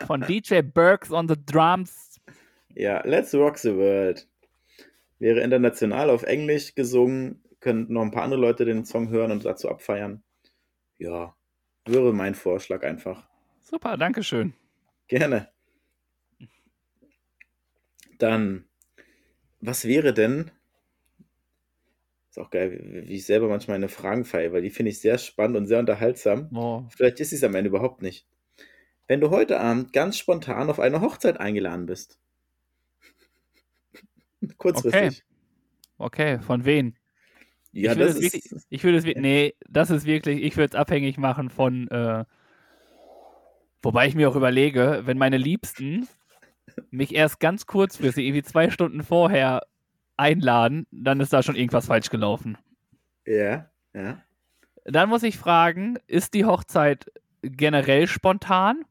Von 0.05 0.21
DJ 0.21 0.61
Burks 0.61 1.11
on 1.11 1.27
the 1.27 1.35
Drums. 1.45 2.19
ja, 2.75 3.01
let's 3.05 3.33
rock 3.33 3.57
the 3.57 3.75
world. 3.75 4.27
Wäre 5.19 5.39
international 5.41 6.09
auf 6.09 6.23
Englisch 6.23 6.75
gesungen, 6.75 7.41
könnten 7.59 7.93
noch 7.93 8.01
ein 8.03 8.11
paar 8.11 8.23
andere 8.23 8.39
Leute 8.41 8.65
den 8.65 8.85
Song 8.85 9.09
hören 9.09 9.31
und 9.31 9.43
dazu 9.45 9.69
abfeiern. 9.69 10.21
Ja, 10.97 11.35
wäre 11.85 12.13
mein 12.13 12.35
Vorschlag 12.35 12.83
einfach. 12.83 13.27
Super, 13.61 13.97
Dankeschön. 13.97 14.53
Gerne. 15.07 15.49
Dann, 18.19 18.65
was 19.61 19.85
wäre 19.85 20.13
denn? 20.13 20.51
Ist 22.35 22.41
auch 22.41 22.49
geil, 22.49 22.81
wie 23.07 23.15
ich 23.15 23.25
selber 23.25 23.47
manchmal 23.47 23.75
eine 23.75 23.87
Fragen 23.87 24.25
feiere, 24.25 24.51
weil 24.51 24.61
die 24.61 24.69
finde 24.69 24.89
ich 24.89 24.99
sehr 24.99 25.17
spannend 25.17 25.55
und 25.55 25.67
sehr 25.67 25.79
unterhaltsam. 25.79 26.49
Oh, 26.53 26.83
Vielleicht 26.89 27.21
ist 27.21 27.31
es 27.31 27.45
am 27.45 27.55
Ende 27.55 27.69
überhaupt 27.69 28.01
nicht. 28.01 28.27
Wenn 29.07 29.21
du 29.21 29.29
heute 29.29 29.57
Abend 29.61 29.93
ganz 29.93 30.17
spontan 30.17 30.69
auf 30.69 30.81
eine 30.81 30.99
Hochzeit 30.99 31.39
eingeladen 31.39 31.85
bist. 31.85 32.19
Kurzfristig. 34.57 35.23
okay, 35.97 36.39
von 36.41 36.65
wen? 36.65 36.97
Ja, 37.71 37.93
ich 37.93 37.99
würde 37.99 38.09
das 38.09 38.17
es 38.17 38.23
ist. 38.25 38.33
wirklich, 38.33 38.63
ich 38.69 38.83
würde 38.83 38.97
es 38.97 39.05
nee, 39.05 39.55
das 39.69 39.89
ist 39.89 40.05
wirklich, 40.05 40.43
ich 40.43 40.57
würde 40.57 40.75
es 40.75 40.75
abhängig 40.75 41.17
machen 41.17 41.49
von, 41.49 41.87
äh, 41.87 42.25
wobei 43.81 44.07
ich 44.07 44.15
mir 44.15 44.29
auch 44.29 44.35
überlege, 44.35 45.03
wenn 45.05 45.17
meine 45.17 45.37
Liebsten 45.37 46.09
mich 46.91 47.15
erst 47.15 47.39
ganz 47.39 47.65
kurzfristig, 47.65 48.25
irgendwie 48.25 48.43
zwei 48.43 48.69
Stunden 48.71 49.03
vorher 49.03 49.61
einladen, 50.17 50.87
dann 50.91 51.19
ist 51.19 51.33
da 51.33 51.43
schon 51.43 51.55
irgendwas 51.55 51.87
falsch 51.87 52.09
gelaufen. 52.09 52.57
Ja, 53.25 53.69
ja. 53.93 54.21
Dann 54.83 55.09
muss 55.09 55.23
ich 55.23 55.37
fragen, 55.37 55.97
ist 56.07 56.33
die 56.33 56.45
Hochzeit 56.45 57.11
generell 57.41 58.07
spontan? 58.07 58.85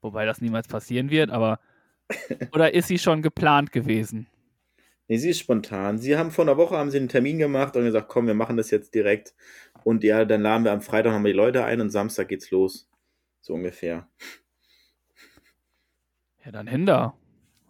Wobei 0.00 0.24
das 0.24 0.40
niemals 0.40 0.68
passieren 0.68 1.10
wird, 1.10 1.30
aber 1.30 1.60
oder 2.52 2.72
ist 2.74 2.88
sie 2.88 2.98
schon 2.98 3.22
geplant 3.22 3.72
gewesen? 3.72 4.26
Nee, 5.08 5.16
sie 5.16 5.30
ist 5.30 5.38
spontan. 5.38 5.98
Sie 5.98 6.16
haben 6.16 6.30
vor 6.30 6.44
einer 6.44 6.58
Woche 6.58 6.76
haben 6.76 6.90
sie 6.90 6.98
einen 6.98 7.08
Termin 7.08 7.38
gemacht 7.38 7.76
und 7.76 7.84
gesagt, 7.84 8.08
komm, 8.08 8.26
wir 8.26 8.34
machen 8.34 8.58
das 8.58 8.70
jetzt 8.70 8.94
direkt. 8.94 9.34
Und 9.82 10.04
ja, 10.04 10.26
dann 10.26 10.42
laden 10.42 10.64
wir 10.64 10.72
am 10.72 10.82
Freitag 10.82 11.12
nochmal 11.12 11.32
die 11.32 11.36
Leute 11.36 11.64
ein 11.64 11.80
und 11.80 11.90
Samstag 11.90 12.28
geht's 12.28 12.50
los. 12.50 12.90
So 13.40 13.54
ungefähr. 13.54 14.06
Ja, 16.44 16.52
dann 16.52 16.66
hinter. 16.66 17.14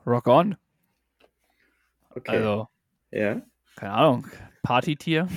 Rock 0.04 0.26
on. 0.26 0.56
Okay. 2.10 2.38
Also, 2.38 2.68
ja. 3.10 3.42
keine 3.76 3.92
Ahnung, 3.92 4.26
Partytier. 4.62 5.28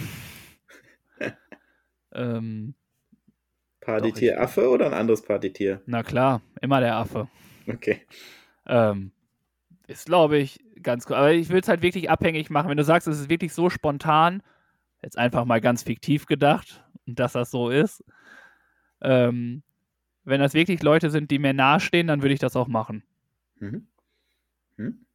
ähm, 2.14 2.74
Partytier 3.80 4.34
ich- 4.34 4.40
Affe 4.40 4.70
oder 4.70 4.88
ein 4.88 4.94
anderes 4.94 5.22
Partytier? 5.22 5.82
na 5.86 6.04
klar, 6.04 6.42
immer 6.62 6.80
der 6.80 6.96
Affe. 6.98 7.28
Okay. 7.68 8.02
Ähm, 8.68 9.12
ist, 9.88 10.06
glaube 10.06 10.38
ich, 10.38 10.60
ganz 10.82 11.06
cool. 11.10 11.16
Aber 11.16 11.32
ich 11.32 11.50
würde 11.50 11.62
es 11.62 11.68
halt 11.68 11.82
wirklich 11.82 12.10
abhängig 12.10 12.50
machen. 12.50 12.70
Wenn 12.70 12.78
du 12.78 12.84
sagst, 12.84 13.08
es 13.08 13.20
ist 13.20 13.30
wirklich 13.30 13.54
so 13.54 13.70
spontan, 13.70 14.42
jetzt 15.02 15.18
einfach 15.18 15.46
mal 15.46 15.62
ganz 15.62 15.84
fiktiv 15.84 16.26
gedacht, 16.26 16.84
und 17.08 17.20
dass 17.20 17.34
das 17.34 17.52
so 17.52 17.70
ist, 17.70 18.04
Ähm, 19.04 19.64
wenn 20.26 20.40
das 20.42 20.54
wirklich 20.54 20.84
Leute 20.84 21.10
sind, 21.10 21.32
die 21.32 21.40
mir 21.40 21.54
nahestehen, 21.54 22.06
dann 22.06 22.22
würde 22.22 22.36
ich 22.36 22.40
das 22.40 22.56
auch 22.56 22.68
machen. 22.68 23.04
Mhm. 23.58 23.88
Hm? 24.78 25.06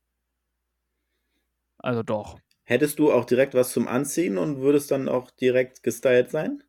Also 1.78 2.02
doch. 2.02 2.40
Hättest 2.69 2.99
du 2.99 3.12
auch 3.12 3.25
direkt 3.25 3.55
was 3.55 3.71
zum 3.71 3.87
Anziehen 3.87 4.39
und 4.39 4.59
würdest 4.61 4.91
dann 4.91 5.09
auch 5.09 5.31
direkt 5.31 5.85
gestylt 5.85 6.31
sein? 6.31 6.64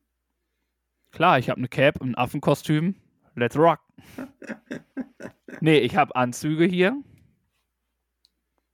Klar, 1.11 1.39
ich 1.39 1.49
habe 1.49 1.57
eine 1.57 1.67
Cap, 1.67 1.99
ein 1.99 2.13
Affenkostüm. 2.15 2.93
Let's 3.33 3.57
rock. 3.57 3.79
nee, 5.59 5.79
ich 5.79 5.95
habe 5.95 6.15
Anzüge 6.15 6.65
hier. 6.65 6.95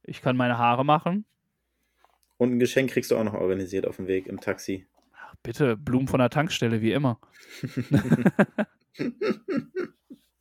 Ich 0.03 0.21
kann 0.21 0.35
meine 0.35 0.57
Haare 0.57 0.83
machen. 0.83 1.23
Und 2.35 2.51
ein 2.51 2.59
Geschenk 2.59 2.91
kriegst 2.91 3.09
du 3.09 3.15
auch 3.15 3.23
noch 3.23 3.35
organisiert 3.35 3.87
auf 3.87 3.95
dem 3.95 4.07
Weg 4.07 4.27
im 4.27 4.41
Taxi. 4.41 4.85
Ach, 5.13 5.35
bitte, 5.43 5.77
Blumen 5.77 6.09
von 6.09 6.19
der 6.19 6.29
Tankstelle, 6.29 6.81
wie 6.81 6.91
immer. 6.91 7.21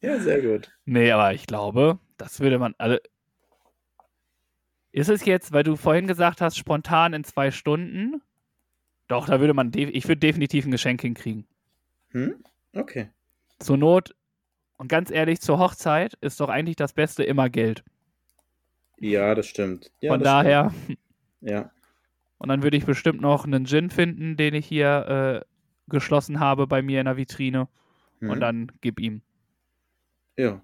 ja, 0.00 0.18
sehr 0.18 0.42
gut. 0.42 0.76
Nee, 0.84 1.12
aber 1.12 1.32
ich 1.32 1.46
glaube, 1.46 2.00
das 2.16 2.40
würde 2.40 2.58
man. 2.58 2.74
Also, 2.78 2.98
ist 4.92 5.08
es 5.08 5.24
jetzt, 5.24 5.52
weil 5.52 5.64
du 5.64 5.76
vorhin 5.76 6.06
gesagt 6.06 6.40
hast, 6.40 6.56
spontan 6.56 7.12
in 7.12 7.24
zwei 7.24 7.50
Stunden? 7.50 8.22
Doch, 9.08 9.26
da 9.26 9.40
würde 9.40 9.54
man. 9.54 9.72
Ich 9.74 10.06
würde 10.06 10.20
definitiv 10.20 10.64
ein 10.64 10.70
Geschenk 10.70 11.00
hinkriegen. 11.00 11.46
Hm? 12.10 12.36
Okay. 12.74 13.10
Zur 13.58 13.76
Not, 13.76 14.14
und 14.82 14.88
ganz 14.88 15.12
ehrlich, 15.12 15.40
zur 15.40 15.58
Hochzeit 15.58 16.14
ist 16.20 16.40
doch 16.40 16.48
eigentlich 16.48 16.74
das 16.74 16.92
Beste 16.92 17.22
immer 17.22 17.48
Geld. 17.48 17.84
Ja, 18.98 19.34
das 19.34 19.46
stimmt. 19.46 19.92
Ja, 20.00 20.10
Von 20.10 20.20
das 20.20 20.26
daher. 20.26 20.72
Stimmt. 20.84 20.98
Ja. 21.40 21.70
Und 22.38 22.48
dann 22.48 22.64
würde 22.64 22.76
ich 22.76 22.84
bestimmt 22.84 23.20
noch 23.20 23.44
einen 23.44 23.66
Gin 23.66 23.90
finden, 23.90 24.36
den 24.36 24.54
ich 24.54 24.66
hier 24.66 25.44
äh, 25.44 25.90
geschlossen 25.90 26.40
habe 26.40 26.66
bei 26.66 26.82
mir 26.82 26.98
in 26.98 27.06
der 27.06 27.16
Vitrine. 27.16 27.68
Hm. 28.18 28.30
Und 28.30 28.40
dann 28.40 28.72
gib 28.80 28.98
ihm. 28.98 29.22
Ja. 30.36 30.60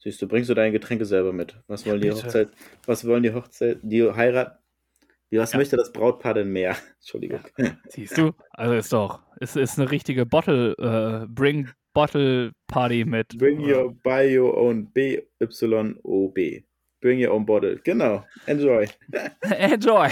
Siehst 0.00 0.22
du, 0.22 0.28
bringst 0.28 0.48
du 0.48 0.54
deine 0.54 0.72
Getränke 0.72 1.04
selber 1.04 1.32
mit. 1.32 1.56
Was 1.66 1.84
wollen 1.86 2.00
die 2.00 2.08
bitte. 2.08 2.22
Hochzeit, 2.24 2.48
was 2.86 3.06
wollen 3.06 3.22
die 3.24 3.32
Hochzeit, 3.34 3.78
die 3.82 4.02
Heirat, 4.10 4.58
was 5.30 5.52
Ja. 5.52 5.58
möchte 5.58 5.76
das 5.76 5.92
Brautpaar 5.92 6.34
denn 6.34 6.50
mehr? 6.52 6.76
Entschuldigung. 7.00 7.40
Siehst 7.88 8.16
du? 8.16 8.32
Also 8.52 8.74
ist 8.74 8.92
doch. 8.92 9.20
Es 9.40 9.56
ist 9.56 9.78
eine 9.78 9.90
richtige 9.90 10.24
Bottle, 10.24 10.74
äh, 10.78 11.26
Bring 11.28 11.68
Bottle 11.94 12.52
Party 12.68 13.04
mit. 13.04 13.36
Bring 13.38 13.60
your, 13.60 13.92
buy 14.04 14.38
your 14.38 14.56
own 14.56 14.90
BYOB. 14.92 16.64
Bring 17.00 17.20
your 17.24 17.32
own 17.32 17.44
bottle. 17.46 17.76
Genau. 17.84 18.24
Enjoy. 18.46 18.86
Enjoy. 19.42 20.08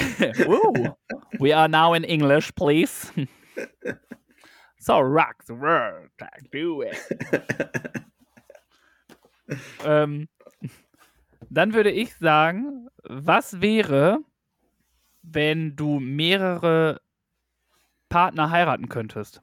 Woo. 0.47 0.97
We 1.41 1.53
are 1.55 1.69
now 1.69 1.95
in 1.95 2.05
English, 2.05 2.53
please. 2.55 3.13
so 4.79 5.01
rock 5.01 5.45
the 5.47 5.55
world. 5.55 6.11
Do 6.53 6.83
it. 6.83 6.97
Ähm, 9.85 10.29
dann 11.51 11.75
würde 11.75 11.91
ich 11.91 12.15
sagen, 12.15 12.89
was 13.03 13.61
wäre, 13.61 14.21
wenn 15.23 15.77
du 15.77 16.01
mehrere 16.01 17.01
Partner 18.09 18.51
heiraten 18.51 18.89
könntest? 18.89 19.43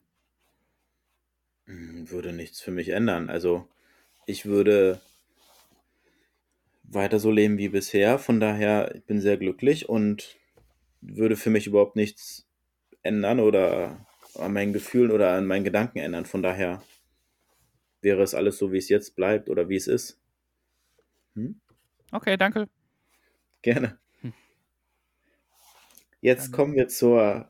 Hm, 1.66 2.10
Würde 2.10 2.32
nichts 2.32 2.62
für 2.62 2.72
mich 2.72 2.88
ändern. 2.90 3.30
Also, 3.30 3.68
ich 4.28 4.46
würde 4.46 5.02
weiter 6.84 7.20
so 7.20 7.32
leben 7.32 7.58
wie 7.58 7.70
bisher. 7.70 8.20
Von 8.20 8.40
daher, 8.40 8.96
ich 8.96 9.04
bin 9.04 9.20
sehr 9.22 9.38
glücklich 9.38 9.90
und 9.90 10.38
würde 11.02 11.36
für 11.36 11.50
mich 11.50 11.68
überhaupt 11.68 11.96
nichts 11.96 12.48
ändern 13.04 13.40
oder 13.40 14.06
an 14.36 14.54
meinen 14.54 14.74
Gefühlen 14.74 15.12
oder 15.12 15.34
an 15.34 15.48
meinen 15.48 15.64
Gedanken 15.66 16.00
ändern. 16.00 16.26
Von 16.26 16.44
daher 16.44 16.84
wäre 18.04 18.22
es 18.22 18.34
alles 18.34 18.58
so, 18.58 18.72
wie 18.72 18.78
es 18.78 18.90
jetzt 18.90 19.16
bleibt 19.16 19.50
oder 19.50 19.70
wie 19.70 19.76
es 19.76 19.88
ist. 19.88 20.20
Okay, 22.12 22.38
danke. 22.38 22.68
Gerne. 23.62 23.98
Hm. 24.22 24.34
Jetzt 26.22 26.52
kommen 26.52 26.76
wir 26.76 26.88
zur 26.88 27.50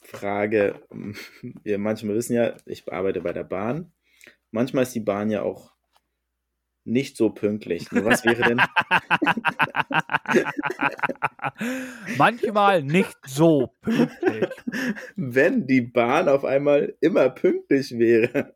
Frage. 0.00 0.80
Wir 1.62 1.78
manchmal 1.78 2.16
wissen 2.16 2.34
ja, 2.34 2.56
ich 2.66 2.90
arbeite 2.92 3.20
bei 3.20 3.32
der 3.32 3.44
Bahn. 3.44 3.92
Manchmal 4.50 4.84
ist 4.84 4.94
die 4.94 5.00
Bahn 5.00 5.30
ja 5.30 5.42
auch 5.42 5.72
nicht 6.84 7.16
so 7.16 7.30
pünktlich. 7.30 7.90
Nur 7.90 8.04
was 8.04 8.24
wäre 8.24 8.42
denn, 8.42 8.58
Manchmal 12.16 12.82
nicht 12.82 13.16
so 13.26 13.72
pünktlich. 13.80 14.48
wenn 15.16 15.66
die 15.66 15.80
Bahn 15.80 16.28
auf 16.28 16.44
einmal 16.44 16.94
immer 17.00 17.30
pünktlich 17.30 17.98
wäre? 17.98 18.54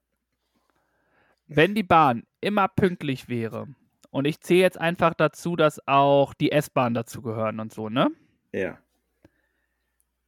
Wenn 1.53 1.75
die 1.75 1.83
Bahn 1.83 2.23
immer 2.41 2.69
pünktlich 2.69 3.29
wäre, 3.29 3.67
und 4.11 4.25
ich 4.25 4.41
zähle 4.41 4.61
jetzt 4.61 4.81
einfach 4.81 5.15
dazu, 5.15 5.57
dass 5.57 5.87
auch 5.87 6.33
die 6.35 6.53
S-Bahn 6.53 6.95
dazu 6.95 7.23
gehören 7.23 7.59
und 7.59 7.73
so, 7.73 7.89
ne? 7.89 8.11
Ja. 8.53 8.79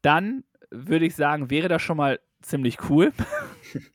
Dann 0.02 0.42
würde 0.70 1.06
ich 1.06 1.14
sagen, 1.14 1.48
wäre 1.48 1.68
das 1.68 1.80
schon 1.80 1.96
mal 1.96 2.20
ziemlich 2.42 2.90
cool. 2.90 3.12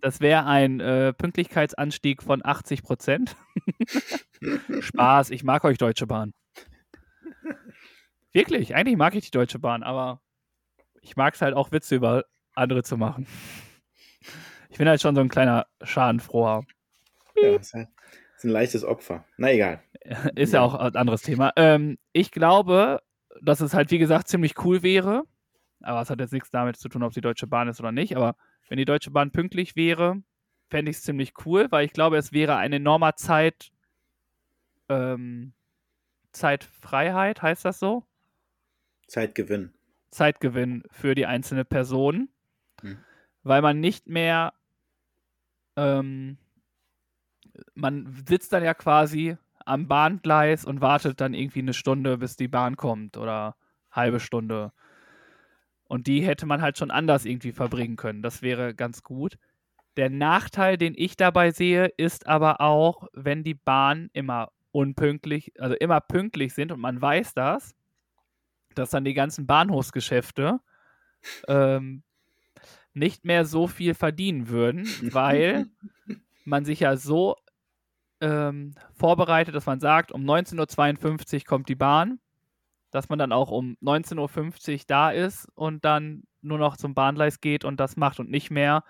Das 0.00 0.20
wäre 0.20 0.46
ein 0.46 0.80
äh, 0.80 1.12
Pünktlichkeitsanstieg 1.12 2.22
von 2.22 2.40
80 2.42 2.82
Prozent. 2.82 3.36
Spaß, 4.80 5.28
ich 5.28 5.44
mag 5.44 5.62
euch 5.64 5.76
Deutsche 5.76 6.06
Bahn. 6.06 6.32
Wirklich, 8.32 8.74
eigentlich 8.74 8.96
mag 8.96 9.14
ich 9.14 9.26
die 9.26 9.30
Deutsche 9.30 9.58
Bahn, 9.58 9.82
aber 9.82 10.22
ich 11.02 11.16
mag 11.16 11.34
es 11.34 11.42
halt 11.42 11.54
auch, 11.54 11.70
Witze 11.70 11.96
über 11.96 12.24
andere 12.54 12.82
zu 12.82 12.96
machen. 12.96 13.26
Ich 14.72 14.78
bin 14.78 14.88
halt 14.88 15.02
schon 15.02 15.14
so 15.14 15.20
ein 15.20 15.28
kleiner 15.28 15.66
Schadenfroher. 15.82 16.64
ja 17.36 17.56
ist, 17.56 17.74
halt, 17.74 17.88
ist 18.36 18.44
ein 18.44 18.50
leichtes 18.50 18.84
Opfer. 18.84 19.24
Na 19.36 19.52
egal. 19.52 19.82
Ist 20.34 20.52
ja, 20.54 20.60
Ja. 20.60 20.64
auch 20.66 20.74
ein 20.74 20.96
anderes 20.96 21.20
Thema. 21.22 21.52
Ähm, 21.56 21.98
ich 22.12 22.30
glaube, 22.30 23.02
dass 23.42 23.60
es 23.60 23.74
halt, 23.74 23.90
wie 23.90 23.98
gesagt, 23.98 24.28
ziemlich 24.28 24.64
cool 24.64 24.82
wäre. 24.82 25.24
Aber 25.82 26.00
es 26.00 26.08
hat 26.10 26.20
jetzt 26.20 26.32
nichts 26.32 26.50
damit 26.50 26.76
zu 26.78 26.88
tun, 26.88 27.02
ob 27.02 27.12
die 27.12 27.20
Deutsche 27.20 27.46
Bahn 27.46 27.68
ist 27.68 27.80
oder 27.80 27.92
nicht. 27.92 28.16
Aber 28.16 28.34
wenn 28.68 28.78
die 28.78 28.84
Deutsche 28.84 29.10
Bahn 29.10 29.30
pünktlich 29.30 29.76
wäre, 29.76 30.22
fände 30.70 30.90
ich 30.90 30.96
es 30.96 31.02
ziemlich 31.02 31.34
cool, 31.44 31.66
weil 31.70 31.84
ich 31.84 31.92
glaube, 31.92 32.16
es 32.16 32.32
wäre 32.32 32.56
ein 32.56 32.72
enormer 32.72 33.14
Zeit, 33.16 33.72
ähm, 34.88 35.52
Zeitfreiheit, 36.32 37.42
heißt 37.42 37.64
das 37.66 37.78
so? 37.78 38.04
Zeitgewinn. 39.06 39.74
Zeitgewinn 40.10 40.82
für 40.90 41.14
die 41.14 41.26
einzelne 41.26 41.64
Person, 41.66 42.30
Hm. 42.80 42.98
weil 43.42 43.60
man 43.60 43.80
nicht 43.80 44.08
mehr, 44.08 44.54
ähm, 45.76 46.38
man 47.74 48.24
sitzt 48.26 48.52
dann 48.52 48.64
ja 48.64 48.74
quasi 48.74 49.36
am 49.64 49.86
Bahngleis 49.86 50.64
und 50.64 50.80
wartet 50.80 51.20
dann 51.20 51.34
irgendwie 51.34 51.60
eine 51.60 51.74
Stunde, 51.74 52.18
bis 52.18 52.36
die 52.36 52.48
Bahn 52.48 52.76
kommt 52.76 53.16
oder 53.16 53.56
halbe 53.90 54.20
Stunde. 54.20 54.72
Und 55.84 56.06
die 56.06 56.22
hätte 56.22 56.46
man 56.46 56.62
halt 56.62 56.78
schon 56.78 56.90
anders 56.90 57.24
irgendwie 57.24 57.52
verbringen 57.52 57.96
können. 57.96 58.22
Das 58.22 58.42
wäre 58.42 58.74
ganz 58.74 59.02
gut. 59.02 59.38
Der 59.96 60.08
Nachteil, 60.08 60.78
den 60.78 60.94
ich 60.96 61.16
dabei 61.16 61.50
sehe, 61.50 61.86
ist 61.96 62.26
aber 62.26 62.60
auch, 62.60 63.08
wenn 63.12 63.44
die 63.44 63.54
Bahn 63.54 64.08
immer 64.14 64.50
unpünktlich, 64.70 65.52
also 65.60 65.76
immer 65.76 66.00
pünktlich 66.00 66.54
sind 66.54 66.72
und 66.72 66.80
man 66.80 67.00
weiß 67.00 67.34
das, 67.34 67.74
dass 68.74 68.90
dann 68.90 69.04
die 69.04 69.12
ganzen 69.12 69.46
Bahnhofsgeschäfte 69.46 70.60
ähm, 71.46 72.02
nicht 72.94 73.24
mehr 73.24 73.44
so 73.44 73.66
viel 73.66 73.94
verdienen 73.94 74.48
würden, 74.48 74.86
weil 75.12 75.66
man 76.44 76.64
sich 76.64 76.80
ja 76.80 76.96
so 76.96 77.36
ähm, 78.20 78.74
vorbereitet, 78.94 79.54
dass 79.54 79.66
man 79.66 79.80
sagt, 79.80 80.12
um 80.12 80.24
19.52 80.24 81.34
Uhr 81.34 81.44
kommt 81.44 81.68
die 81.68 81.74
Bahn, 81.74 82.20
dass 82.90 83.08
man 83.08 83.18
dann 83.18 83.32
auch 83.32 83.50
um 83.50 83.76
19.50 83.82 84.72
Uhr 84.72 84.80
da 84.86 85.10
ist 85.10 85.48
und 85.54 85.84
dann 85.84 86.24
nur 86.40 86.58
noch 86.58 86.76
zum 86.76 86.94
Bahngleis 86.94 87.40
geht 87.40 87.64
und 87.64 87.80
das 87.80 87.96
macht 87.96 88.20
und 88.20 88.30
nicht 88.30 88.50
mehr, 88.50 88.84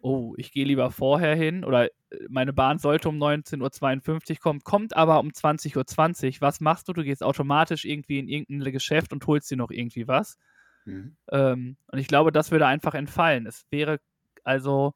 oh, 0.00 0.34
ich 0.36 0.52
gehe 0.52 0.64
lieber 0.64 0.90
vorher 0.90 1.34
hin 1.34 1.64
oder 1.64 1.86
äh, 1.86 1.90
meine 2.28 2.52
Bahn 2.52 2.78
sollte 2.78 3.08
um 3.08 3.16
19.52 3.22 4.30
Uhr 4.30 4.38
kommen, 4.40 4.60
kommt 4.60 4.96
aber 4.96 5.20
um 5.20 5.28
20.20 5.28 6.36
Uhr. 6.36 6.40
Was 6.40 6.60
machst 6.60 6.88
du? 6.88 6.92
Du 6.92 7.04
gehst 7.04 7.22
automatisch 7.22 7.84
irgendwie 7.84 8.18
in 8.18 8.28
irgendein 8.28 8.72
Geschäft 8.72 9.12
und 9.12 9.26
holst 9.26 9.50
dir 9.50 9.56
noch 9.56 9.70
irgendwie 9.70 10.08
was. 10.08 10.38
Mhm. 10.84 11.16
Ähm, 11.30 11.76
und 11.90 11.98
ich 11.98 12.08
glaube, 12.08 12.32
das 12.32 12.50
würde 12.50 12.66
einfach 12.66 12.94
entfallen. 12.94 13.46
Es 13.46 13.66
wäre 13.70 14.00
also 14.44 14.94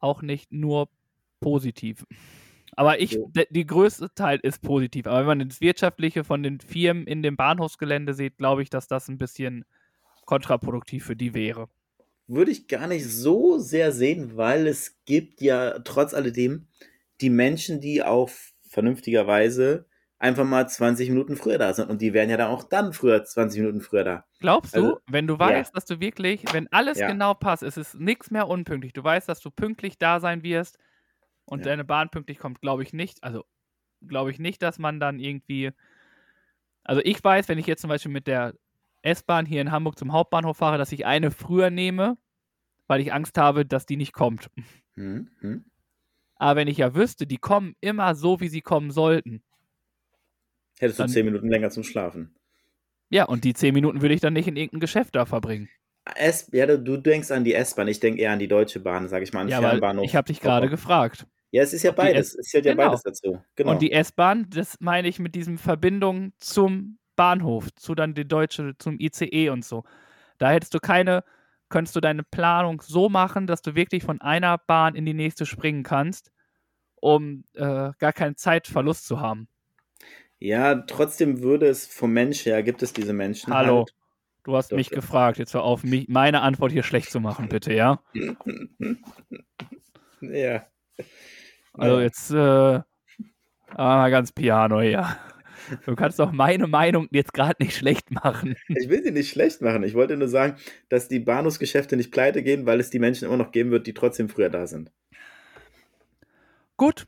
auch 0.00 0.22
nicht 0.22 0.52
nur 0.52 0.88
positiv. 1.40 2.06
Aber 2.76 3.00
ich, 3.00 3.18
de, 3.28 3.46
die 3.50 3.66
größte 3.66 4.14
Teil 4.14 4.38
ist 4.42 4.62
positiv. 4.62 5.06
Aber 5.06 5.20
wenn 5.20 5.38
man 5.38 5.48
das 5.48 5.60
Wirtschaftliche 5.60 6.22
von 6.22 6.42
den 6.42 6.60
Firmen 6.60 7.06
in 7.06 7.22
dem 7.22 7.36
Bahnhofsgelände 7.36 8.14
sieht, 8.14 8.38
glaube 8.38 8.62
ich, 8.62 8.70
dass 8.70 8.86
das 8.86 9.08
ein 9.08 9.18
bisschen 9.18 9.64
kontraproduktiv 10.26 11.04
für 11.04 11.16
die 11.16 11.34
wäre. 11.34 11.68
würde 12.28 12.50
ich 12.50 12.68
gar 12.68 12.86
nicht 12.86 13.06
so 13.06 13.58
sehr 13.58 13.90
sehen, 13.92 14.36
weil 14.36 14.66
es 14.66 14.98
gibt 15.06 15.40
ja 15.40 15.78
trotz 15.80 16.14
alledem 16.14 16.68
die 17.20 17.30
Menschen, 17.30 17.80
die 17.80 18.02
auf 18.02 18.52
vernünftigerweise 18.68 19.86
einfach 20.18 20.44
mal 20.44 20.68
20 20.68 21.10
Minuten 21.10 21.36
früher 21.36 21.58
da 21.58 21.72
sind. 21.74 21.90
Und 21.90 22.00
die 22.02 22.12
wären 22.12 22.30
ja 22.30 22.36
dann 22.36 22.50
auch 22.50 22.64
dann 22.64 22.92
früher 22.92 23.24
20 23.24 23.60
Minuten 23.60 23.80
früher 23.80 24.04
da. 24.04 24.24
Glaubst 24.40 24.76
du, 24.76 24.82
Also, 24.82 25.00
wenn 25.08 25.26
du 25.26 25.38
ja. 25.40 25.40
weißt, 25.40 25.74
dass 25.76 25.84
du 25.84 25.98
wirklich, 26.00 26.52
wenn 26.52 26.68
alles 26.72 26.98
Ja. 26.98 27.08
genau 27.08 27.34
passt, 27.34 27.62
es 27.64 27.76
ist 27.76 27.94
nichts 27.94 28.30
mehr 28.30 28.46
unpünktlich, 28.48 28.92
du 28.92 29.02
weißt, 29.02 29.28
dass 29.28 29.40
du 29.40 29.50
pünktlich 29.50 29.98
da 29.98 30.20
sein 30.20 30.42
wirst 30.44 30.78
und 31.44 31.60
Ja. 31.60 31.66
deine 31.66 31.84
Bahn 31.84 32.10
pünktlich 32.10 32.38
kommt, 32.38 32.60
glaube 32.60 32.82
ich 32.84 32.92
nicht. 32.92 33.22
Also 33.24 33.44
glaube 34.06 34.30
ich 34.32 34.38
nicht, 34.38 34.62
dass 34.62 34.78
man 34.78 35.00
dann 35.00 35.20
irgendwie. 35.20 35.72
Also 36.84 37.00
ich 37.04 37.22
weiß, 37.22 37.48
wenn 37.48 37.58
ich 37.58 37.66
jetzt 37.66 37.80
zum 37.82 37.88
Beispiel 37.88 38.12
mit 38.12 38.26
der 38.26 38.54
S-Bahn 39.02 39.46
hier 39.46 39.60
in 39.60 39.70
Hamburg 39.70 39.98
zum 39.98 40.12
Hauptbahnhof 40.12 40.56
fahre, 40.56 40.78
dass 40.78 40.92
ich 40.92 41.06
eine 41.06 41.30
früher 41.30 41.70
nehme, 41.70 42.16
weil 42.88 43.00
ich 43.00 43.12
Angst 43.12 43.38
habe, 43.38 43.66
dass 43.66 43.86
die 43.86 43.96
nicht 43.96 44.12
kommt. 44.14 44.50
Hm, 44.96 45.30
hm. 45.40 45.64
Aber 46.36 46.56
wenn 46.56 46.68
ich 46.68 46.78
ja 46.78 46.94
wüsste, 46.94 47.26
die 47.26 47.36
kommen 47.38 47.74
immer 47.80 48.14
so, 48.14 48.40
wie 48.40 48.48
sie 48.48 48.60
kommen 48.62 48.90
sollten. 48.90 49.42
Hättest 50.80 50.98
du 50.98 51.02
Dann- 51.04 51.10
10 51.10 51.24
Minuten 51.24 51.48
länger 51.48 51.70
zum 51.70 51.82
Schlafen. 51.84 52.34
Ja, 53.10 53.24
und 53.24 53.44
die 53.44 53.54
zehn 53.54 53.72
Minuten 53.72 54.02
würde 54.02 54.14
ich 54.14 54.20
dann 54.20 54.34
nicht 54.34 54.48
in 54.48 54.56
irgendein 54.56 54.80
Geschäft 54.80 55.16
da 55.16 55.24
verbringen. 55.24 55.68
S 56.14 56.48
ja, 56.52 56.66
du, 56.66 56.78
du 56.78 56.98
denkst 56.98 57.30
an 57.30 57.42
die 57.44 57.54
S-Bahn, 57.54 57.88
ich 57.88 58.00
denke 58.00 58.20
eher 58.20 58.32
an 58.32 58.38
die 58.38 58.48
Deutsche 58.48 58.80
Bahn, 58.80 59.08
sag 59.08 59.22
ich 59.22 59.32
mal, 59.32 59.40
an 59.42 59.48
Ja, 59.48 59.60
Fernbahnhof. 59.60 60.04
ich 60.04 60.14
habe 60.14 60.26
dich 60.26 60.40
gerade 60.40 60.68
gefragt. 60.68 61.26
Ja, 61.50 61.62
es 61.62 61.72
ist 61.72 61.82
ja 61.84 61.92
beides. 61.92 62.34
Es 62.34 62.48
zählt 62.48 62.66
ja 62.66 62.72
Genau. 62.72 62.88
beides 62.88 63.02
dazu. 63.02 63.42
Genau. 63.56 63.70
Und 63.70 63.80
die 63.80 63.92
S-Bahn, 63.92 64.50
das 64.50 64.76
meine 64.80 65.08
ich 65.08 65.18
mit 65.18 65.34
diesem 65.34 65.56
Verbindung 65.56 66.32
zum 66.38 66.98
Bahnhof, 67.16 67.74
zu 67.76 67.94
dann 67.94 68.12
die 68.14 68.28
deutsche, 68.28 68.74
zum 68.78 68.98
ICE 69.00 69.48
und 69.48 69.64
so. 69.64 69.84
Da 70.36 70.50
hättest 70.50 70.74
du 70.74 70.78
keine, 70.78 71.24
könntest 71.70 71.96
du 71.96 72.00
deine 72.00 72.22
Planung 72.24 72.82
so 72.82 73.08
machen, 73.08 73.46
dass 73.46 73.62
du 73.62 73.74
wirklich 73.74 74.02
von 74.04 74.20
einer 74.20 74.58
Bahn 74.58 74.94
in 74.94 75.06
die 75.06 75.14
nächste 75.14 75.46
springen 75.46 75.82
kannst, 75.82 76.30
um 76.96 77.44
äh, 77.54 77.90
gar 77.98 78.12
keinen 78.12 78.36
Zeitverlust 78.36 79.06
zu 79.06 79.20
haben. 79.20 79.48
Ja, 80.38 80.74
trotzdem 80.74 81.42
würde 81.42 81.66
es 81.66 81.86
vom 81.86 82.12
Mensch 82.12 82.46
her, 82.46 82.62
gibt 82.62 82.82
es 82.82 82.92
diese 82.92 83.12
Menschen. 83.12 83.52
Hallo, 83.52 83.78
Halt. 83.78 83.94
du 84.44 84.56
hast 84.56 84.72
Doch, 84.72 84.76
mich 84.76 84.88
doch. 84.88 84.96
gefragt. 84.96 85.38
Jetzt 85.38 85.54
hör 85.54 85.62
auf, 85.62 85.82
mich, 85.84 86.08
meine 86.08 86.42
Antwort 86.42 86.72
hier 86.72 86.82
schlecht 86.82 87.10
zu 87.10 87.20
machen, 87.20 87.48
bitte, 87.48 87.72
ja? 87.72 88.00
Ja. 90.20 90.66
Also 91.74 92.00
jetzt, 92.00 92.32
äh, 92.32 92.80
ah, 93.68 94.08
ganz 94.08 94.32
piano, 94.32 94.80
ja. 94.80 95.16
Du 95.84 95.94
kannst 95.94 96.18
doch 96.18 96.32
meine 96.32 96.66
Meinung 96.66 97.08
jetzt 97.10 97.32
gerade 97.32 97.62
nicht 97.62 97.76
schlecht 97.76 98.10
machen. 98.10 98.56
Ich 98.68 98.88
will 98.88 99.02
sie 99.02 99.12
nicht 99.12 99.30
schlecht 99.30 99.60
machen. 99.60 99.82
Ich 99.82 99.94
wollte 99.94 100.16
nur 100.16 100.28
sagen, 100.28 100.56
dass 100.88 101.08
die 101.08 101.20
Bahnhofsgeschäfte 101.20 101.96
nicht 101.96 102.10
pleite 102.10 102.42
gehen, 102.42 102.66
weil 102.66 102.80
es 102.80 102.90
die 102.90 102.98
Menschen 102.98 103.26
immer 103.26 103.36
noch 103.36 103.52
geben 103.52 103.70
wird, 103.70 103.86
die 103.86 103.94
trotzdem 103.94 104.28
früher 104.28 104.50
da 104.50 104.66
sind. 104.66 104.90
Gut. 106.76 107.06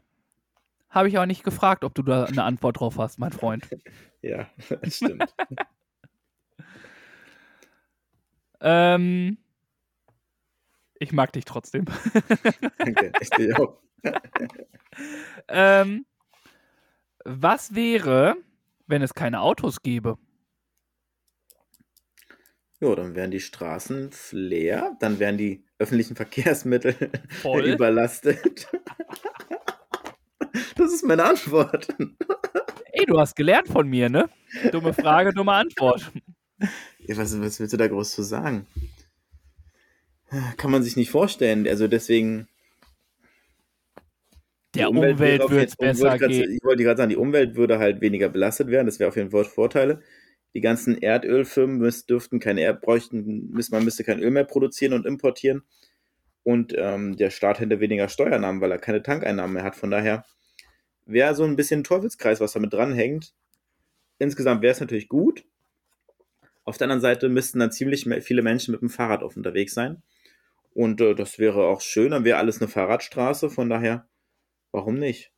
Habe 0.91 1.09
ich 1.09 1.18
auch 1.18 1.26
nicht 1.26 1.45
gefragt, 1.45 1.84
ob 1.84 1.95
du 1.95 2.03
da 2.03 2.24
eine 2.24 2.43
Antwort 2.43 2.80
drauf 2.80 2.99
hast, 2.99 3.18
mein 3.18 3.32
Freund. 3.32 3.66
Ja, 4.22 4.51
das 4.82 4.97
stimmt. 4.97 5.34
Ähm, 8.62 9.38
ich 10.99 11.12
mag 11.12 11.32
dich 11.32 11.47
trotzdem. 11.47 11.86
Danke. 12.76 13.11
Ich 13.18 13.30
dich 13.30 13.57
auch. 13.57 13.78
ähm, 15.49 16.05
was 17.24 17.74
wäre, 17.74 18.36
wenn 18.86 19.01
es 19.01 19.14
keine 19.14 19.41
Autos 19.41 19.80
gäbe? 19.80 20.18
Jo, 22.80 22.95
dann 22.95 23.14
wären 23.14 23.30
die 23.30 23.41
Straßen 23.41 24.11
leer, 24.32 24.95
dann 25.01 25.18
wären 25.18 25.38
die 25.38 25.64
öffentlichen 25.78 26.16
Verkehrsmittel 26.16 26.95
Voll. 27.41 27.64
überlastet. 27.64 28.68
Das 30.81 30.93
ist 30.95 31.05
meine 31.05 31.24
Antwort. 31.24 31.89
Ey, 32.93 33.05
du 33.07 33.18
hast 33.20 33.37
gelernt 33.37 33.68
von 33.68 33.87
mir, 33.87 34.09
ne? 34.09 34.28
Dumme 34.72 34.95
Frage, 34.95 35.33
dumme 35.33 35.53
Antwort. 35.53 36.11
Ja, 37.01 37.16
was, 37.16 37.39
was 37.41 37.61
willst 37.61 37.72
du 37.72 37.76
da 37.76 37.87
groß 37.87 38.12
zu 38.12 38.22
sagen? 38.22 38.66
Kann 40.57 40.70
man 40.70 40.83
sich 40.83 40.97
nicht 40.97 41.11
vorstellen. 41.11 41.68
Also 41.68 41.87
deswegen. 41.87 42.49
Der 44.74 44.89
Umwelt 44.89 45.43
auf 45.43 45.51
wird 45.51 45.68
es 45.70 45.76
besser 45.76 46.16
grad- 46.16 46.31
gehen. 46.31 46.53
Ich 46.53 46.64
wollte 46.64 46.83
gerade 46.85 46.99
sagen, 46.99 47.11
die 47.11 47.16
Umwelt 47.16 47.57
würde 47.57 47.78
halt 47.78 48.01
weniger 48.01 48.28
belastet 48.28 48.68
werden. 48.68 48.87
Das 48.87 48.99
wäre 49.01 49.09
auf 49.09 49.16
jeden 49.16 49.31
Fall 49.31 49.45
Vorteile. 49.45 50.01
Die 50.55 50.61
ganzen 50.61 50.97
Erdölfirmen 50.97 51.78
müß, 51.78 52.07
dürften 52.07 52.41
kein 52.41 52.59
Erd 52.59 52.81
bräuchten, 52.81 53.51
müß, 53.51 53.70
man 53.70 53.85
müsste 53.85 54.05
kein 54.05 54.20
Öl 54.20 54.31
mehr 54.31 54.45
produzieren 54.45 54.93
und 54.95 55.07
importieren. 55.07 55.62
Und 56.43 56.74
ähm, 56.76 57.16
der 57.16 57.31
Staat 57.31 57.61
hätte 57.61 57.81
weniger 57.81 58.09
Steuernahmen, 58.09 58.61
weil 58.61 58.72
er 58.72 58.78
keine 58.78 59.03
Tankeinnahmen 59.03 59.55
mehr 59.55 59.64
hat. 59.64 59.76
Von 59.76 59.91
daher 59.91 60.24
wäre 61.11 61.34
so 61.34 61.44
ein 61.44 61.56
bisschen 61.56 61.80
ein 61.80 61.84
Teufelskreis, 61.84 62.40
was 62.40 62.52
damit 62.52 62.72
dranhängt. 62.72 63.34
Insgesamt 64.18 64.62
wäre 64.62 64.72
es 64.72 64.80
natürlich 64.80 65.08
gut. 65.08 65.44
Auf 66.64 66.78
der 66.78 66.86
anderen 66.86 67.00
Seite 67.00 67.28
müssten 67.28 67.58
dann 67.58 67.72
ziemlich 67.72 68.06
viele 68.22 68.42
Menschen 68.42 68.72
mit 68.72 68.80
dem 68.80 68.90
Fahrrad 68.90 69.22
auf 69.22 69.36
unterwegs 69.36 69.74
sein. 69.74 70.02
Und 70.72 71.00
äh, 71.00 71.14
das 71.14 71.38
wäre 71.38 71.64
auch 71.66 71.80
schön, 71.80 72.11
dann 72.11 72.24
wäre 72.24 72.38
alles 72.38 72.61
eine 72.61 72.68
Fahrradstraße. 72.68 73.50
Von 73.50 73.68
daher, 73.68 74.06
warum 74.70 74.94
nicht? 74.94 75.32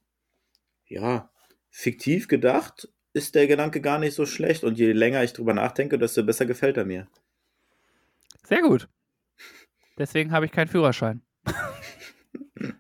Ja, 0.87 1.31
fiktiv 1.71 2.29
gedacht 2.29 2.89
ist 3.15 3.35
der 3.35 3.47
Gedanke 3.47 3.81
gar 3.81 3.99
nicht 3.99 4.15
so 4.15 4.27
schlecht. 4.27 4.65
Und 4.65 4.79
je 4.79 4.93
länger 4.93 5.23
ich 5.23 5.33
drüber 5.33 5.55
nachdenke, 5.55 5.99
desto 5.99 6.23
besser 6.23 6.47
gefällt 6.47 6.77
er 6.77 6.85
mir. 6.85 7.09
Sehr 8.45 8.63
gut. 8.63 8.89
Deswegen 9.99 10.33
habe 10.33 10.47
ich 10.47 10.53
keinen 10.53 10.69
Führerschein. 10.69 11.23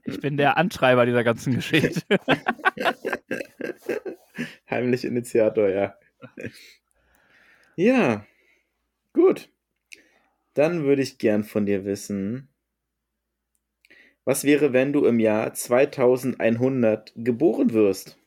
Ich 0.04 0.20
bin 0.20 0.36
der 0.36 0.58
Antreiber 0.58 1.06
dieser 1.06 1.24
ganzen 1.24 1.54
Geschichte. 1.54 2.02
Heimlich 4.70 5.04
Initiator, 5.04 5.68
ja. 5.68 5.94
Ja, 7.76 8.26
gut. 9.12 9.50
Dann 10.54 10.84
würde 10.84 11.02
ich 11.02 11.18
gern 11.18 11.44
von 11.44 11.66
dir 11.66 11.84
wissen, 11.84 12.48
was 14.24 14.44
wäre, 14.44 14.72
wenn 14.72 14.92
du 14.92 15.04
im 15.04 15.18
Jahr 15.18 15.52
2100 15.52 17.12
geboren 17.16 17.72
wirst? 17.72 18.18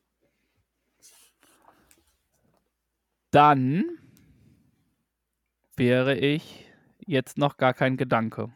Dann 3.31 3.97
wäre 5.77 6.17
ich 6.17 6.65
jetzt 7.05 7.37
noch 7.37 7.57
gar 7.57 7.73
kein 7.73 7.97
Gedanke 7.97 8.51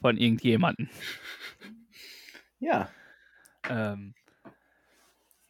von 0.00 0.16
irgendjemandem. 0.16 0.88
Ja, 2.58 2.90
Ähm, 3.70 4.14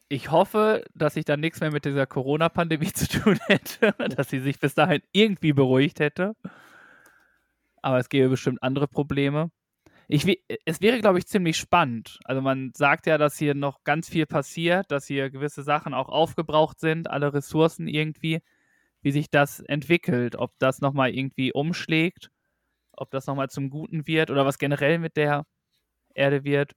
ich 0.08 0.30
hoffe, 0.30 0.84
dass 0.94 1.16
ich 1.16 1.24
dann 1.24 1.40
nichts 1.40 1.60
mehr 1.60 1.70
mit 1.72 1.84
dieser 1.84 2.06
Corona-Pandemie 2.06 2.92
zu 2.92 3.08
tun 3.08 3.38
hätte, 3.46 3.94
dass 4.16 4.28
sie 4.28 4.40
sich 4.40 4.58
bis 4.60 4.74
dahin 4.74 5.02
irgendwie 5.12 5.52
beruhigt 5.52 6.00
hätte. 6.00 6.34
Aber 7.82 7.98
es 7.98 8.08
gäbe 8.08 8.28
bestimmt 8.30 8.62
andere 8.62 8.88
Probleme. 8.88 9.50
Ich, 10.08 10.26
es 10.64 10.80
wäre, 10.80 11.00
glaube 11.00 11.18
ich, 11.18 11.26
ziemlich 11.26 11.56
spannend. 11.56 12.18
Also 12.24 12.42
man 12.42 12.72
sagt 12.74 13.06
ja, 13.06 13.16
dass 13.18 13.38
hier 13.38 13.54
noch 13.54 13.84
ganz 13.84 14.08
viel 14.08 14.26
passiert, 14.26 14.90
dass 14.90 15.06
hier 15.06 15.30
gewisse 15.30 15.62
Sachen 15.62 15.94
auch 15.94 16.08
aufgebraucht 16.08 16.80
sind, 16.80 17.08
alle 17.08 17.32
Ressourcen 17.32 17.86
irgendwie, 17.86 18.40
wie 19.02 19.12
sich 19.12 19.30
das 19.30 19.60
entwickelt, 19.60 20.36
ob 20.36 20.52
das 20.58 20.80
nochmal 20.80 21.14
irgendwie 21.14 21.52
umschlägt, 21.52 22.30
ob 22.92 23.10
das 23.12 23.26
nochmal 23.28 23.50
zum 23.50 23.70
Guten 23.70 24.06
wird 24.08 24.30
oder 24.30 24.44
was 24.44 24.58
generell 24.58 24.98
mit 24.98 25.16
der 25.16 25.46
Erde 26.14 26.44
wird. 26.44 26.72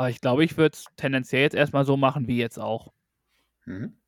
Aber 0.00 0.08
ich 0.08 0.22
glaube, 0.22 0.42
ich 0.44 0.56
würde 0.56 0.74
es 0.74 0.86
tendenziell 0.96 1.42
jetzt 1.42 1.54
erstmal 1.54 1.84
so 1.84 1.98
machen 1.98 2.26
wie 2.26 2.38
jetzt 2.38 2.58
auch. 2.58 2.90
Mhm. 3.66 3.98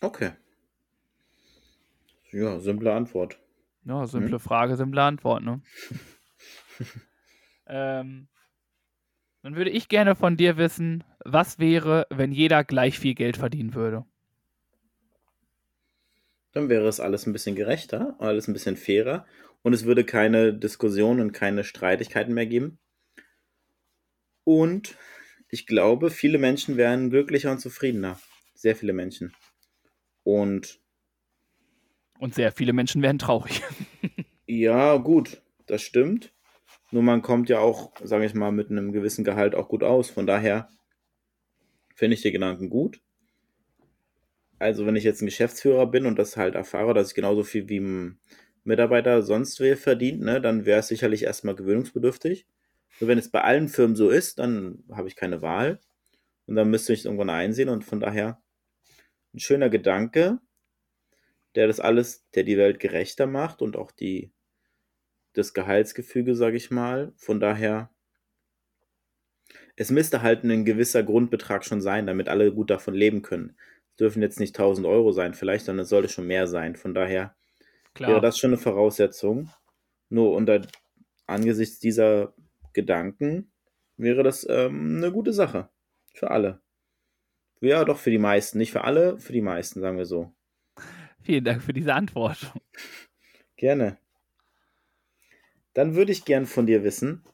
Okay. 0.00 0.30
Ja, 2.30 2.58
simple 2.58 2.90
Antwort. 2.90 3.38
Ja, 3.84 4.06
simple 4.06 4.38
Frage, 4.38 4.78
simple 4.78 5.02
Antwort, 5.02 5.42
ne? 5.42 5.60
ähm, 7.66 8.28
dann 9.42 9.56
würde 9.56 9.68
ich 9.68 9.90
gerne 9.90 10.16
von 10.16 10.38
dir 10.38 10.56
wissen, 10.56 11.04
was 11.22 11.58
wäre, 11.58 12.06
wenn 12.08 12.32
jeder 12.32 12.64
gleich 12.64 12.98
viel 12.98 13.14
Geld 13.14 13.36
verdienen 13.36 13.74
würde? 13.74 14.06
Dann 16.52 16.70
wäre 16.70 16.88
es 16.88 16.98
alles 16.98 17.26
ein 17.26 17.34
bisschen 17.34 17.56
gerechter, 17.56 18.16
alles 18.20 18.48
ein 18.48 18.54
bisschen 18.54 18.78
fairer 18.78 19.26
und 19.60 19.74
es 19.74 19.84
würde 19.84 20.04
keine 20.04 20.54
Diskussionen 20.54 21.20
und 21.20 21.32
keine 21.32 21.62
Streitigkeiten 21.62 22.32
mehr 22.32 22.46
geben. 22.46 22.78
Und 24.44 24.96
ich 25.48 25.66
glaube, 25.66 26.10
viele 26.10 26.38
Menschen 26.38 26.76
wären 26.76 27.10
glücklicher 27.10 27.52
und 27.52 27.58
zufriedener. 27.58 28.18
Sehr 28.54 28.76
viele 28.76 28.92
Menschen. 28.92 29.34
Und 30.24 30.80
Und 32.18 32.34
sehr 32.34 32.52
viele 32.52 32.72
Menschen 32.72 33.02
wären 33.02 33.18
traurig. 33.18 33.62
ja, 34.46 34.96
gut, 34.96 35.42
das 35.66 35.82
stimmt. 35.82 36.32
Nur 36.90 37.02
man 37.02 37.22
kommt 37.22 37.48
ja 37.48 37.58
auch, 37.58 37.92
sage 38.02 38.26
ich 38.26 38.34
mal, 38.34 38.52
mit 38.52 38.70
einem 38.70 38.92
gewissen 38.92 39.24
Gehalt 39.24 39.54
auch 39.54 39.68
gut 39.68 39.82
aus. 39.82 40.10
Von 40.10 40.26
daher 40.26 40.68
finde 41.94 42.14
ich 42.14 42.22
die 42.22 42.32
Gedanken 42.32 42.68
gut. 42.70 43.00
Also 44.58 44.86
wenn 44.86 44.94
ich 44.94 45.04
jetzt 45.04 45.22
ein 45.22 45.26
Geschäftsführer 45.26 45.86
bin 45.86 46.06
und 46.06 46.18
das 46.18 46.36
halt 46.36 46.54
erfahre, 46.54 46.94
dass 46.94 47.08
ich 47.08 47.14
genauso 47.14 47.42
viel 47.42 47.68
wie 47.68 47.80
ein 47.80 48.20
Mitarbeiter 48.62 49.22
sonst 49.22 49.58
wer 49.58 49.76
verdient, 49.76 50.20
ne, 50.20 50.40
dann 50.40 50.64
wäre 50.64 50.80
es 50.80 50.88
sicherlich 50.88 51.24
erstmal 51.24 51.56
gewöhnungsbedürftig. 51.56 52.46
Nur 53.00 53.08
wenn 53.08 53.18
es 53.18 53.30
bei 53.30 53.42
allen 53.42 53.68
Firmen 53.68 53.96
so 53.96 54.10
ist, 54.10 54.38
dann 54.38 54.84
habe 54.90 55.08
ich 55.08 55.16
keine 55.16 55.42
Wahl. 55.42 55.80
Und 56.46 56.56
dann 56.56 56.70
müsste 56.70 56.92
ich 56.92 57.00
es 57.00 57.04
irgendwann 57.04 57.30
einsehen 57.30 57.68
und 57.68 57.84
von 57.84 58.00
daher 58.00 58.42
ein 59.32 59.38
schöner 59.38 59.70
Gedanke, 59.70 60.40
der 61.54 61.66
das 61.66 61.80
alles, 61.80 62.28
der 62.34 62.44
die 62.44 62.58
Welt 62.58 62.80
gerechter 62.80 63.26
macht 63.26 63.62
und 63.62 63.76
auch 63.76 63.90
die, 63.90 64.32
das 65.32 65.54
Gehaltsgefüge, 65.54 66.34
sage 66.34 66.56
ich 66.56 66.70
mal. 66.70 67.12
Von 67.16 67.40
daher, 67.40 67.90
es 69.76 69.90
müsste 69.90 70.22
halt 70.22 70.44
ein 70.44 70.64
gewisser 70.64 71.02
Grundbetrag 71.02 71.64
schon 71.64 71.80
sein, 71.80 72.06
damit 72.06 72.28
alle 72.28 72.52
gut 72.52 72.70
davon 72.70 72.94
leben 72.94 73.22
können. 73.22 73.56
Es 73.90 73.96
dürfen 73.96 74.22
jetzt 74.22 74.40
nicht 74.40 74.56
1000 74.56 74.86
Euro 74.86 75.12
sein, 75.12 75.34
vielleicht, 75.34 75.66
sondern 75.66 75.84
es 75.84 75.90
sollte 75.90 76.08
schon 76.08 76.26
mehr 76.26 76.46
sein. 76.46 76.76
Von 76.76 76.94
daher 76.94 77.36
Klar. 77.94 78.10
wäre 78.10 78.20
das 78.20 78.38
schon 78.38 78.50
eine 78.50 78.58
Voraussetzung. 78.58 79.50
Nur 80.08 80.34
unter 80.34 80.62
angesichts 81.26 81.78
dieser 81.78 82.34
Gedanken 82.72 83.52
wäre 83.96 84.22
das 84.22 84.46
ähm, 84.48 84.96
eine 84.96 85.12
gute 85.12 85.32
Sache. 85.32 85.68
Für 86.14 86.30
alle. 86.30 86.60
Ja, 87.60 87.84
doch 87.84 87.98
für 87.98 88.10
die 88.10 88.18
meisten. 88.18 88.58
Nicht 88.58 88.72
für 88.72 88.84
alle, 88.84 89.18
für 89.18 89.32
die 89.32 89.40
meisten, 89.40 89.80
sagen 89.80 89.96
wir 89.96 90.06
so. 90.06 90.32
Vielen 91.20 91.44
Dank 91.44 91.62
für 91.62 91.72
diese 91.72 91.94
Antwort. 91.94 92.52
Gerne. 93.56 93.98
Dann 95.74 95.94
würde 95.94 96.12
ich 96.12 96.24
gern 96.24 96.46
von 96.46 96.66
dir 96.66 96.84
wissen, 96.84 97.24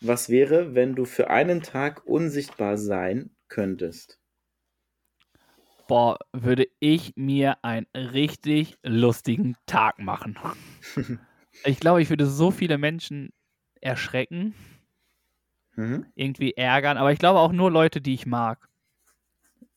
was 0.00 0.28
wäre, 0.28 0.74
wenn 0.74 0.94
du 0.94 1.04
für 1.04 1.30
einen 1.30 1.62
Tag 1.62 2.04
unsichtbar 2.06 2.76
sein 2.76 3.30
könntest? 3.48 4.20
Boah, 5.88 6.18
würde 6.32 6.66
ich 6.80 7.12
mir 7.16 7.64
einen 7.64 7.86
richtig 7.94 8.76
lustigen 8.82 9.56
Tag 9.66 9.98
machen. 9.98 10.38
ich 11.64 11.80
glaube, 11.80 12.02
ich 12.02 12.10
würde 12.10 12.26
so 12.26 12.50
viele 12.50 12.78
Menschen 12.78 13.32
erschrecken, 13.80 14.54
Mhm. 15.76 16.06
irgendwie 16.14 16.52
ärgern, 16.52 16.98
aber 16.98 17.12
ich 17.12 17.18
glaube 17.18 17.40
auch 17.40 17.52
nur 17.52 17.70
Leute, 17.70 18.00
die 18.00 18.14
ich 18.14 18.26
mag. 18.26 18.68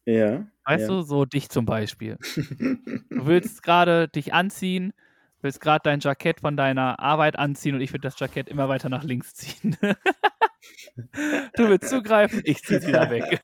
Ja. 0.05 0.45
Weißt 0.65 0.87
ja. 0.89 0.95
du, 0.95 1.01
so 1.01 1.25
dich 1.25 1.49
zum 1.49 1.65
Beispiel. 1.65 2.17
Du 2.17 3.25
willst 3.27 3.63
gerade 3.63 4.07
dich 4.07 4.33
anziehen, 4.33 4.93
willst 5.41 5.61
gerade 5.61 5.81
dein 5.83 5.99
Jackett 5.99 6.41
von 6.41 6.57
deiner 6.57 6.99
Arbeit 6.99 7.37
anziehen 7.39 7.75
und 7.75 7.81
ich 7.81 7.91
würde 7.91 8.01
das 8.01 8.19
Jackett 8.19 8.49
immer 8.49 8.67
weiter 8.67 8.89
nach 8.89 9.03
links 9.03 9.33
ziehen. 9.35 9.77
du 9.81 11.69
willst 11.69 11.89
zugreifen, 11.89 12.41
ich 12.43 12.61
ziehe 12.63 12.79
es 12.79 12.87
wieder 12.87 13.09
weg. 13.09 13.41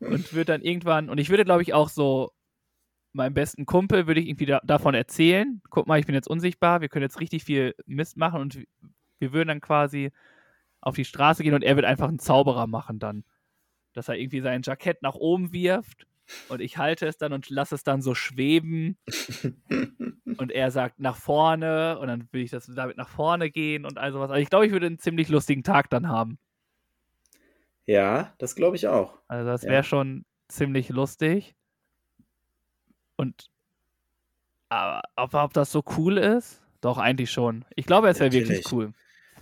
und 0.00 0.32
würde 0.32 0.52
dann 0.52 0.62
irgendwann, 0.62 1.08
und 1.08 1.18
ich 1.18 1.30
würde, 1.30 1.44
glaube 1.44 1.62
ich, 1.62 1.72
auch 1.72 1.88
so 1.88 2.32
meinem 3.12 3.34
besten 3.34 3.66
Kumpel 3.66 4.06
würde 4.06 4.20
ich 4.20 4.28
irgendwie 4.28 4.46
da, 4.46 4.60
davon 4.64 4.94
erzählen, 4.94 5.60
guck 5.70 5.86
mal, 5.86 5.98
ich 5.98 6.06
bin 6.06 6.14
jetzt 6.14 6.28
unsichtbar, 6.28 6.80
wir 6.80 6.88
können 6.88 7.04
jetzt 7.04 7.20
richtig 7.20 7.44
viel 7.44 7.74
Mist 7.86 8.16
machen 8.16 8.40
und 8.40 8.58
wir 9.18 9.32
würden 9.32 9.48
dann 9.48 9.60
quasi 9.60 10.10
auf 10.82 10.94
die 10.96 11.06
Straße 11.06 11.42
gehen 11.42 11.54
und 11.54 11.62
er 11.64 11.76
wird 11.76 11.86
einfach 11.86 12.08
einen 12.08 12.18
Zauberer 12.18 12.66
machen 12.66 12.98
dann. 12.98 13.24
Dass 13.94 14.08
er 14.08 14.16
irgendwie 14.16 14.40
sein 14.40 14.62
Jackett 14.62 15.02
nach 15.02 15.14
oben 15.14 15.52
wirft 15.52 16.06
und 16.48 16.60
ich 16.60 16.78
halte 16.78 17.06
es 17.06 17.16
dann 17.18 17.32
und 17.32 17.50
lasse 17.50 17.74
es 17.74 17.84
dann 17.84 18.00
so 18.02 18.14
schweben 18.14 18.96
und 20.38 20.50
er 20.52 20.70
sagt 20.70 20.98
nach 20.98 21.16
vorne 21.16 21.98
und 21.98 22.08
dann 22.08 22.28
will 22.32 22.42
ich 22.42 22.50
das 22.50 22.66
damit 22.66 22.96
nach 22.96 23.08
vorne 23.08 23.50
gehen 23.50 23.84
und 23.84 23.98
all 23.98 24.12
sowas. 24.12 24.30
Also 24.30 24.42
ich 24.42 24.50
glaube, 24.50 24.66
ich 24.66 24.72
würde 24.72 24.86
einen 24.86 24.98
ziemlich 24.98 25.28
lustigen 25.28 25.62
Tag 25.62 25.90
dann 25.90 26.08
haben. 26.08 26.38
ja, 27.86 28.32
das 28.38 28.54
glaube 28.54 28.76
ich 28.76 28.86
auch. 28.88 29.18
Also 29.28 29.46
das 29.46 29.62
Ja. 29.62 29.70
wäre 29.70 29.84
schon 29.84 30.24
ziemlich 30.48 30.88
lustig. 30.88 31.54
Und 33.16 33.46
aber 34.68 35.02
ob, 35.16 35.34
ob 35.34 35.52
das 35.52 35.70
so 35.70 35.82
cool 35.96 36.16
ist? 36.18 36.62
Doch, 36.80 36.98
eigentlich 36.98 37.30
schon. 37.30 37.64
Ich 37.76 37.86
glaube, 37.86 38.08
es 38.08 38.18
wäre 38.20 38.32
wirklich 38.32 38.72
cool. 38.72 38.92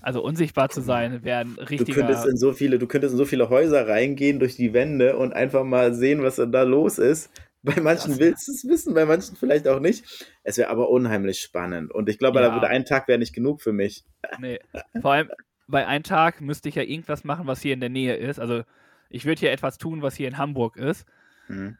Also 0.02 0.22
unsichtbar 0.22 0.68
zu 0.70 0.80
sein, 0.80 1.22
wäre 1.24 1.40
ein 1.40 1.56
Du 1.56 1.62
richtiger. 1.62 1.92
könntest 1.94 2.26
in 2.26 2.36
so 2.36 2.52
viele, 2.52 2.78
du 2.78 2.86
könntest 2.86 3.12
in 3.12 3.18
so 3.18 3.24
viele 3.24 3.50
Häuser 3.50 3.86
reingehen 3.88 4.38
durch 4.38 4.56
die 4.56 4.72
Wände 4.72 5.16
und 5.16 5.32
einfach 5.32 5.64
mal 5.64 5.92
sehen, 5.94 6.22
was 6.22 6.36
da 6.36 6.62
los 6.62 6.98
ist. 6.98 7.30
Bei 7.62 7.78
manchen 7.80 8.18
willst 8.18 8.48
du 8.48 8.52
es 8.52 8.66
wissen, 8.66 8.94
bei 8.94 9.04
manchen 9.04 9.36
vielleicht 9.36 9.68
auch 9.68 9.80
nicht. 9.80 10.26
Es 10.42 10.56
wäre 10.56 10.70
aber 10.70 10.88
unheimlich 10.88 11.40
spannend. 11.40 11.92
Und 11.92 12.08
ich 12.08 12.18
glaube, 12.18 12.40
Ja. 12.40 12.48
da 12.48 12.54
würde 12.54 12.68
ein 12.68 12.86
Tag 12.86 13.06
wäre 13.08 13.18
nicht 13.18 13.34
genug 13.34 13.60
für 13.60 13.72
mich. 13.72 14.04
Nee. 14.38 14.58
Vor 15.02 15.12
allem 15.12 15.30
bei 15.68 15.86
einem 15.86 16.02
Tag 16.02 16.40
müsste 16.40 16.70
ich 16.70 16.74
ja 16.76 16.82
irgendwas 16.82 17.22
machen, 17.22 17.46
was 17.46 17.60
hier 17.60 17.74
in 17.74 17.80
der 17.80 17.90
Nähe 17.90 18.16
ist. 18.16 18.40
Also 18.40 18.62
ich 19.10 19.26
würde 19.26 19.40
hier 19.40 19.52
etwas 19.52 19.76
tun, 19.76 20.00
was 20.00 20.14
hier 20.14 20.26
in 20.28 20.38
Hamburg 20.38 20.76
ist. 20.76 21.06
Hm. 21.48 21.76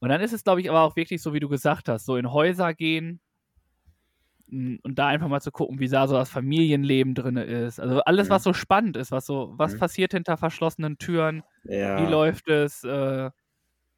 Und 0.00 0.08
dann 0.10 0.20
ist 0.20 0.34
es, 0.34 0.44
glaube 0.44 0.60
ich, 0.60 0.68
aber 0.68 0.82
auch 0.82 0.96
wirklich 0.96 1.22
so, 1.22 1.32
wie 1.32 1.40
du 1.40 1.48
gesagt 1.48 1.88
hast, 1.88 2.04
so 2.04 2.16
in 2.16 2.30
Häuser 2.30 2.74
gehen 2.74 3.20
und 4.50 4.80
da 4.98 5.08
einfach 5.08 5.28
mal 5.28 5.40
zu 5.40 5.50
gucken, 5.52 5.80
wie 5.80 5.88
da 5.88 6.06
so 6.08 6.14
das 6.14 6.30
Familienleben 6.30 7.14
drin 7.14 7.36
ist. 7.36 7.80
Also 7.80 8.00
alles, 8.02 8.28
Mhm. 8.28 8.30
was 8.30 8.44
so 8.44 8.52
spannend 8.52 8.96
ist, 8.96 9.10
was 9.12 9.26
so, 9.26 9.54
was 9.56 9.74
Mhm. 9.74 9.76
passiert 9.76 10.12
hinter 10.12 10.36
verschlossenen 10.36 10.98
Türen, 10.98 11.42
Ja. 11.64 11.96
wie 11.96 12.06
läuft 12.06 12.48
es, 12.48 12.84
äh, 12.84 13.30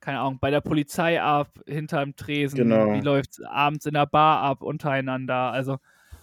keine 0.01 0.21
Ahnung, 0.21 0.39
bei 0.41 0.51
der 0.51 0.61
Polizei 0.63 1.21
ab, 1.23 1.61
hinterm 1.67 2.17
Tresen, 2.17 2.81
Genau. 2.81 2.89
wie 2.93 3.01
läuft 3.01 3.33
es 3.39 3.45
abends 3.45 3.87
in 3.87 3.95
der 3.95 4.07
Bar 4.07 4.43
ab, 4.43 4.63
untereinander. 4.63 5.53
Also 5.53 5.79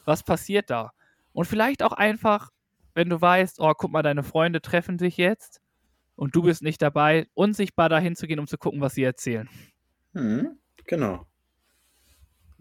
was 0.06 0.24
passiert 0.24 0.70
da? 0.70 0.92
Und 1.34 1.46
vielleicht 1.46 1.84
auch 1.84 1.94
einfach, 1.94 2.52
wenn 2.96 3.10
du 3.10 3.20
weißt, 3.22 3.60
oh, 3.62 3.74
guck 3.78 3.92
mal, 3.92 4.04
deine 4.04 4.24
Freunde 4.24 4.62
treffen 4.62 5.00
sich 5.00 5.18
jetzt 5.18 5.62
und 6.16 6.36
du 6.36 6.44
bist 6.44 6.64
nicht 6.64 6.82
dabei, 6.82 7.28
unsichtbar 7.36 7.90
dahin 7.90 8.16
zu 8.16 8.28
gehen, 8.28 8.40
um 8.40 8.48
zu 8.48 8.58
gucken, 8.60 8.82
was 8.82 8.96
sie 8.96 9.04
erzählen. 9.04 9.50
Hm, 10.16 10.60
genau. 10.88 11.28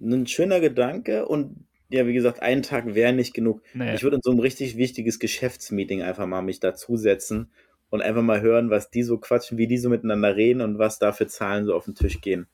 Ein 0.01 0.27
schöner 0.27 0.61
Gedanke 0.61 1.27
und 1.27 1.67
ja, 1.89 2.07
wie 2.07 2.15
gesagt, 2.15 2.43
ein 2.43 2.63
Tag 2.63 2.95
wäre 2.95 3.13
nicht 3.13 3.35
genug. 3.35 3.63
Nee. 3.75 3.95
Ich 3.95 4.03
würde 4.03 4.17
in 4.17 4.23
so 4.23 4.33
ein 4.33 4.41
richtig 4.41 4.77
wichtiges 4.77 5.19
Geschäftsmeeting 5.19 6.03
einfach 6.03 6.27
mal 6.27 6.43
mich 6.43 6.59
dazusetzen 6.61 7.51
und 7.91 8.03
einfach 8.03 8.23
mal 8.23 8.41
hören, 8.41 8.71
was 8.71 8.91
die 8.91 9.03
so 9.05 9.19
quatschen, 9.19 9.59
wie 9.59 9.69
die 9.69 9.79
so 9.79 9.89
miteinander 9.91 10.35
reden 10.35 10.61
und 10.61 10.79
was 10.79 10.99
da 10.99 11.13
für 11.13 11.27
Zahlen 11.29 11.65
so 11.67 11.75
auf 11.75 11.85
den 11.85 11.95
Tisch 11.95 12.21
gehen. 12.21 12.47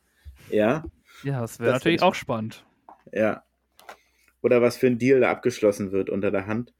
Ja, 0.51 0.84
Ja, 1.22 1.41
das 1.41 1.59
wäre 1.61 1.72
natürlich 1.72 2.03
auch 2.03 2.14
spannend. 2.14 2.64
ja. 3.12 3.43
Oder 4.43 4.62
was 4.62 4.78
für 4.78 4.86
ein 4.86 4.99
Deal 4.99 5.20
da 5.20 5.30
abgeschlossen 5.30 5.93
wird 5.93 6.09
unter 6.09 6.30
der 6.30 6.47
Hand. 6.47 6.72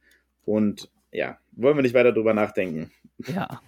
Und 0.45 0.89
ja, 1.11 1.37
wollen 1.51 1.77
wir 1.77 1.83
nicht 1.83 1.93
weiter 1.93 2.11
drüber 2.11 2.33
nachdenken. 2.33 2.91
Ja. 3.27 3.61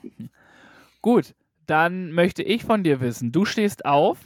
Gut, 1.02 1.36
dann 1.68 2.12
möchte 2.12 2.42
ich 2.44 2.64
von 2.64 2.84
dir 2.84 3.02
wissen, 3.02 3.32
du 3.32 3.46
stehst 3.46 3.86
auf 3.86 4.18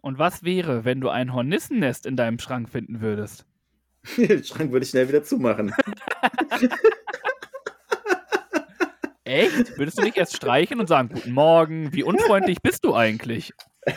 und 0.00 0.18
was 0.18 0.42
wäre, 0.42 0.84
wenn 0.84 1.00
du 1.00 1.08
ein 1.08 1.32
Hornissennest 1.34 2.06
in 2.06 2.16
deinem 2.16 2.38
Schrank 2.38 2.68
finden 2.68 3.00
würdest? 3.00 3.46
Den 4.16 4.44
Schrank 4.44 4.72
würde 4.72 4.84
ich 4.84 4.90
schnell 4.90 5.08
wieder 5.08 5.22
zumachen. 5.22 5.74
Echt? 9.24 9.78
Würdest 9.78 9.98
du 9.98 10.02
nicht 10.02 10.16
erst 10.16 10.36
streichen 10.36 10.80
und 10.80 10.88
sagen, 10.88 11.08
guten 11.08 11.32
Morgen, 11.32 11.92
wie 11.92 12.02
unfreundlich 12.02 12.62
bist 12.62 12.84
du 12.84 12.94
eigentlich? 12.94 13.52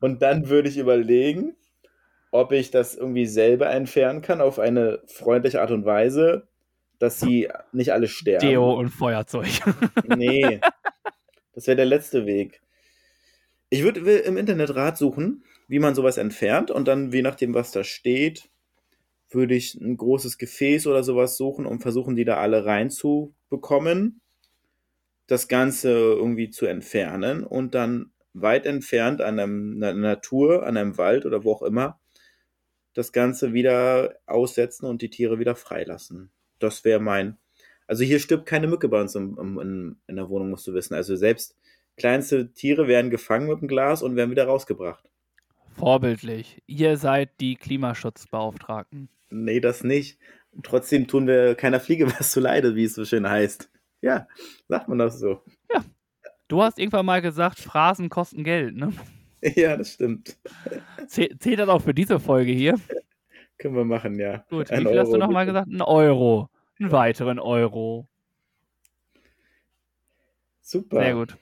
Und 0.00 0.22
dann 0.22 0.48
würde 0.48 0.68
ich 0.68 0.78
überlegen, 0.78 1.54
ob 2.30 2.52
ich 2.52 2.70
das 2.70 2.94
irgendwie 2.96 3.26
selber 3.26 3.70
entfernen 3.70 4.22
kann 4.22 4.40
auf 4.40 4.58
eine 4.58 5.00
freundliche 5.06 5.60
Art 5.60 5.70
und 5.70 5.84
Weise, 5.84 6.48
dass 6.98 7.20
sie 7.20 7.48
nicht 7.72 7.92
alle 7.92 8.06
sterben. 8.08 8.46
Deo 8.46 8.74
und 8.74 8.90
Feuerzeug. 8.90 9.48
Nee. 10.06 10.60
Das 11.54 11.66
wäre 11.66 11.76
der 11.76 11.86
letzte 11.86 12.26
Weg. 12.26 12.60
Ich 13.70 13.82
würde 13.82 14.00
im 14.18 14.36
Internet 14.36 14.74
Rat 14.74 14.96
suchen, 14.96 15.44
wie 15.66 15.78
man 15.78 15.94
sowas 15.94 16.16
entfernt 16.16 16.70
und 16.70 16.88
dann, 16.88 17.12
je 17.12 17.22
nachdem, 17.22 17.54
was 17.54 17.70
da 17.70 17.84
steht, 17.84 18.48
würde 19.30 19.54
ich 19.54 19.74
ein 19.74 19.96
großes 19.96 20.38
Gefäß 20.38 20.86
oder 20.86 21.02
sowas 21.02 21.36
suchen 21.36 21.66
und 21.66 21.80
versuchen, 21.80 22.16
die 22.16 22.24
da 22.24 22.38
alle 22.38 22.64
reinzubekommen, 22.64 24.20
das 25.26 25.48
Ganze 25.48 25.90
irgendwie 25.90 26.48
zu 26.48 26.64
entfernen 26.64 27.44
und 27.44 27.74
dann 27.74 28.12
weit 28.32 28.64
entfernt 28.64 29.20
an 29.20 29.38
einer 29.38 29.92
Natur, 29.92 30.66
an 30.66 30.76
einem 30.76 30.96
Wald 30.96 31.26
oder 31.26 31.44
wo 31.44 31.52
auch 31.52 31.62
immer, 31.62 32.00
das 32.94 33.12
Ganze 33.12 33.52
wieder 33.52 34.16
aussetzen 34.26 34.86
und 34.86 35.02
die 35.02 35.10
Tiere 35.10 35.38
wieder 35.38 35.54
freilassen. 35.54 36.30
Das 36.58 36.84
wäre 36.84 37.00
mein. 37.00 37.36
Also 37.86 38.04
hier 38.04 38.18
stirbt 38.18 38.46
keine 38.46 38.66
Mücke 38.66 38.88
bei 38.88 39.00
uns 39.00 39.14
im, 39.14 39.38
in, 39.38 39.96
in 40.06 40.16
der 40.16 40.28
Wohnung, 40.30 40.50
musst 40.50 40.66
du 40.66 40.74
wissen. 40.74 40.94
Also 40.94 41.16
selbst 41.16 41.56
kleinste 41.98 42.52
Tiere 42.52 42.88
werden 42.88 43.10
gefangen 43.10 43.48
mit 43.48 43.60
dem 43.60 43.68
Glas 43.68 44.02
und 44.02 44.16
werden 44.16 44.30
wieder 44.30 44.46
rausgebracht. 44.46 45.04
Vorbildlich. 45.76 46.62
Ihr 46.66 46.96
seid 46.96 47.40
die 47.40 47.56
Klimaschutzbeauftragten. 47.56 49.08
Nee, 49.30 49.60
das 49.60 49.84
nicht. 49.84 50.18
Trotzdem 50.62 51.06
tun 51.06 51.26
wir 51.26 51.54
keiner 51.54 51.78
Fliege 51.80 52.06
was 52.18 52.30
zu 52.32 52.40
leide, 52.40 52.74
wie 52.74 52.84
es 52.84 52.94
so 52.94 53.04
schön 53.04 53.28
heißt. 53.28 53.70
Ja, 54.00 54.26
sagt 54.68 54.88
man 54.88 54.98
das 54.98 55.18
so. 55.18 55.42
Du 56.48 56.62
hast 56.62 56.78
irgendwann 56.78 57.04
mal 57.04 57.20
gesagt, 57.20 57.58
Phrasen 57.60 58.08
kosten 58.08 58.42
Geld, 58.44 58.74
ne? 58.76 58.92
Ja, 59.54 59.76
das 59.76 59.92
stimmt. 59.92 60.36
Zäh- 61.06 61.38
Zählt 61.38 61.58
das 61.60 61.68
auch 61.68 61.80
für 61.82 61.94
diese 61.94 62.18
Folge 62.18 62.50
hier? 62.50 62.74
Können 63.58 63.76
wir 63.76 63.84
machen, 63.84 64.18
ja. 64.18 64.44
Gut, 64.50 64.70
Ein 64.72 64.80
wie 64.84 64.88
viel 64.88 64.98
hast 64.98 65.08
du 65.08 65.12
Euro, 65.16 65.26
nochmal 65.26 65.46
gesagt? 65.46 65.68
Ein 65.68 65.80
Euro. 65.82 66.48
Einen 66.80 66.90
weiteren 66.90 67.38
Euro. 67.38 68.08
Super. 70.60 71.00
Sehr 71.02 71.14
gut. 71.14 71.36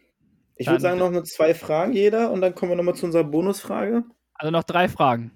Ich 0.57 0.67
würde 0.67 0.81
sagen, 0.81 0.99
noch 0.99 1.11
nur 1.11 1.25
zwei 1.25 1.55
Fragen 1.55 1.93
jeder 1.93 2.31
und 2.31 2.41
dann 2.41 2.55
kommen 2.55 2.73
wir 2.73 2.77
nochmal 2.77 2.95
zu 2.95 3.05
unserer 3.07 3.25
Bonusfrage. 3.25 4.05
Also 4.35 4.51
noch 4.51 4.65
drei 4.65 4.89
Fragen. 4.89 5.31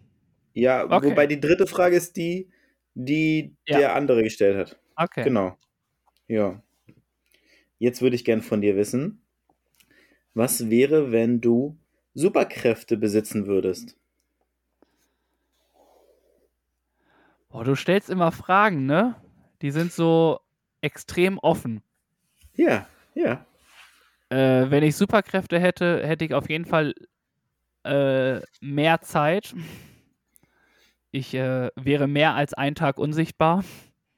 Ja, 0.55 0.85
Okay. 0.85 1.11
wobei 1.11 1.27
die 1.27 1.41
dritte 1.41 1.67
Frage 1.67 1.97
ist 1.97 2.17
die, 2.17 2.51
die 2.95 3.55
Ja. 3.67 3.79
der 3.79 3.95
andere 3.95 4.23
gestellt 4.23 4.57
hat. 4.57 4.81
Okay. 4.97 5.25
Genau. 5.25 5.57
Ja. 6.27 6.63
jetzt 7.79 8.03
würde 8.03 8.15
ich 8.17 8.25
gern 8.27 8.43
von 8.43 8.61
dir 8.61 8.77
wissen, 8.77 9.23
was 10.35 10.69
wäre, 10.71 11.13
wenn 11.13 11.41
du 11.41 11.79
Superkräfte 12.15 12.97
besitzen 12.99 13.47
würdest? 13.47 13.97
Boah, 17.49 17.65
du 17.65 17.75
stellst 17.75 18.11
immer 18.11 18.33
Fragen, 18.33 18.87
ne? 18.87 19.17
Die 19.63 19.71
sind 19.71 19.93
so 19.93 20.41
extrem 20.83 21.39
offen. 21.39 21.83
Ja, 22.55 22.87
ja. 23.15 23.45
Äh, 24.31 24.71
wenn 24.71 24.85
ich 24.85 24.97
Superkräfte 24.97 25.59
hätte, 25.59 26.07
hätte 26.07 26.25
ich 26.25 26.35
auf 26.35 26.49
jeden 26.49 26.65
Fall 26.65 26.95
äh, 27.85 28.41
mehr 28.61 29.01
Zeit. 29.01 29.55
Ich 31.11 31.35
äh, 31.35 31.71
wäre 31.75 32.07
mehr 32.07 32.35
als 32.35 32.55
einen 32.55 32.77
Tag 32.77 32.99
unsichtbar. 32.99 33.65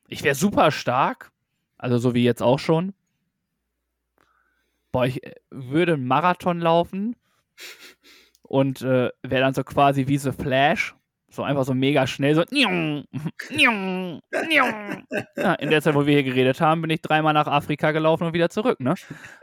Ich 0.09 0.23
wäre 0.23 0.35
super 0.35 0.71
stark. 0.71 1.33
Also 1.79 1.99
so 1.99 2.15
wie 2.15 2.23
jetzt 2.23 2.43
auch 2.43 2.59
schon. 2.59 2.93
Boah, 4.93 5.07
ich 5.07 5.25
äh, 5.25 5.35
würde 5.51 5.95
einen 5.95 6.07
Marathon 6.07 6.61
laufen 6.61 7.17
und 8.43 8.83
äh, 8.83 9.11
wäre 9.23 9.41
dann 9.43 9.55
so 9.55 9.65
quasi 9.65 10.07
wie 10.07 10.19
The 10.19 10.33
Flash. 10.33 10.95
So 11.33 11.43
einfach 11.43 11.65
so 11.65 11.73
mega 11.73 12.07
schnell, 12.07 12.35
so. 12.35 12.45
Ja, 12.51 12.69
in 15.55 15.71
der 15.71 15.81
Zeit, 15.81 15.95
wo 15.95 16.05
wir 16.05 16.13
hier 16.13 16.25
geredet 16.25 16.61
haben, 16.61 16.83
bin 16.83 16.91
ich 16.91 17.01
dreimal 17.01 17.33
nach 17.33 17.47
Afrika 17.47 17.91
gelaufen 17.93 18.25
und 18.25 18.35
wieder 18.35 18.51
zurück, 18.51 18.81
ne? 18.81 18.95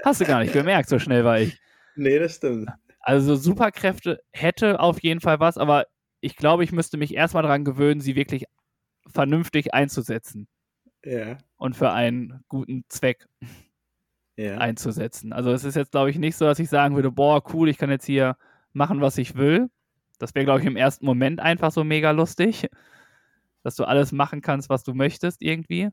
Hast 0.05 0.21
du 0.21 0.25
gar 0.25 0.41
nicht 0.41 0.53
gemerkt, 0.53 0.87
so 0.87 0.99
schnell 0.99 1.25
war 1.25 1.39
ich. 1.39 1.59
Nee, 1.95 2.19
das 2.19 2.35
stimmt. 2.35 2.69
Also 2.99 3.35
Superkräfte 3.35 4.21
hätte 4.31 4.79
auf 4.79 5.01
jeden 5.01 5.19
Fall 5.19 5.39
was, 5.39 5.57
aber 5.57 5.87
ich 6.21 6.35
glaube, 6.35 6.63
ich 6.63 6.71
müsste 6.71 6.97
mich 6.97 7.15
erstmal 7.15 7.41
daran 7.41 7.65
gewöhnen, 7.65 8.01
sie 8.01 8.15
wirklich 8.15 8.45
vernünftig 9.07 9.73
einzusetzen. 9.73 10.47
Ja. 11.03 11.37
Und 11.57 11.75
für 11.75 11.91
einen 11.91 12.43
guten 12.49 12.83
Zweck 12.89 13.25
Ja. 14.35 14.57
einzusetzen. 14.59 15.33
Also 15.33 15.51
es 15.51 15.63
ist 15.63 15.75
jetzt, 15.75 15.91
glaube 15.91 16.11
ich, 16.11 16.19
nicht 16.19 16.35
so, 16.35 16.45
dass 16.45 16.59
ich 16.59 16.69
sagen 16.69 16.95
würde, 16.95 17.09
boah, 17.11 17.41
cool, 17.53 17.67
ich 17.67 17.79
kann 17.79 17.89
jetzt 17.89 18.05
hier 18.05 18.37
machen, 18.73 19.01
was 19.01 19.17
ich 19.17 19.35
will. 19.35 19.69
Das 20.19 20.35
wäre, 20.35 20.45
glaube 20.45 20.61
ich, 20.61 20.65
im 20.67 20.77
ersten 20.77 21.05
Moment 21.05 21.39
einfach 21.39 21.71
so 21.71 21.83
mega 21.83 22.11
lustig, 22.11 22.67
dass 23.63 23.75
du 23.75 23.85
alles 23.85 24.11
machen 24.11 24.41
kannst, 24.41 24.69
was 24.69 24.83
du 24.83 24.93
möchtest 24.93 25.41
irgendwie. 25.41 25.89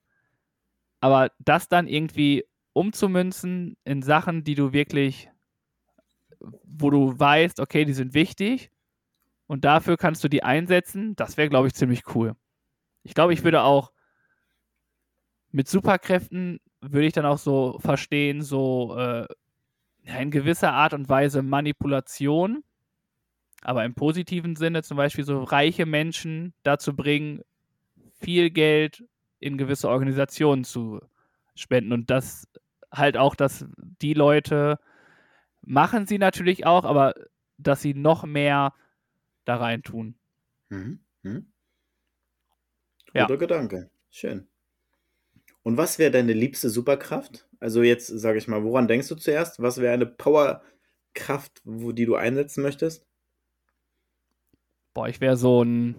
Aber 1.01 1.31
das 1.39 1.69
dann 1.69 1.87
irgendwie 1.87 2.45
umzumünzen 2.73 3.77
in 3.85 4.03
Sachen, 4.03 4.45
die 4.45 4.55
du 4.55 4.73
wirklich, 4.73 5.31
wo 6.65 6.91
du 6.91 7.19
weißt, 7.19 7.61
okay, 7.61 7.85
die 7.85 7.93
sind 7.95 8.15
wichtig 8.15 8.71
und 9.47 9.65
dafür 9.65 9.97
kannst 9.97 10.25
du 10.25 10.29
die 10.29 10.43
einsetzen, 10.43 11.17
das 11.17 11.37
wäre, 11.37 11.49
glaube 11.49 11.69
ich, 11.69 11.75
ziemlich 11.75 12.15
cool. 12.15 12.35
Ich 13.03 13.15
glaube, 13.15 13.33
ich 13.33 13.45
würde 13.45 13.63
auch 13.63 13.93
mit 15.53 15.69
Superkräften 15.69 16.61
würde 16.81 17.07
ich 17.07 17.13
dann 17.13 17.27
auch 17.27 17.39
so 17.39 17.79
verstehen, 17.81 18.43
so 18.43 18.97
äh, 18.99 19.27
in 20.03 20.31
gewisser 20.31 20.73
Art 20.73 20.93
und 20.93 21.09
Weise 21.09 21.43
Manipulation, 21.43 22.63
aber 23.67 23.85
im 23.85 23.95
positiven 23.95 24.55
Sinne 24.55 24.85
zum 24.85 24.97
Beispiel 24.97 25.25
so 25.25 25.43
reiche 25.43 25.87
Menschen 25.87 26.55
dazu 26.63 26.95
bringen, 26.95 27.43
viel 28.21 28.51
Geld 28.51 29.05
in 29.41 29.59
gewisse 29.59 29.89
Organisationen 29.89 30.63
zu 30.63 31.01
spenden 31.57 31.93
und 31.93 32.09
das 32.09 32.47
halt 32.93 33.17
auch, 33.17 33.35
dass 33.35 33.67
die 33.77 34.15
Leute 34.15 34.79
machen 35.63 36.07
sie 36.07 36.19
natürlich 36.19 36.65
auch, 36.65 36.85
aber 36.85 37.15
dass 37.59 37.83
sie 37.83 37.93
noch 37.93 38.25
mehr 38.25 38.73
da 39.45 39.57
rein 39.57 39.83
tun. 39.83 40.15
Mhm. 40.69 41.01
Mhm. 41.25 41.47
Ja. 43.15 43.27
Guter 43.27 43.39
Gedanke. 43.39 43.91
Schön. 44.11 44.47
Und 45.65 45.77
was 45.77 45.99
wäre 45.99 46.13
deine 46.13 46.35
liebste 46.35 46.71
Superkraft? 46.71 47.49
Also 47.59 47.83
jetzt 47.83 48.07
sage 48.07 48.39
ich 48.39 48.47
mal, 48.47 48.63
woran 48.63 48.87
denkst 48.87 49.09
du 49.09 49.17
zuerst? 49.17 49.61
Was 49.61 49.79
wäre 49.79 49.93
eine 49.93 50.07
Powerkraft, 50.07 51.63
wo, 51.65 51.91
die 51.91 52.07
du 52.07 52.15
einsetzen 52.15 52.63
möchtest? 52.63 53.05
Boah, 54.97 55.11
ich 55.11 55.21
wäre 55.21 55.37
so 55.37 55.63
ein 55.63 55.95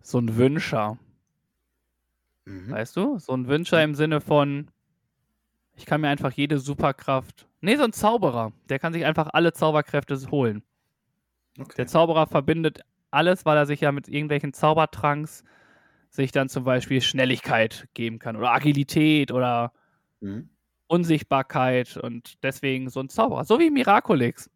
so 0.00 0.18
ein 0.18 0.38
Wünscher. 0.38 0.98
Mhm. 2.46 2.70
Weißt 2.70 2.96
du? 2.96 3.18
So 3.18 3.34
ein 3.34 3.48
Wünscher 3.48 3.84
im 3.84 3.94
Sinne 3.94 4.22
von, 4.22 4.70
ich 5.76 5.84
kann 5.84 6.00
mir 6.00 6.08
einfach 6.08 6.32
jede 6.32 6.58
Superkraft. 6.58 7.46
Nee, 7.60 7.76
so 7.76 7.82
ein 7.84 7.92
Zauberer. 7.92 8.52
Der 8.70 8.78
kann 8.78 8.94
sich 8.94 9.04
einfach 9.04 9.28
alle 9.34 9.52
Zauberkräfte 9.52 10.18
holen. 10.30 10.62
Okay. 11.58 11.74
Der 11.76 11.86
Zauberer 11.86 12.26
verbindet 12.26 12.80
alles, 13.10 13.44
weil 13.44 13.58
er 13.58 13.66
sich 13.66 13.82
ja 13.82 13.92
mit 13.92 14.08
irgendwelchen 14.08 14.54
Zaubertranks 14.54 15.44
sich 16.08 16.32
dann 16.32 16.48
zum 16.48 16.64
Beispiel 16.64 17.02
Schnelligkeit 17.02 17.88
geben 17.92 18.18
kann 18.18 18.36
oder 18.36 18.52
Agilität 18.52 19.32
oder 19.32 19.74
Mhm. 20.22 20.48
Unsichtbarkeit 20.86 21.98
und 21.98 22.42
deswegen 22.42 22.88
so 22.88 23.00
ein 23.00 23.10
Zauberer. 23.10 23.44
So 23.44 23.58
wie 23.58 23.68
Miraculix. 23.68 24.48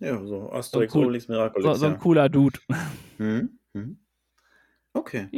Ja, 0.00 0.24
so 0.24 0.50
Asterix, 0.52 0.94
cool- 0.94 1.04
Obelix, 1.04 1.28
Miraculix. 1.28 1.64
So, 1.64 1.74
so 1.74 1.86
ein 1.86 1.92
ja. 1.92 1.98
cooler 1.98 2.28
Dude. 2.28 2.58
Mhm. 3.18 3.54
Mhm. 3.74 3.98
Okay. 4.94 5.28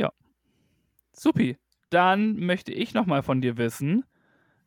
Supi. 1.12 1.58
Dann 1.90 2.36
möchte 2.36 2.72
ich 2.72 2.94
nochmal 2.94 3.22
von 3.22 3.40
dir 3.40 3.58
wissen, 3.58 4.04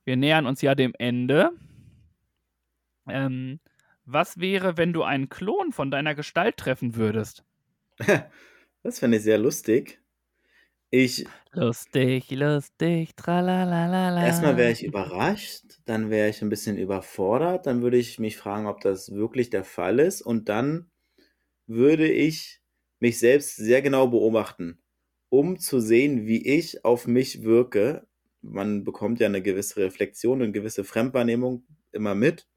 wir 0.04 0.18
nähern 0.18 0.46
uns 0.46 0.62
ja 0.62 0.76
dem 0.76 0.94
Ende. 1.00 1.52
Ähm, 3.08 3.60
was 4.06 4.40
wäre, 4.40 4.78
wenn 4.78 4.92
du 4.94 5.04
einen 5.04 5.30
Klon 5.30 5.72
von 5.72 5.90
deiner 5.90 6.14
Gestalt 6.16 6.58
treffen 6.58 6.96
würdest? 6.96 7.44
Das 8.86 9.00
fände 9.00 9.16
ich 9.16 9.24
sehr 9.24 9.38
lustig. 9.38 10.03
Ich, 10.94 11.26
Lustig, 11.56 12.30
lustig, 12.32 13.16
tralalala. 13.16 14.20
erstmal 14.20 14.58
wäre 14.58 14.72
ich 14.72 14.84
überrascht, 14.84 15.80
dann 15.86 16.10
wäre 16.10 16.30
ich 16.30 16.42
ein 16.42 16.50
bisschen 16.50 16.78
überfordert, 16.78 17.66
dann 17.66 17.82
würde 17.82 17.98
ich 17.98 18.20
mich 18.20 18.38
fragen, 18.38 18.68
ob 18.68 18.82
das 18.82 19.14
wirklich 19.14 19.50
der 19.50 19.64
Fall 19.64 20.00
ist 20.00 20.22
und 20.22 20.50
dann 20.50 20.92
würde 21.68 22.12
ich 22.12 22.62
mich 23.00 23.20
selbst 23.20 23.58
sehr 23.58 23.82
genau 23.82 24.08
beobachten, 24.08 24.84
um 25.30 25.60
zu 25.60 25.80
sehen, 25.82 26.28
wie 26.28 26.46
ich 26.48 26.86
auf 26.86 27.08
mich 27.08 27.44
wirke. 27.44 28.08
Man 28.42 28.84
bekommt 28.84 29.20
ja 29.20 29.28
eine 29.28 29.42
gewisse 29.42 29.78
Reflexion 29.82 30.42
und 30.42 30.54
gewisse 30.54 30.84
Fremdwahrnehmung 30.84 31.66
immer 31.92 32.16
mit. 32.16 32.48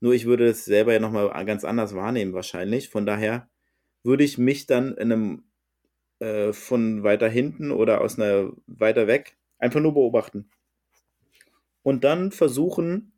Nur 0.00 0.14
ich 0.14 0.26
würde 0.26 0.46
es 0.46 0.64
selber 0.64 0.92
ja 0.92 1.00
nochmal 1.00 1.44
ganz 1.46 1.64
anders 1.64 1.94
wahrnehmen 1.94 2.32
wahrscheinlich. 2.32 2.88
Von 2.90 3.06
daher 3.06 3.50
würde 4.04 4.24
ich 4.24 4.38
mich 4.38 4.66
dann 4.66 4.96
in 4.96 5.12
einem 5.12 5.44
äh, 6.20 6.52
von 6.52 7.02
weiter 7.02 7.28
hinten 7.28 7.70
oder 7.70 8.00
aus 8.00 8.18
einer 8.18 8.52
weiter 8.66 9.06
weg 9.06 9.36
einfach 9.58 9.80
nur 9.80 9.94
beobachten. 9.94 10.50
Und 11.82 12.04
dann 12.04 12.32
versuchen, 12.32 13.12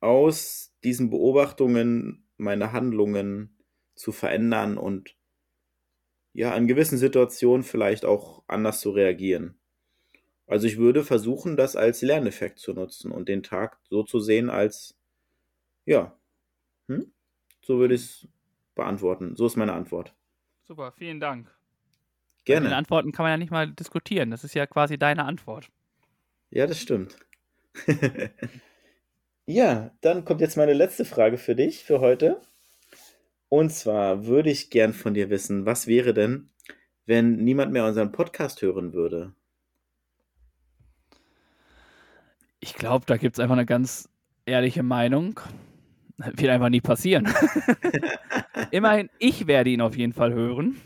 aus 0.00 0.74
diesen 0.84 1.10
Beobachtungen 1.10 2.24
meine 2.36 2.72
Handlungen 2.72 3.56
zu 3.94 4.12
verändern 4.12 4.78
und 4.78 5.16
ja, 6.32 6.54
in 6.54 6.66
gewissen 6.66 6.98
Situationen 6.98 7.64
vielleicht 7.64 8.04
auch 8.04 8.44
anders 8.46 8.80
zu 8.80 8.90
reagieren. 8.90 9.58
Also 10.46 10.66
ich 10.66 10.76
würde 10.76 11.02
versuchen, 11.02 11.56
das 11.56 11.74
als 11.76 12.02
Lerneffekt 12.02 12.58
zu 12.58 12.72
nutzen 12.74 13.10
und 13.10 13.28
den 13.28 13.42
Tag 13.42 13.78
so 13.88 14.04
zu 14.04 14.20
sehen 14.20 14.50
als, 14.50 14.96
ja, 15.86 16.16
hm? 16.88 17.12
so 17.62 17.78
würde 17.78 17.94
ich 17.94 18.02
es 18.02 18.28
beantworten. 18.74 19.34
So 19.34 19.46
ist 19.46 19.56
meine 19.56 19.72
Antwort. 19.72 20.14
Super, 20.62 20.92
vielen 20.92 21.20
Dank. 21.20 21.55
Mit 22.46 22.54
Gerne. 22.54 22.68
den 22.68 22.74
Antworten 22.74 23.10
kann 23.10 23.24
man 23.24 23.32
ja 23.32 23.38
nicht 23.38 23.50
mal 23.50 23.66
diskutieren. 23.72 24.30
Das 24.30 24.44
ist 24.44 24.54
ja 24.54 24.68
quasi 24.68 24.96
deine 24.98 25.24
Antwort. 25.24 25.68
Ja, 26.50 26.68
das 26.68 26.80
stimmt. 26.80 27.16
ja, 29.46 29.90
dann 30.00 30.24
kommt 30.24 30.40
jetzt 30.40 30.56
meine 30.56 30.72
letzte 30.72 31.04
Frage 31.04 31.38
für 31.38 31.56
dich 31.56 31.82
für 31.82 31.98
heute. 31.98 32.40
Und 33.48 33.70
zwar 33.70 34.26
würde 34.26 34.50
ich 34.50 34.70
gern 34.70 34.92
von 34.92 35.12
dir 35.12 35.28
wissen, 35.28 35.66
was 35.66 35.88
wäre 35.88 36.14
denn, 36.14 36.50
wenn 37.04 37.36
niemand 37.36 37.72
mehr 37.72 37.84
unseren 37.84 38.12
Podcast 38.12 38.62
hören 38.62 38.92
würde? 38.92 39.34
Ich 42.60 42.74
glaube, 42.74 43.06
da 43.06 43.16
gibt 43.16 43.36
es 43.36 43.40
einfach 43.40 43.56
eine 43.56 43.66
ganz 43.66 44.08
ehrliche 44.44 44.84
Meinung. 44.84 45.40
Wird 46.16 46.48
einfach 46.48 46.68
nie 46.68 46.80
passieren. 46.80 47.28
Immerhin, 48.70 49.10
ich 49.18 49.48
werde 49.48 49.70
ihn 49.70 49.80
auf 49.80 49.96
jeden 49.96 50.12
Fall 50.12 50.32
hören. 50.32 50.80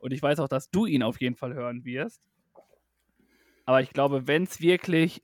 Und 0.00 0.12
ich 0.12 0.22
weiß 0.22 0.40
auch, 0.40 0.48
dass 0.48 0.70
du 0.70 0.86
ihn 0.86 1.02
auf 1.02 1.20
jeden 1.20 1.36
Fall 1.36 1.54
hören 1.54 1.84
wirst. 1.84 2.20
Aber 3.66 3.82
ich 3.82 3.90
glaube, 3.92 4.26
wenn 4.26 4.42
es 4.44 4.60
wirklich 4.60 5.22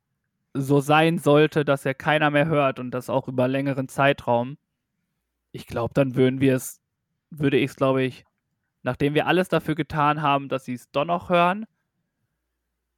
so 0.54 0.80
sein 0.80 1.18
sollte, 1.18 1.64
dass 1.64 1.84
er 1.84 1.94
keiner 1.94 2.30
mehr 2.30 2.46
hört 2.46 2.78
und 2.78 2.90
das 2.92 3.10
auch 3.10 3.26
über 3.28 3.48
längeren 3.48 3.88
Zeitraum, 3.88 4.56
ich 5.52 5.66
glaube, 5.66 5.94
dann 5.94 6.14
würden 6.14 6.40
wir 6.40 6.54
es, 6.54 6.80
würde 7.30 7.56
ich 7.56 7.70
es, 7.70 7.76
glaube 7.76 8.02
ich, 8.02 8.24
nachdem 8.82 9.14
wir 9.14 9.26
alles 9.26 9.48
dafür 9.48 9.74
getan 9.74 10.22
haben, 10.22 10.48
dass 10.48 10.64
sie 10.64 10.74
es 10.74 10.90
doch 10.90 11.04
noch 11.04 11.30
hören, 11.30 11.66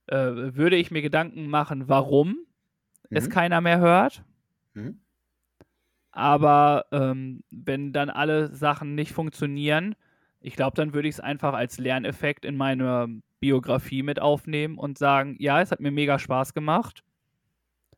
äh, 0.06 0.16
würde 0.54 0.76
ich 0.76 0.90
mir 0.90 1.02
Gedanken 1.02 1.48
machen, 1.48 1.88
warum 1.88 2.38
es 3.10 3.26
Mhm. 3.26 3.32
keiner 3.32 3.60
mehr 3.60 3.78
hört. 3.78 4.24
Mhm. 4.74 5.00
Aber 6.10 6.86
ähm, 6.90 7.44
wenn 7.50 7.92
dann 7.92 8.10
alle 8.10 8.54
Sachen 8.54 8.94
nicht 8.94 9.12
funktionieren, 9.12 9.94
ich 10.40 10.56
glaube, 10.56 10.76
dann 10.76 10.94
würde 10.94 11.08
ich 11.08 11.16
es 11.16 11.20
einfach 11.20 11.54
als 11.54 11.78
Lerneffekt 11.78 12.44
in 12.44 12.56
meine 12.56 13.20
Biografie 13.40 14.02
mit 14.02 14.20
aufnehmen 14.20 14.78
und 14.78 14.98
sagen, 14.98 15.36
ja, 15.38 15.60
es 15.60 15.70
hat 15.70 15.80
mir 15.80 15.90
mega 15.90 16.18
Spaß 16.18 16.54
gemacht. 16.54 17.04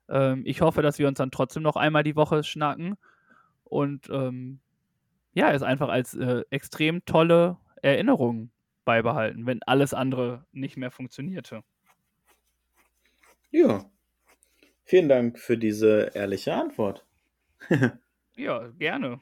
Ähm, 0.09 0.43
ich 0.45 0.61
hoffe, 0.61 0.83
dass 0.83 0.99
wir 0.99 1.09
uns 1.09 1.19
dann 1.19 1.31
trotzdem 1.31 1.63
noch 1.63 1.77
einmal 1.77 2.03
die 2.03 2.17
Woche 2.17 2.43
schnacken 2.43 2.97
und 3.65 4.09
ähm, 4.11 4.61
ja, 5.33 5.53
es 5.53 5.63
einfach 5.63 5.89
als 5.89 6.15
äh, 6.15 6.43
extrem 6.51 7.05
tolle 7.05 7.57
Erinnerung 7.83 8.51
beibehalten, 8.85 9.47
wenn 9.47 9.63
alles 9.63 9.95
andere 9.95 10.45
nicht 10.53 10.77
mehr 10.77 10.91
funktionierte. 10.91 11.63
Ja. 13.51 13.85
Vielen 14.85 15.09
Dank 15.09 15.39
für 15.39 15.57
diese 15.57 16.11
ehrliche 16.15 16.55
Antwort. 16.55 17.07
ja, 18.37 18.67
gerne. 18.79 19.21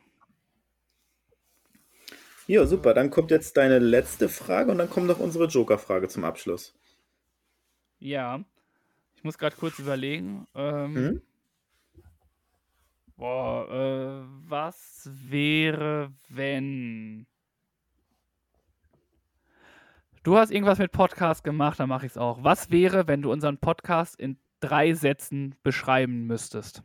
Ja, 2.49 2.65
super. 2.65 2.95
Dann 2.95 3.11
kommt 3.11 3.31
jetzt 3.31 3.59
deine 3.59 3.79
letzte 3.79 4.31
Frage 4.31 4.71
und 4.71 4.79
dann 4.79 4.89
kommt 4.89 5.07
noch 5.07 5.19
unsere 5.19 5.45
Joker-Frage 5.45 6.09
zum 6.09 6.25
Abschluss. 6.25 6.75
Ja, 7.99 8.43
ich 9.15 9.23
muss 9.23 9.37
gerade 9.37 9.55
kurz 9.55 9.79
überlegen. 9.79 10.47
Ähm, 10.55 10.95
hm? 10.95 11.23
Boah, 13.19 13.69
äh, 13.69 14.49
was 14.49 15.11
wäre, 15.13 16.11
wenn. 16.31 17.27
Du 20.23 20.39
hast 20.39 20.51
irgendwas 20.51 20.79
mit 20.79 20.91
Podcast 20.91 21.45
gemacht, 21.45 21.79
dann 21.79 21.91
mache 21.91 22.07
ich 22.07 22.13
es 22.13 22.19
auch. 22.19 22.43
Was 22.45 22.71
wäre, 22.71 23.07
wenn 23.09 23.21
du 23.21 23.31
unseren 23.31 23.59
Podcast 23.59 24.19
in 24.19 24.39
drei 24.61 24.95
Sätzen 24.95 25.55
beschreiben 25.63 26.27
müsstest? 26.27 26.83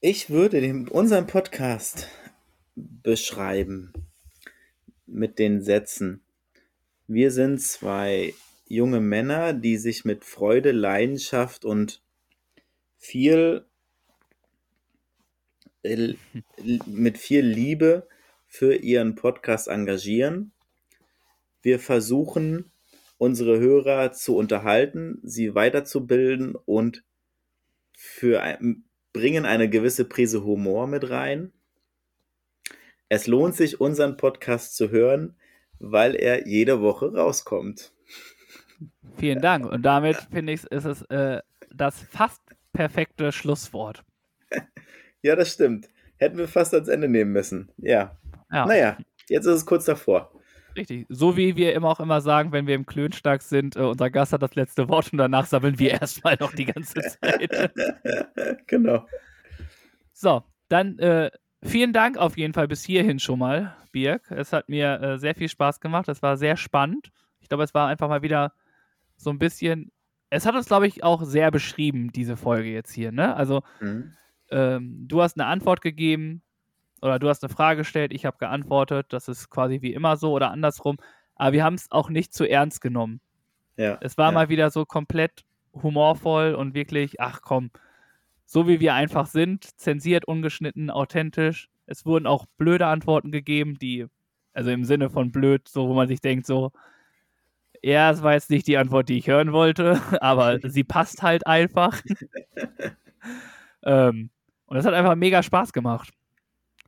Ich 0.00 0.30
würde 0.30 0.60
den, 0.60 0.86
unseren 0.86 1.26
Podcast 1.26 2.08
beschreiben 3.02 3.92
mit 5.06 5.38
den 5.38 5.62
Sätzen. 5.62 6.22
Wir 7.06 7.30
sind 7.30 7.60
zwei 7.60 8.34
junge 8.66 9.00
Männer, 9.00 9.52
die 9.52 9.76
sich 9.78 10.04
mit 10.04 10.24
Freude, 10.24 10.72
Leidenschaft 10.72 11.64
und 11.64 12.02
viel 12.96 13.64
mit 16.86 17.18
viel 17.18 17.46
Liebe 17.46 18.06
für 18.46 18.74
ihren 18.74 19.14
Podcast 19.14 19.68
engagieren. 19.68 20.52
Wir 21.62 21.78
versuchen, 21.78 22.70
unsere 23.16 23.58
Hörer 23.58 24.12
zu 24.12 24.36
unterhalten, 24.36 25.20
sie 25.22 25.54
weiterzubilden 25.54 26.54
und 26.54 27.04
für 27.92 28.58
bringen 29.12 29.44
eine 29.44 29.68
gewisse 29.68 30.04
Prise 30.04 30.44
Humor 30.44 30.86
mit 30.86 31.10
rein. 31.10 31.52
Es 33.08 33.26
lohnt 33.26 33.54
sich, 33.54 33.80
unseren 33.80 34.16
Podcast 34.16 34.76
zu 34.76 34.90
hören, 34.90 35.34
weil 35.78 36.14
er 36.14 36.46
jede 36.46 36.80
Woche 36.82 37.14
rauskommt. 37.14 37.92
Vielen 39.16 39.40
Dank. 39.40 39.66
Und 39.66 39.82
damit 39.82 40.16
finde 40.30 40.52
ich, 40.52 40.64
ist 40.64 40.84
es 40.84 41.02
äh, 41.02 41.40
das 41.72 42.00
fast 42.00 42.42
perfekte 42.72 43.32
Schlusswort. 43.32 44.04
Ja, 45.20 45.34
das 45.34 45.52
stimmt. 45.52 45.88
Hätten 46.16 46.38
wir 46.38 46.46
fast 46.46 46.72
ans 46.74 46.86
Ende 46.86 47.08
nehmen 47.08 47.32
müssen. 47.32 47.72
Ja. 47.76 48.16
ja. 48.52 48.66
Naja, 48.66 48.96
jetzt 49.28 49.46
ist 49.46 49.54
es 49.56 49.66
kurz 49.66 49.84
davor. 49.84 50.30
Richtig. 50.76 51.06
So 51.08 51.36
wie 51.36 51.56
wir 51.56 51.74
immer 51.74 51.88
auch 51.88 51.98
immer 51.98 52.20
sagen, 52.20 52.52
wenn 52.52 52.68
wir 52.68 52.76
im 52.76 52.86
Klönschlag 52.86 53.42
sind, 53.42 53.74
äh, 53.74 53.80
unser 53.80 54.10
Gast 54.10 54.32
hat 54.32 54.42
das 54.42 54.54
letzte 54.54 54.88
Wort 54.88 55.12
und 55.12 55.18
danach 55.18 55.46
sammeln 55.46 55.76
wir 55.80 55.90
erstmal 56.00 56.36
noch 56.38 56.54
die 56.54 56.66
ganze 56.66 57.00
Zeit. 57.00 57.72
genau. 58.68 59.04
So, 60.12 60.44
dann 60.68 61.00
äh, 61.00 61.32
vielen 61.62 61.92
Dank 61.92 62.16
auf 62.16 62.36
jeden 62.36 62.54
Fall 62.54 62.68
bis 62.68 62.84
hierhin 62.84 63.18
schon 63.18 63.38
mal, 63.38 63.76
Birg. 63.92 64.30
Es 64.30 64.52
hat 64.52 64.68
mir 64.68 65.00
äh, 65.00 65.18
sehr 65.18 65.34
viel 65.34 65.48
Spaß 65.48 65.80
gemacht. 65.80 66.08
Es 66.08 66.22
war 66.22 66.36
sehr 66.36 66.56
spannend. 66.56 67.10
Ich 67.40 67.48
glaube, 67.48 67.64
es 67.64 67.74
war 67.74 67.88
einfach 67.88 68.08
mal 68.08 68.22
wieder 68.22 68.52
so 69.16 69.30
ein 69.30 69.38
bisschen. 69.38 69.90
Es 70.30 70.44
hat 70.44 70.54
uns, 70.54 70.66
glaube 70.66 70.86
ich, 70.86 71.02
auch 71.02 71.22
sehr 71.22 71.50
beschrieben, 71.50 72.12
diese 72.12 72.36
Folge 72.36 72.70
jetzt 72.70 72.92
hier. 72.92 73.12
Ne? 73.12 73.34
Also, 73.34 73.62
mhm. 73.80 74.12
ähm, 74.50 75.06
du 75.08 75.22
hast 75.22 75.38
eine 75.38 75.46
Antwort 75.46 75.80
gegeben 75.80 76.42
oder 77.00 77.18
du 77.18 77.28
hast 77.28 77.42
eine 77.42 77.52
Frage 77.52 77.78
gestellt, 77.78 78.12
ich 78.12 78.26
habe 78.26 78.36
geantwortet. 78.38 79.06
Das 79.10 79.28
ist 79.28 79.48
quasi 79.48 79.80
wie 79.80 79.94
immer 79.94 80.16
so 80.16 80.32
oder 80.32 80.50
andersrum. 80.50 80.98
Aber 81.36 81.52
wir 81.52 81.64
haben 81.64 81.74
es 81.74 81.90
auch 81.90 82.10
nicht 82.10 82.34
zu 82.34 82.44
ernst 82.48 82.80
genommen. 82.80 83.20
Ja, 83.76 83.96
es 84.00 84.18
war 84.18 84.26
ja. 84.26 84.32
mal 84.32 84.48
wieder 84.48 84.70
so 84.70 84.84
komplett 84.84 85.44
humorvoll 85.72 86.54
und 86.54 86.74
wirklich, 86.74 87.20
ach 87.20 87.40
komm, 87.42 87.70
so 88.50 88.66
wie 88.66 88.80
wir 88.80 88.94
einfach 88.94 89.26
sind, 89.26 89.78
zensiert, 89.78 90.24
ungeschnitten, 90.24 90.88
authentisch. 90.88 91.68
Es 91.84 92.06
wurden 92.06 92.26
auch 92.26 92.46
blöde 92.56 92.86
Antworten 92.86 93.30
gegeben, 93.30 93.78
die, 93.78 94.06
also 94.54 94.70
im 94.70 94.86
Sinne 94.86 95.10
von 95.10 95.30
blöd, 95.30 95.68
so 95.68 95.86
wo 95.86 95.92
man 95.92 96.08
sich 96.08 96.22
denkt, 96.22 96.46
so, 96.46 96.72
ja, 97.82 98.10
es 98.10 98.22
war 98.22 98.32
jetzt 98.32 98.48
nicht 98.48 98.66
die 98.66 98.78
Antwort, 98.78 99.10
die 99.10 99.18
ich 99.18 99.28
hören 99.28 99.52
wollte, 99.52 100.00
aber 100.22 100.58
sie 100.62 100.82
passt 100.82 101.22
halt 101.22 101.46
einfach. 101.46 102.00
ähm, 103.84 104.30
und 104.64 104.76
das 104.76 104.86
hat 104.86 104.94
einfach 104.94 105.14
mega 105.14 105.42
Spaß 105.42 105.74
gemacht. 105.74 106.10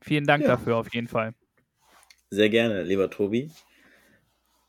Vielen 0.01 0.25
Dank 0.27 0.45
ja. 0.45 0.49
dafür 0.49 0.79
auf 0.79 0.95
jeden 0.95 1.09
Fall. 1.09 1.35
Sehr 2.31 2.49
gerne, 2.49 2.85
lieber 2.85 3.11
Tobi. 3.11 3.51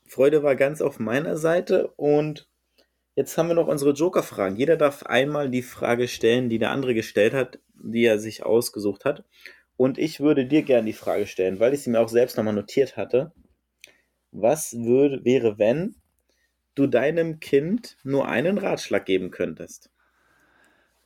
Freude 0.06 0.42
war 0.42 0.56
ganz 0.56 0.82
auf 0.82 1.00
meiner 1.00 1.38
Seite 1.38 1.88
und 1.96 2.50
jetzt 3.14 3.36
haben 3.36 3.48
wir 3.48 3.54
noch 3.54 3.68
unsere 3.68 3.92
Joker-Fragen. 3.92 4.56
Jeder 4.56 4.76
darf 4.76 5.04
einmal 5.04 5.50
die 5.50 5.62
Frage 5.62 6.08
stellen, 6.08 6.48
die 6.48 6.58
der 6.58 6.70
andere 6.70 6.94
gestellt 6.94 7.34
hat, 7.34 7.58
die 7.74 8.04
er 8.04 8.18
sich 8.18 8.44
ausgesucht 8.44 9.04
hat. 9.04 9.24
Und 9.76 9.98
ich 9.98 10.20
würde 10.20 10.46
dir 10.46 10.62
gerne 10.62 10.86
die 10.86 10.92
Frage 10.92 11.26
stellen, 11.26 11.60
weil 11.60 11.74
ich 11.74 11.82
sie 11.82 11.90
mir 11.90 12.00
auch 12.00 12.08
selbst 12.08 12.36
nochmal 12.36 12.54
notiert 12.54 12.96
hatte. 12.96 13.32
Was 14.30 14.72
würde, 14.72 15.24
wäre, 15.24 15.58
wenn 15.58 15.96
du 16.74 16.86
deinem 16.86 17.40
Kind 17.40 17.96
nur 18.02 18.28
einen 18.28 18.58
Ratschlag 18.58 19.04
geben 19.04 19.30
könntest? 19.30 19.90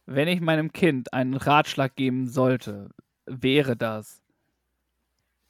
Wenn 0.04 0.28
ich 0.28 0.40
meinem 0.40 0.72
Kind 0.72 1.12
einen 1.12 1.34
Ratschlag 1.34 1.96
geben 1.96 2.28
sollte, 2.28 2.90
wäre 3.26 3.76
das. 3.76 4.20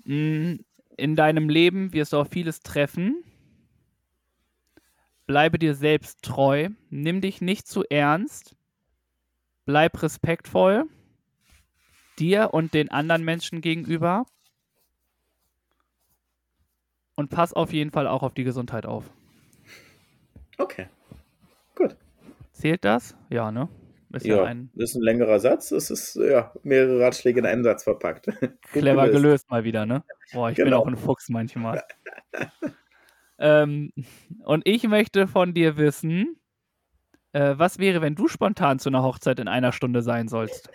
Hm, 0.04 0.64
in 0.96 1.16
deinem 1.16 1.50
Leben 1.50 1.92
wirst 1.92 2.14
du 2.14 2.18
auf 2.18 2.28
vieles 2.30 2.60
treffen. 2.60 3.22
Bleibe 5.26 5.58
dir 5.58 5.74
selbst 5.74 6.22
treu. 6.22 6.68
Nimm 6.90 7.20
dich 7.20 7.40
nicht 7.40 7.66
zu 7.66 7.84
ernst. 7.84 8.56
Bleib 9.64 10.02
respektvoll 10.02 10.86
dir 12.18 12.50
und 12.52 12.74
den 12.74 12.90
anderen 12.90 13.24
Menschen 13.24 13.60
gegenüber. 13.60 14.24
Und 17.14 17.30
pass 17.30 17.52
auf 17.52 17.72
jeden 17.72 17.90
Fall 17.90 18.06
auch 18.06 18.22
auf 18.22 18.34
die 18.34 18.44
Gesundheit 18.44 18.86
auf. 18.86 19.10
Okay. 20.58 20.88
Gut. 21.74 21.96
Zählt 22.52 22.84
das? 22.84 23.16
Ja, 23.30 23.50
ne? 23.50 23.68
Ist 24.12 24.26
ja, 24.26 24.36
ja 24.36 24.44
ein... 24.44 24.70
das 24.74 24.90
ist 24.90 24.96
ein 24.96 25.02
längerer 25.02 25.40
Satz. 25.40 25.72
Es 25.72 25.90
ist 25.90 26.16
ja 26.16 26.52
mehrere 26.62 27.00
Ratschläge 27.00 27.40
in 27.40 27.46
einem 27.46 27.64
Satz 27.64 27.84
verpackt. 27.84 28.26
Clever 28.72 29.06
gelöst. 29.06 29.22
gelöst. 29.22 29.50
mal 29.50 29.64
wieder, 29.64 29.84
ne? 29.84 30.04
Boah, 30.32 30.50
ich 30.50 30.56
genau. 30.56 30.66
bin 30.66 30.74
auch 30.74 30.86
ein 30.86 30.96
Fuchs 30.96 31.28
manchmal. 31.28 31.82
ähm, 33.38 33.92
und 34.44 34.66
ich 34.66 34.84
möchte 34.84 35.26
von 35.26 35.54
dir 35.54 35.76
wissen, 35.76 36.40
äh, 37.32 37.54
was 37.56 37.78
wäre, 37.78 38.00
wenn 38.00 38.14
du 38.14 38.28
spontan 38.28 38.78
zu 38.78 38.88
einer 38.88 39.02
Hochzeit 39.02 39.38
in 39.38 39.48
einer 39.48 39.72
Stunde 39.72 40.02
sein 40.02 40.28
sollst? 40.28 40.70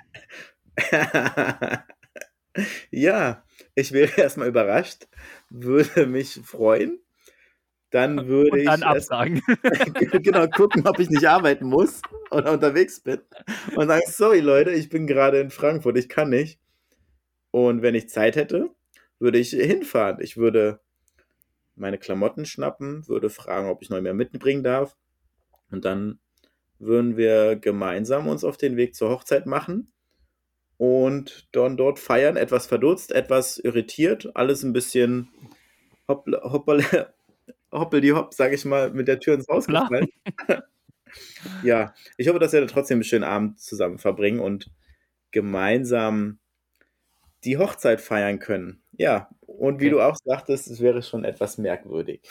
ja, 2.91 3.43
ich 3.75 3.91
wäre 3.91 4.19
erstmal 4.19 4.47
überrascht, 4.47 5.07
würde 5.49 6.07
mich 6.07 6.39
freuen 6.43 6.99
dann 7.91 8.27
würde 8.27 8.51
und 8.51 8.65
dann 8.65 8.79
ich 8.79 8.85
absagen. 8.85 9.41
genau 10.23 10.47
gucken, 10.47 10.87
ob 10.87 10.99
ich 10.99 11.09
nicht 11.09 11.27
arbeiten 11.27 11.65
muss 11.65 12.01
oder 12.31 12.51
unterwegs 12.53 13.01
bin 13.01 13.19
und 13.75 13.87
sagen, 13.87 14.03
sorry 14.07 14.39
Leute, 14.39 14.71
ich 14.71 14.89
bin 14.89 15.05
gerade 15.05 15.39
in 15.39 15.51
Frankfurt, 15.51 15.97
ich 15.97 16.09
kann 16.09 16.29
nicht. 16.29 16.59
Und 17.51 17.81
wenn 17.81 17.95
ich 17.95 18.09
Zeit 18.09 18.37
hätte, 18.37 18.69
würde 19.19 19.37
ich 19.37 19.49
hinfahren. 19.49 20.19
Ich 20.21 20.37
würde 20.37 20.79
meine 21.75 21.97
Klamotten 21.97 22.45
schnappen, 22.45 23.07
würde 23.07 23.29
fragen, 23.29 23.69
ob 23.69 23.81
ich 23.81 23.89
noch 23.89 24.01
mehr 24.01 24.13
mitbringen 24.13 24.63
darf 24.63 24.95
und 25.71 25.85
dann 25.85 26.19
würden 26.79 27.15
wir 27.15 27.55
gemeinsam 27.55 28.27
uns 28.27 28.43
auf 28.43 28.57
den 28.57 28.75
Weg 28.75 28.95
zur 28.95 29.09
Hochzeit 29.09 29.45
machen 29.45 29.91
und 30.77 31.47
dann 31.51 31.77
dort 31.77 31.99
feiern, 31.99 32.37
etwas 32.37 32.65
verdutzt, 32.65 33.11
etwas 33.11 33.59
irritiert, 33.59 34.31
alles 34.35 34.63
ein 34.63 34.73
bisschen 34.73 35.29
hoppla, 36.07 36.41
hoppla, 36.43 37.13
hoppel 37.71 38.01
die 38.01 38.13
hopp, 38.13 38.33
sage 38.33 38.55
ich 38.55 38.65
mal, 38.65 38.91
mit 38.91 39.07
der 39.07 39.19
Tür 39.19 39.35
ins 39.35 39.47
Haus 39.47 39.67
gefallen. 39.67 40.07
ja, 41.63 41.93
ich 42.17 42.27
hoffe, 42.27 42.39
dass 42.39 42.53
wir 42.53 42.65
trotzdem 42.67 42.97
einen 42.97 43.03
schönen 43.03 43.23
Abend 43.23 43.59
zusammen 43.59 43.99
verbringen 43.99 44.39
und 44.39 44.71
gemeinsam 45.31 46.39
die 47.43 47.57
Hochzeit 47.57 48.01
feiern 48.01 48.39
können. 48.39 48.81
Ja, 48.93 49.29
und 49.45 49.79
wie 49.79 49.87
okay. 49.87 49.95
du 49.95 50.01
auch 50.01 50.15
sagtest, 50.15 50.67
es 50.67 50.81
wäre 50.81 51.01
schon 51.01 51.23
etwas 51.23 51.57
merkwürdig. 51.57 52.21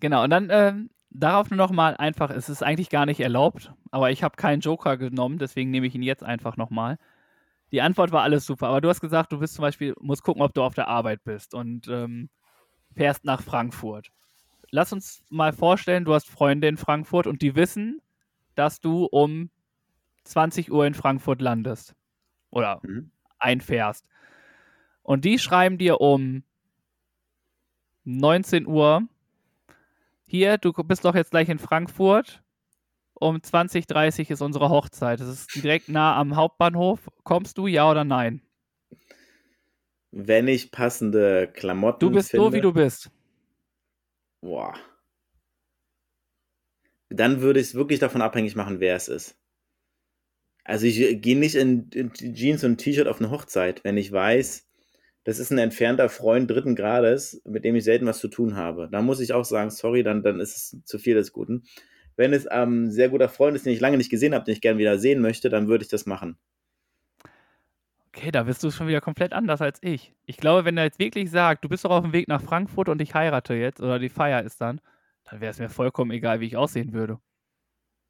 Genau, 0.00 0.24
und 0.24 0.30
dann 0.30 0.48
ähm, 0.50 0.90
darauf 1.10 1.50
nur 1.50 1.58
nochmal 1.58 1.96
einfach, 1.96 2.30
es 2.30 2.48
ist 2.48 2.62
eigentlich 2.62 2.90
gar 2.90 3.06
nicht 3.06 3.20
erlaubt, 3.20 3.72
aber 3.90 4.10
ich 4.10 4.22
habe 4.22 4.36
keinen 4.36 4.60
Joker 4.60 4.96
genommen, 4.96 5.38
deswegen 5.38 5.70
nehme 5.70 5.86
ich 5.86 5.94
ihn 5.94 6.02
jetzt 6.02 6.22
einfach 6.22 6.56
nochmal. 6.56 6.98
Die 7.72 7.80
Antwort 7.80 8.12
war 8.12 8.22
alles 8.22 8.46
super, 8.46 8.68
aber 8.68 8.80
du 8.80 8.88
hast 8.88 9.00
gesagt, 9.00 9.32
du 9.32 9.38
bist 9.38 9.54
zum 9.54 9.62
Beispiel, 9.62 9.94
musst 10.00 10.22
gucken, 10.22 10.42
ob 10.42 10.54
du 10.54 10.62
auf 10.62 10.74
der 10.74 10.88
Arbeit 10.88 11.24
bist 11.24 11.54
und 11.54 11.88
ähm, 11.88 12.28
fährst 12.94 13.24
nach 13.24 13.42
Frankfurt 13.42 14.10
lass 14.74 14.92
uns 14.92 15.24
mal 15.30 15.52
vorstellen, 15.52 16.04
du 16.04 16.14
hast 16.14 16.28
Freunde 16.28 16.66
in 16.66 16.76
Frankfurt 16.76 17.28
und 17.28 17.42
die 17.42 17.54
wissen, 17.54 18.02
dass 18.56 18.80
du 18.80 19.04
um 19.04 19.50
20 20.24 20.72
Uhr 20.72 20.84
in 20.84 20.94
Frankfurt 20.94 21.40
landest 21.40 21.94
oder 22.50 22.80
mhm. 22.82 23.12
einfährst. 23.38 24.08
Und 25.04 25.24
die 25.24 25.38
schreiben 25.38 25.78
dir 25.78 26.00
um 26.00 26.42
19 28.04 28.66
Uhr, 28.66 29.06
hier, 30.26 30.58
du 30.58 30.72
bist 30.72 31.04
doch 31.04 31.14
jetzt 31.14 31.30
gleich 31.30 31.48
in 31.48 31.58
Frankfurt. 31.58 32.42
Um 33.12 33.36
20.30 33.36 34.24
Uhr 34.24 34.30
ist 34.30 34.40
unsere 34.40 34.70
Hochzeit. 34.70 35.20
Das 35.20 35.28
ist 35.28 35.54
direkt 35.54 35.88
nah 35.88 36.16
am 36.16 36.34
Hauptbahnhof. 36.34 37.08
Kommst 37.22 37.58
du, 37.58 37.66
ja 37.66 37.88
oder 37.88 38.02
nein? 38.02 38.42
Wenn 40.10 40.48
ich 40.48 40.72
passende 40.72 41.48
Klamotten 41.52 42.00
Du 42.00 42.10
bist 42.10 42.30
finde, 42.30 42.46
so, 42.46 42.52
wie 42.52 42.60
du 42.60 42.72
bist. 42.72 43.10
Boah. 44.40 44.74
Dann 47.10 47.42
würde 47.42 47.60
ich 47.60 47.68
es 47.68 47.74
wirklich 47.74 48.00
davon 48.00 48.22
abhängig 48.22 48.56
machen, 48.56 48.80
wer 48.80 48.96
es 48.96 49.08
ist. 49.08 49.36
Also 50.64 50.86
ich 50.86 51.20
gehe 51.20 51.38
nicht 51.38 51.56
in, 51.56 51.90
in 51.90 52.12
Jeans 52.12 52.64
und 52.64 52.78
T-Shirt 52.78 53.06
auf 53.06 53.20
eine 53.20 53.30
Hochzeit, 53.30 53.84
wenn 53.84 53.98
ich 53.98 54.10
weiß, 54.10 54.66
das 55.24 55.38
ist 55.38 55.50
ein 55.50 55.58
entfernter 55.58 56.08
Freund 56.08 56.50
dritten 56.50 56.76
Grades, 56.76 57.42
mit 57.44 57.64
dem 57.64 57.74
ich 57.74 57.84
selten 57.84 58.06
was 58.06 58.18
zu 58.18 58.28
tun 58.28 58.56
habe. 58.56 58.88
Da 58.92 59.00
muss 59.00 59.20
ich 59.20 59.32
auch 59.32 59.44
sagen, 59.44 59.70
sorry, 59.70 60.02
dann, 60.02 60.22
dann 60.22 60.38
ist 60.38 60.56
es 60.56 60.84
zu 60.84 60.98
viel 60.98 61.14
des 61.14 61.32
Guten. 61.32 61.64
Wenn 62.16 62.32
es 62.32 62.46
ein 62.46 62.62
ähm, 62.62 62.90
sehr 62.90 63.08
guter 63.08 63.28
Freund 63.28 63.56
ist, 63.56 63.66
den 63.66 63.72
ich 63.72 63.80
lange 63.80 63.96
nicht 63.96 64.10
gesehen 64.10 64.34
habe, 64.34 64.44
den 64.44 64.52
ich 64.52 64.60
gerne 64.60 64.78
wieder 64.78 64.98
sehen 64.98 65.20
möchte, 65.20 65.48
dann 65.48 65.66
würde 65.66 65.82
ich 65.82 65.90
das 65.90 66.06
machen. 66.06 66.36
Okay, 68.08 68.30
da 68.30 68.44
bist 68.44 68.62
du 68.62 68.70
schon 68.70 68.86
wieder 68.86 69.00
komplett 69.00 69.32
anders 69.32 69.60
als 69.60 69.78
ich. 69.82 70.12
Ich 70.26 70.36
glaube, 70.36 70.64
wenn 70.64 70.76
er 70.76 70.84
jetzt 70.84 71.00
wirklich 71.00 71.30
sagt, 71.30 71.64
du 71.64 71.68
bist 71.68 71.84
doch 71.84 71.90
auf 71.90 72.04
dem 72.04 72.12
Weg 72.12 72.28
nach 72.28 72.42
Frankfurt 72.42 72.88
und 72.88 73.02
ich 73.02 73.14
heirate 73.14 73.54
jetzt 73.54 73.80
oder 73.80 73.98
die 73.98 74.10
Feier 74.10 74.42
ist 74.42 74.60
dann, 74.60 74.80
dann 75.24 75.40
wäre 75.40 75.50
es 75.50 75.58
mir 75.58 75.70
vollkommen 75.70 76.12
egal, 76.12 76.38
wie 76.38 76.46
ich 76.46 76.56
aussehen 76.56 76.92
würde. 76.92 77.18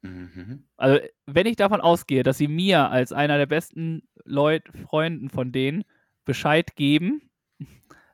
Mhm. 0.03 0.65
Also, 0.77 0.99
wenn 1.25 1.47
ich 1.47 1.55
davon 1.55 1.81
ausgehe, 1.81 2.21
dass 2.21 2.37
sie 2.37 2.47
mir 2.47 2.91
als 2.91 3.13
einer 3.13 3.37
der 3.39 3.47
besten 3.47 4.03
Leut 4.25 4.63
Freunden 4.87 5.29
von 5.29 5.51
denen 5.51 5.85
Bescheid 6.25 6.75
geben, 6.75 7.29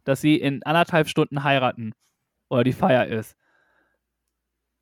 dass 0.04 0.22
sie 0.22 0.36
in 0.36 0.64
anderthalb 0.64 1.08
Stunden 1.08 1.44
heiraten 1.44 1.94
oder 2.50 2.64
die 2.64 2.74
Feier 2.74 3.08
ist. 3.08 3.36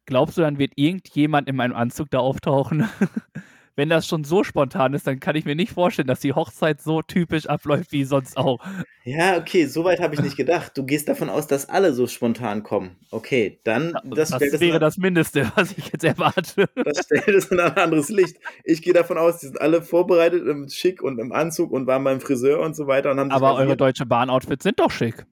Glaubst 0.05 0.37
du, 0.37 0.41
dann 0.41 0.57
wird 0.57 0.73
irgendjemand 0.75 1.47
in 1.47 1.55
meinem 1.55 1.75
Anzug 1.75 2.09
da 2.09 2.19
auftauchen? 2.19 2.89
wenn 3.79 3.87
das 3.87 4.05
schon 4.05 4.25
so 4.25 4.43
spontan 4.43 4.93
ist, 4.93 5.07
dann 5.07 5.21
kann 5.21 5.37
ich 5.37 5.45
mir 5.45 5.55
nicht 5.55 5.71
vorstellen, 5.71 6.09
dass 6.09 6.19
die 6.19 6.33
Hochzeit 6.33 6.81
so 6.81 7.01
typisch 7.01 7.45
abläuft 7.45 7.93
wie 7.93 8.03
sonst 8.03 8.35
auch. 8.35 8.59
Ja, 9.05 9.37
okay, 9.37 9.67
so 9.67 9.85
weit 9.85 10.01
habe 10.01 10.15
ich 10.15 10.21
nicht 10.21 10.35
gedacht. 10.35 10.77
Du 10.77 10.85
gehst 10.85 11.07
davon 11.07 11.29
aus, 11.29 11.47
dass 11.47 11.69
alle 11.69 11.93
so 11.93 12.05
spontan 12.05 12.61
kommen. 12.61 12.97
Okay, 13.09 13.61
dann 13.63 13.93
das, 14.03 14.31
das 14.31 14.59
wäre 14.59 14.79
das, 14.79 14.95
das 14.95 14.97
Mindeste, 14.97 15.49
was 15.55 15.71
ich 15.77 15.93
jetzt 15.93 16.03
erwarte. 16.03 16.67
Das 16.75 17.05
stellt 17.05 17.29
es 17.29 17.45
in 17.45 17.61
ein 17.61 17.71
anderes 17.77 18.09
Licht. 18.09 18.35
Ich 18.65 18.81
gehe 18.81 18.91
davon 18.91 19.17
aus, 19.17 19.39
die 19.39 19.45
sind 19.45 19.61
alle 19.61 19.81
vorbereitet 19.81 20.45
im 20.45 20.67
Schick 20.67 21.01
und 21.01 21.17
im 21.17 21.31
Anzug 21.31 21.71
und 21.71 21.87
waren 21.87 22.03
beim 22.03 22.19
Friseur 22.19 22.59
und 22.59 22.75
so 22.75 22.85
weiter 22.85 23.11
und 23.11 23.19
haben 23.21 23.31
Aber 23.31 23.55
eure 23.55 23.77
deutsche 23.77 24.05
Bahn-Outfits 24.05 24.63
sind 24.63 24.81
doch 24.81 24.91
schick. 24.91 25.25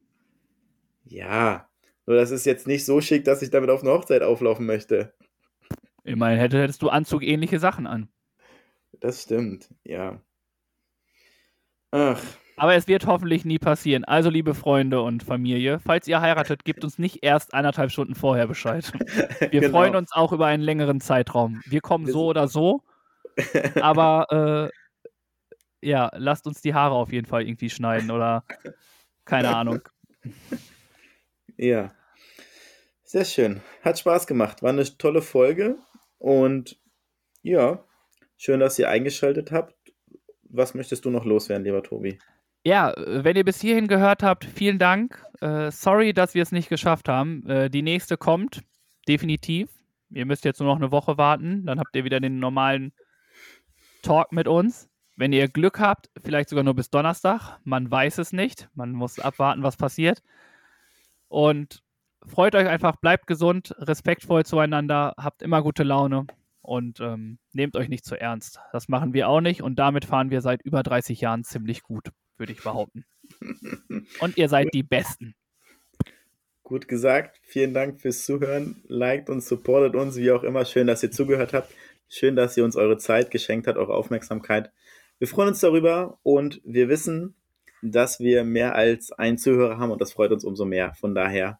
Ja, 1.04 1.68
nur 2.06 2.16
das 2.16 2.32
ist 2.32 2.46
jetzt 2.46 2.66
nicht 2.66 2.86
so 2.86 3.02
schick, 3.02 3.26
dass 3.26 3.42
ich 3.42 3.50
damit 3.50 3.70
auf 3.70 3.82
eine 3.82 3.92
Hochzeit 3.92 4.22
auflaufen 4.22 4.66
möchte. 4.66 5.14
Immerhin 6.06 6.40
hättest 6.40 6.82
du 6.82 6.88
anzugähnliche 6.88 7.60
Sachen 7.60 7.86
an. 7.86 8.08
Das 9.00 9.24
stimmt, 9.24 9.70
ja. 9.84 10.20
Ach. 11.92 12.22
Aber 12.60 12.74
es 12.74 12.88
wird 12.88 13.06
hoffentlich 13.06 13.46
nie 13.46 13.60
passieren. 13.60 14.04
Also, 14.04 14.32
liebe 14.32 14.56
Freunde 14.56 15.02
und 15.02 15.22
Familie, 15.22 15.80
falls 15.80 16.08
ihr 16.08 16.22
heiratet, 16.22 16.66
gebt 16.66 16.84
uns 16.84 16.98
nicht 16.98 17.24
erst 17.24 17.54
eineinhalb 17.54 17.92
Stunden 17.92 18.16
vorher 18.16 18.48
Bescheid. 18.48 18.92
Wir 19.40 19.62
genau. 19.62 19.78
freuen 19.78 19.96
uns 19.96 20.12
auch 20.12 20.34
über 20.34 20.48
einen 20.48 20.64
längeren 20.64 21.00
Zeitraum. 21.00 21.62
Wir 21.66 21.82
kommen 21.82 22.08
so 22.08 22.26
oder 22.26 22.48
so, 22.48 22.82
aber 23.82 24.72
äh, 24.72 25.88
ja, 25.88 26.10
lasst 26.16 26.48
uns 26.48 26.62
die 26.62 26.74
Haare 26.74 26.96
auf 26.96 27.14
jeden 27.14 27.28
Fall 27.28 27.44
irgendwie 27.44 27.70
schneiden 27.70 28.10
oder 28.10 28.44
keine 29.24 29.56
Ahnung. 29.56 29.82
Ja. 31.58 31.92
Sehr 33.04 33.26
schön. 33.26 33.62
Hat 33.84 34.00
Spaß 34.00 34.26
gemacht. 34.28 34.64
War 34.64 34.72
eine 34.72 34.84
tolle 34.98 35.22
Folge 35.22 35.78
und 36.18 36.78
ja, 37.44 37.84
Schön, 38.38 38.60
dass 38.60 38.78
ihr 38.78 38.88
eingeschaltet 38.88 39.52
habt. 39.52 39.76
Was 40.44 40.76
möchtest 40.76 41.06
du 41.06 41.10
noch 41.10 41.26
loswerden, 41.26 41.66
lieber 41.66 41.84
Tobi? 41.84 42.20
Ja, 42.64 42.94
wenn 42.96 43.36
ihr 43.36 43.44
bis 43.44 43.60
hierhin 43.60 43.88
gehört 43.88 44.24
habt, 44.24 44.46
vielen 44.46 44.78
Dank. 44.78 45.26
Äh, 45.42 45.72
sorry, 45.72 46.14
dass 46.14 46.36
wir 46.36 46.44
es 46.44 46.52
nicht 46.52 46.70
geschafft 46.70 47.10
haben. 47.10 47.46
Äh, 47.48 47.70
die 47.70 47.82
nächste 47.82 48.16
kommt, 48.16 48.62
definitiv. 49.08 49.70
Ihr 50.12 50.26
müsst 50.26 50.46
jetzt 50.46 50.60
nur 50.60 50.70
noch 50.70 50.78
eine 50.78 50.92
Woche 50.92 51.18
warten, 51.18 51.66
dann 51.66 51.80
habt 51.80 51.96
ihr 51.96 52.04
wieder 52.04 52.20
den 52.20 52.40
normalen 52.40 52.94
Talk 54.04 54.32
mit 54.32 54.48
uns. 54.48 54.90
Wenn 55.16 55.34
ihr 55.34 55.48
Glück 55.48 55.80
habt, 55.80 56.10
vielleicht 56.22 56.50
sogar 56.50 56.64
nur 56.64 56.76
bis 56.76 56.92
Donnerstag. 56.92 57.58
Man 57.64 57.90
weiß 57.90 58.20
es 58.20 58.34
nicht. 58.34 58.70
Man 58.76 58.92
muss 58.92 59.20
abwarten, 59.20 59.64
was 59.64 59.76
passiert. 59.76 60.22
Und 61.28 61.82
freut 62.26 62.54
euch 62.54 62.68
einfach, 62.68 62.98
bleibt 62.98 63.26
gesund, 63.26 63.74
respektvoll 63.80 64.46
zueinander, 64.46 65.16
habt 65.18 65.42
immer 65.42 65.64
gute 65.64 65.84
Laune 65.84 66.28
und 66.68 67.00
ähm, 67.00 67.40
nehmt 67.54 67.78
euch 67.78 67.88
nicht 67.88 68.04
zu 68.04 68.20
ernst. 68.20 68.60
Das 68.74 68.90
machen 68.90 69.14
wir 69.14 69.30
auch 69.30 69.40
nicht 69.40 69.62
und 69.62 69.80
damit 69.80 70.04
fahren 70.04 70.30
wir 70.30 70.42
seit 70.42 70.62
über 70.64 70.84
30 70.84 71.22
Jahren 71.22 71.44
ziemlich 71.44 71.82
gut, 71.82 72.10
würde 72.38 72.52
ich 72.52 72.62
behaupten. 72.62 73.06
und 74.20 74.38
ihr 74.38 74.50
seid 74.50 74.74
die 74.74 74.84
Besten. 74.84 75.34
Gut 76.64 76.90
gesagt. 76.90 77.40
Vielen 77.44 77.74
Dank 77.74 78.02
fürs 78.02 78.26
Zuhören. 78.26 78.84
Liked 78.88 79.30
und 79.30 79.42
supportet 79.42 79.96
uns, 79.96 80.18
wie 80.18 80.32
auch 80.32 80.44
immer. 80.44 80.66
Schön, 80.66 80.88
dass 80.88 81.02
ihr 81.02 81.12
zugehört 81.12 81.54
habt. 81.54 81.74
Schön, 82.10 82.36
dass 82.36 82.58
ihr 82.58 82.66
uns 82.66 82.76
eure 82.76 82.98
Zeit 82.98 83.32
geschenkt 83.32 83.68
habt, 83.68 83.78
eure 83.78 83.94
Aufmerksamkeit. 83.94 84.72
Wir 85.20 85.30
freuen 85.30 85.50
uns 85.50 85.62
darüber 85.62 86.20
und 86.24 86.62
wir 86.66 86.90
wissen, 86.90 87.36
dass 87.82 88.20
wir 88.20 88.44
mehr 88.44 88.76
als 88.76 89.14
einen 89.14 89.38
Zuhörer 89.38 89.78
haben 89.78 89.92
und 89.92 90.02
das 90.02 90.12
freut 90.12 90.32
uns 90.32 90.44
umso 90.44 90.66
mehr. 90.66 90.94
Von 90.96 91.16
daher 91.16 91.60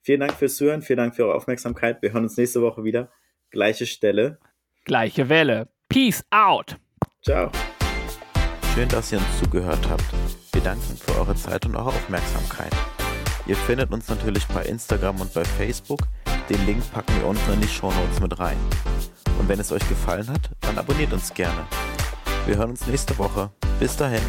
vielen 0.00 0.20
Dank 0.20 0.32
fürs 0.32 0.56
Zuhören, 0.56 0.82
vielen 0.82 0.96
Dank 0.96 1.14
für 1.14 1.26
eure 1.26 1.36
Aufmerksamkeit. 1.36 2.02
Wir 2.02 2.12
hören 2.12 2.24
uns 2.24 2.36
nächste 2.36 2.60
Woche 2.60 2.82
wieder. 2.82 3.12
Gleiche 3.52 3.84
Stelle. 3.84 4.38
Gleiche 4.84 5.28
Welle. 5.28 5.68
Peace 5.90 6.24
out. 6.30 6.78
Ciao. 7.22 7.52
Schön, 8.74 8.88
dass 8.88 9.12
ihr 9.12 9.18
uns 9.18 9.38
zugehört 9.38 9.86
habt. 9.90 10.04
Wir 10.52 10.62
danken 10.62 10.96
für 10.96 11.18
eure 11.18 11.36
Zeit 11.36 11.66
und 11.66 11.76
eure 11.76 11.88
Aufmerksamkeit. 11.88 12.72
Ihr 13.46 13.56
findet 13.56 13.92
uns 13.92 14.08
natürlich 14.08 14.46
bei 14.46 14.64
Instagram 14.64 15.20
und 15.20 15.34
bei 15.34 15.44
Facebook. 15.44 16.00
Den 16.48 16.64
Link 16.64 16.82
packen 16.92 17.14
wir 17.20 17.26
unten 17.26 17.52
in 17.52 17.60
die 17.60 17.68
Show 17.68 17.92
Notes 17.92 18.20
mit 18.20 18.38
rein. 18.38 18.56
Und 19.38 19.48
wenn 19.48 19.60
es 19.60 19.70
euch 19.70 19.86
gefallen 19.86 20.28
hat, 20.28 20.50
dann 20.62 20.78
abonniert 20.78 21.12
uns 21.12 21.34
gerne. 21.34 21.66
Wir 22.46 22.56
hören 22.56 22.70
uns 22.70 22.86
nächste 22.86 23.16
Woche. 23.18 23.50
Bis 23.78 23.94
dahin. 23.98 24.22